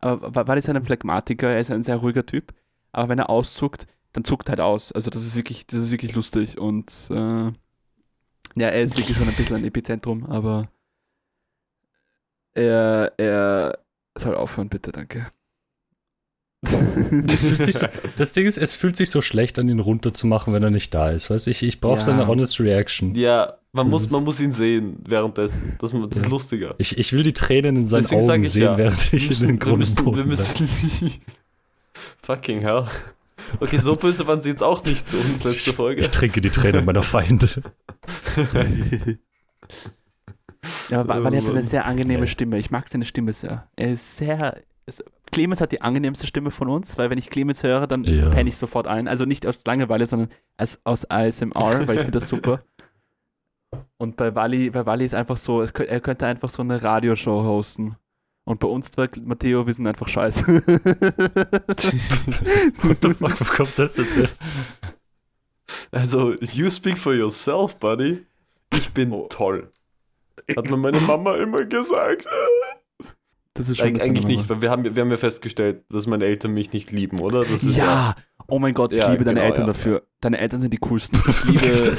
Aber 0.00 0.34
Wa- 0.34 0.46
Wally 0.46 0.60
ist 0.60 0.68
ein 0.68 0.84
Phlegmatiker, 0.84 1.50
er 1.50 1.60
ist 1.60 1.70
ein 1.70 1.82
sehr 1.82 1.96
ruhiger 1.96 2.24
Typ. 2.26 2.52
Aber 2.92 3.08
wenn 3.08 3.18
er 3.18 3.30
auszuckt, 3.30 3.86
dann 4.12 4.24
zuckt 4.24 4.48
halt 4.48 4.60
aus. 4.60 4.92
Also 4.92 5.10
das 5.10 5.24
ist 5.24 5.36
wirklich, 5.36 5.66
das 5.66 5.80
ist 5.84 5.90
wirklich 5.90 6.14
lustig. 6.14 6.58
Und 6.58 6.92
äh, 7.10 7.52
Ja, 8.54 8.68
er 8.68 8.82
ist 8.82 8.96
wirklich 8.96 9.16
schon 9.16 9.28
ein 9.28 9.34
bisschen 9.34 9.56
ein 9.56 9.64
Epizentrum, 9.64 10.24
aber 10.26 10.68
er, 12.54 13.12
er 13.18 13.78
soll 14.16 14.34
aufhören, 14.34 14.68
bitte, 14.68 14.90
danke. 14.92 15.26
Das, 16.60 17.40
fühlt 17.40 17.62
sich 17.62 17.76
so, 17.76 17.86
das 18.16 18.32
Ding 18.32 18.44
ist, 18.46 18.58
es 18.58 18.74
fühlt 18.74 18.96
sich 18.96 19.10
so 19.10 19.22
schlecht 19.22 19.58
an, 19.60 19.68
ihn 19.68 19.78
runterzumachen, 19.78 20.52
wenn 20.52 20.62
er 20.62 20.70
nicht 20.70 20.92
da 20.92 21.10
ist. 21.10 21.30
Weißt? 21.30 21.46
Ich, 21.46 21.62
ich 21.62 21.80
brauche 21.80 21.98
Ja. 21.98 22.04
so 22.04 22.10
eine 22.10 22.26
honest 22.26 22.58
Reaction. 22.58 23.14
Ja, 23.14 23.54
man 23.72 23.88
muss, 23.88 24.10
man 24.10 24.24
muss 24.24 24.40
ihn 24.40 24.52
sehen 24.52 24.96
währenddessen. 25.06 25.76
Das, 25.80 25.92
das 25.92 26.16
ist 26.16 26.22
Ja. 26.22 26.28
lustiger. 26.28 26.74
Ich, 26.78 26.98
ich 26.98 27.12
will 27.12 27.22
die 27.22 27.32
Tränen 27.32 27.76
in 27.76 27.88
seinen 27.88 28.02
Deswegen 28.02 28.28
Augen 28.30 28.42
ich 28.44 28.52
sehen, 28.52 28.62
ja. 28.62 28.76
während 28.76 29.12
ich 29.12 29.30
in 29.30 29.38
den 29.46 29.48
wir 29.50 29.58
Grund 29.58 29.78
müssen, 29.78 30.16
wir 30.16 30.24
müssen 30.24 30.68
Fucking 32.22 32.60
hell. 32.60 32.86
Okay, 33.60 33.78
so 33.78 33.94
böse 33.94 34.26
waren 34.26 34.40
sie 34.40 34.48
jetzt 34.50 34.62
auch 34.62 34.82
nicht 34.84 35.06
zu 35.06 35.16
uns 35.16 35.44
letzte 35.44 35.72
Folge. 35.72 36.00
Ich 36.00 36.10
trinke 36.10 36.40
die 36.40 36.50
Tränen 36.50 36.84
meiner 36.84 37.02
Feinde. 37.04 37.48
Ja, 40.90 41.00
aber 41.00 41.22
weil 41.22 41.34
er 41.34 41.40
hat 41.40 41.46
eine 41.46 41.54
Mann. 41.54 41.62
sehr 41.62 41.84
angenehme. 41.86 42.26
Stimme. 42.26 42.58
Ich 42.58 42.70
mag 42.70 42.88
seine 42.88 43.04
Stimme 43.04 43.32
sehr. 43.32 43.68
Er 43.76 43.92
ist 43.92 44.16
sehr. 44.16 44.60
Clemens 45.30 45.60
hat 45.60 45.72
die 45.72 45.82
angenehmste 45.82 46.26
Stimme 46.26 46.50
von 46.50 46.68
uns, 46.68 46.96
weil 46.98 47.10
wenn 47.10 47.18
ich 47.18 47.30
Clemens 47.30 47.62
höre, 47.62 47.86
dann 47.86 48.04
Ja. 48.04 48.30
penne 48.30 48.48
ich 48.48 48.56
sofort 48.56 48.86
ein. 48.86 49.08
Also 49.08 49.24
nicht 49.24 49.46
aus 49.46 49.64
Langeweile, 49.64 50.06
sondern 50.06 50.30
als, 50.56 50.80
aus 50.84 51.08
ASMR, 51.10 51.86
weil 51.86 51.96
ich 51.96 52.02
finde 52.02 52.20
das 52.20 52.28
super. 52.28 52.62
Und 53.98 54.16
bei 54.16 54.34
Wally, 54.34 54.70
bei 54.70 54.86
Wally 54.86 55.04
ist 55.04 55.14
einfach 55.14 55.36
so, 55.36 55.60
er 55.62 56.00
könnte 56.00 56.26
einfach 56.26 56.48
so 56.48 56.62
eine 56.62 56.82
Radioshow 56.82 57.42
hosten. 57.42 57.96
Und 58.44 58.60
bei 58.60 58.68
uns 58.68 58.90
zwei, 58.90 59.08
Matteo, 59.22 59.66
wir 59.66 59.74
sind 59.74 59.86
einfach 59.86 60.08
scheiße. 60.08 60.46
What 62.82 62.98
the 63.02 63.12
fuck, 63.14 63.40
wo 63.40 63.44
kommt 63.44 63.78
das 63.78 63.96
jetzt 63.98 64.16
her? 64.16 64.28
Also, 65.90 66.32
you 66.40 66.70
speak 66.70 66.96
for 66.96 67.12
yourself, 67.14 67.76
buddy. 67.76 68.24
Ich 68.72 68.90
bin 68.92 69.12
Oh. 69.12 69.26
toll. 69.28 69.70
Hat 70.56 70.70
mir 70.70 70.78
meine 70.78 71.00
Mama 71.00 71.34
immer 71.36 71.64
gesagt. 71.66 72.26
Das 73.58 73.68
ist 73.68 73.80
Eig 73.80 73.96
eine 73.96 74.02
eigentlich 74.04 74.24
nicht, 74.24 74.48
weil 74.48 74.60
wir 74.60 74.70
haben, 74.70 74.84
wir 74.84 75.02
haben 75.02 75.10
ja 75.10 75.16
festgestellt, 75.16 75.82
dass 75.90 76.06
meine 76.06 76.24
Eltern 76.24 76.54
mich 76.54 76.72
nicht 76.72 76.92
lieben, 76.92 77.18
oder? 77.18 77.40
Das 77.44 77.64
ist 77.64 77.76
Ja! 77.76 78.14
Oh 78.46 78.60
mein 78.60 78.72
Gott, 78.72 78.92
ich 78.92 79.00
Ja, 79.00 79.10
liebe 79.10 79.24
deine 79.24 79.40
genau, 79.40 79.48
Eltern 79.48 79.62
ja. 79.62 79.72
dafür. 79.72 80.06
Deine 80.20 80.38
Eltern 80.38 80.60
sind 80.60 80.72
die 80.72 80.78
coolsten. 80.78 81.20
Ich 81.28 81.44
liebe. 81.44 81.96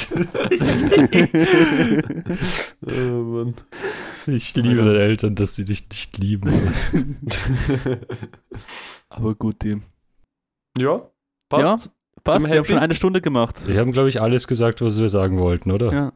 Oh, 2.82 3.24
Mann. 3.24 3.56
Ich 4.26 4.56
liebe 4.56 4.78
deine 4.78 5.00
Eltern, 5.00 5.36
dass 5.36 5.56
sie 5.56 5.66
dich 5.66 5.90
nicht 5.90 6.18
lieben. 6.18 6.50
Aber 9.10 9.36
gut, 9.36 9.62
die. 9.64 9.82
ja, 10.78 11.12
passt. 11.50 11.92
Passt, 12.24 12.48
wir 12.48 12.58
haben 12.58 12.66
schon 12.66 12.80
eine 12.80 12.96
Stunde 12.96 13.20
gemacht. 13.20 13.68
Wir 13.68 13.82
haben, 13.82 13.92
glaube 13.92 14.08
ich, 14.08 14.22
alles 14.22 14.48
gesagt, 14.48 14.82
was 14.82 14.98
wir 14.98 15.10
sagen 15.10 15.40
wollten, 15.40 15.72
oder? 15.72 15.92
Ja. 15.92 16.14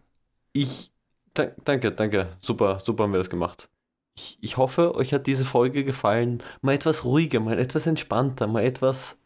Ich, 0.54 0.94
da, 1.34 1.48
danke, 1.66 1.92
danke. 1.92 2.30
Super, 2.40 2.80
super 2.82 3.04
haben 3.04 3.12
wir 3.12 3.18
das 3.20 3.30
gemacht. 3.30 3.70
Ich, 4.16 4.38
ich 4.42 4.58
hoffe, 4.58 4.96
euch 4.96 5.14
hat 5.14 5.26
diese 5.28 5.46
Folge 5.46 5.84
gefallen. 5.84 6.44
Mal 6.62 6.74
etwas 6.74 7.04
ruhiger, 7.04 7.40
mal 7.40 7.58
etwas 7.58 7.88
entspannter, 7.88 8.48
mal 8.48 8.64
etwas. 8.64 9.18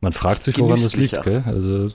Man 0.00 0.12
fragt 0.12 0.42
sich, 0.42 0.58
woran 0.58 0.80
das 0.80 0.94
liegt, 0.96 1.22
gell? 1.22 1.42
Also, 1.44 1.90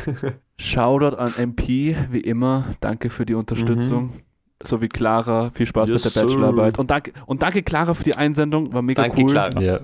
Shoutout 0.60 1.16
an 1.16 1.34
MP, 1.36 1.96
wie 2.10 2.20
immer. 2.20 2.70
Danke 2.80 3.10
für 3.10 3.24
die 3.24 3.34
Unterstützung. 3.34 4.12
So 4.62 4.80
wie 4.80 4.88
Clara. 4.88 5.50
Viel 5.50 5.66
Spaß 5.66 5.88
Yes, 5.88 6.04
mit 6.04 6.14
der. 6.14 6.22
Bachelorarbeit. 6.22 6.78
Und 6.78 6.90
danke, 6.90 7.12
und 7.26 7.42
danke, 7.42 7.62
Clara, 7.62 7.94
für 7.94 8.04
die 8.04 8.16
Einsendung. 8.16 8.72
War 8.72 8.82
mega 8.82 9.02
Danke, 9.02 9.22
cool. 9.22 9.30
Clara. 9.30 9.60
ja. 9.60 9.80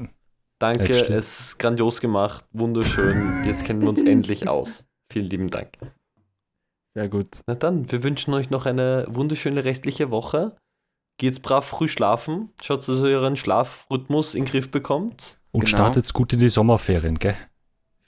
Danke, 0.58 0.82
Echt 0.84 1.10
es 1.10 1.40
ist 1.40 1.58
grandios 1.58 2.00
gemacht, 2.00 2.44
wunderschön. 2.52 3.44
Jetzt 3.44 3.64
kennen 3.64 3.82
wir 3.82 3.88
uns 3.88 4.00
endlich 4.06 4.48
aus. 4.48 4.84
Vielen 5.10 5.28
lieben 5.28 5.50
Dank. 5.50 5.70
Sehr 6.94 7.08
gut. 7.08 7.40
Na 7.46 7.54
dann, 7.54 7.90
wir 7.90 8.02
wünschen 8.02 8.32
euch 8.34 8.50
noch 8.50 8.64
eine 8.66 9.06
wunderschöne 9.08 9.64
restliche 9.64 10.10
Woche. 10.10 10.56
Geht's 11.22 11.38
brav 11.38 11.64
früh 11.64 11.86
schlafen. 11.86 12.48
Schaut, 12.60 12.80
dass 12.80 12.88
ihr 12.88 13.04
euren 13.16 13.36
Schlafrhythmus 13.36 14.34
in 14.34 14.44
den 14.44 14.50
Griff 14.50 14.72
bekommt. 14.72 15.38
Und 15.52 15.66
Genau. 15.66 15.76
startet's 15.76 16.12
gut 16.12 16.32
in 16.32 16.40
die 16.40 16.48
Sommerferien, 16.48 17.16
gell? 17.20 17.36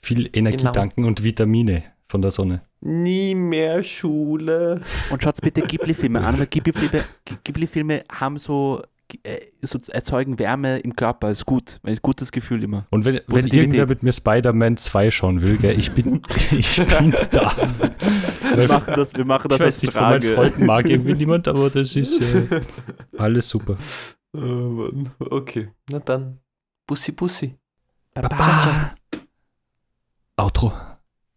Viel 0.01 0.29
Energie 0.33 0.57
Genau. 0.57 0.73
tanken 0.73 1.05
und 1.05 1.23
Vitamine 1.23 1.83
von 2.09 2.21
der 2.21 2.31
Sonne. 2.31 2.63
Nie 2.81 3.33
mehr 3.33 3.85
Schule. 3.85 4.81
Und 5.09 5.23
schaut 5.23 5.39
bitte 5.39 5.61
Ghibli-Filme 5.61 6.19
an, 6.25 6.37
weil 6.37 6.47
Ghibli-Filme 6.47 7.05
Ghibli 7.45 8.03
haben 8.11 8.37
so, 8.37 8.81
so 8.81 8.83
erzeugen 9.89 10.39
Wärme 10.39 10.79
im 10.79 10.95
Körper. 10.95 11.31
Ist 11.31 11.45
gut. 11.45 11.79
Ein 11.83 11.97
gutes 12.01 12.31
Gefühl 12.31 12.63
immer. 12.63 12.85
Und 12.89 13.05
wenn, 13.05 13.21
wenn 13.27 13.47
irgendwer 13.47 13.87
mit 13.87 14.03
mir 14.03 14.13
Spider-Man 14.13 14.77
2 14.77 15.11
schauen 15.11 15.41
will, 15.41 15.57
gell, 15.57 15.77
ich 15.77 15.91
bin, 15.91 16.21
ich 16.51 16.75
bin 16.77 17.13
da. 17.31 17.55
Wir 18.55 18.67
machen 18.67 18.93
das, 18.95 19.13
wir 19.13 19.25
machen 19.25 19.49
das 19.49 19.59
ich 19.59 19.65
weiß 19.65 19.81
nicht, 19.81 19.93
von 19.93 20.01
meinen 20.01 20.21
Frage. 20.21 20.35
Freunden 20.35 20.65
mag 20.65 20.89
irgendwie 20.89 21.13
niemand, 21.13 21.47
aber 21.47 21.69
das 21.69 21.95
ist 21.95 22.21
äh, 22.21 22.61
alles 23.17 23.49
super. 23.49 23.77
Oh 24.33 24.39
Mann. 24.39 25.11
Okay, 25.19 25.69
na 25.89 25.99
dann. 25.99 26.39
Bussi, 26.87 27.11
bussi. 27.11 27.55
Baba. 28.13 28.95
Outro. 30.37 30.73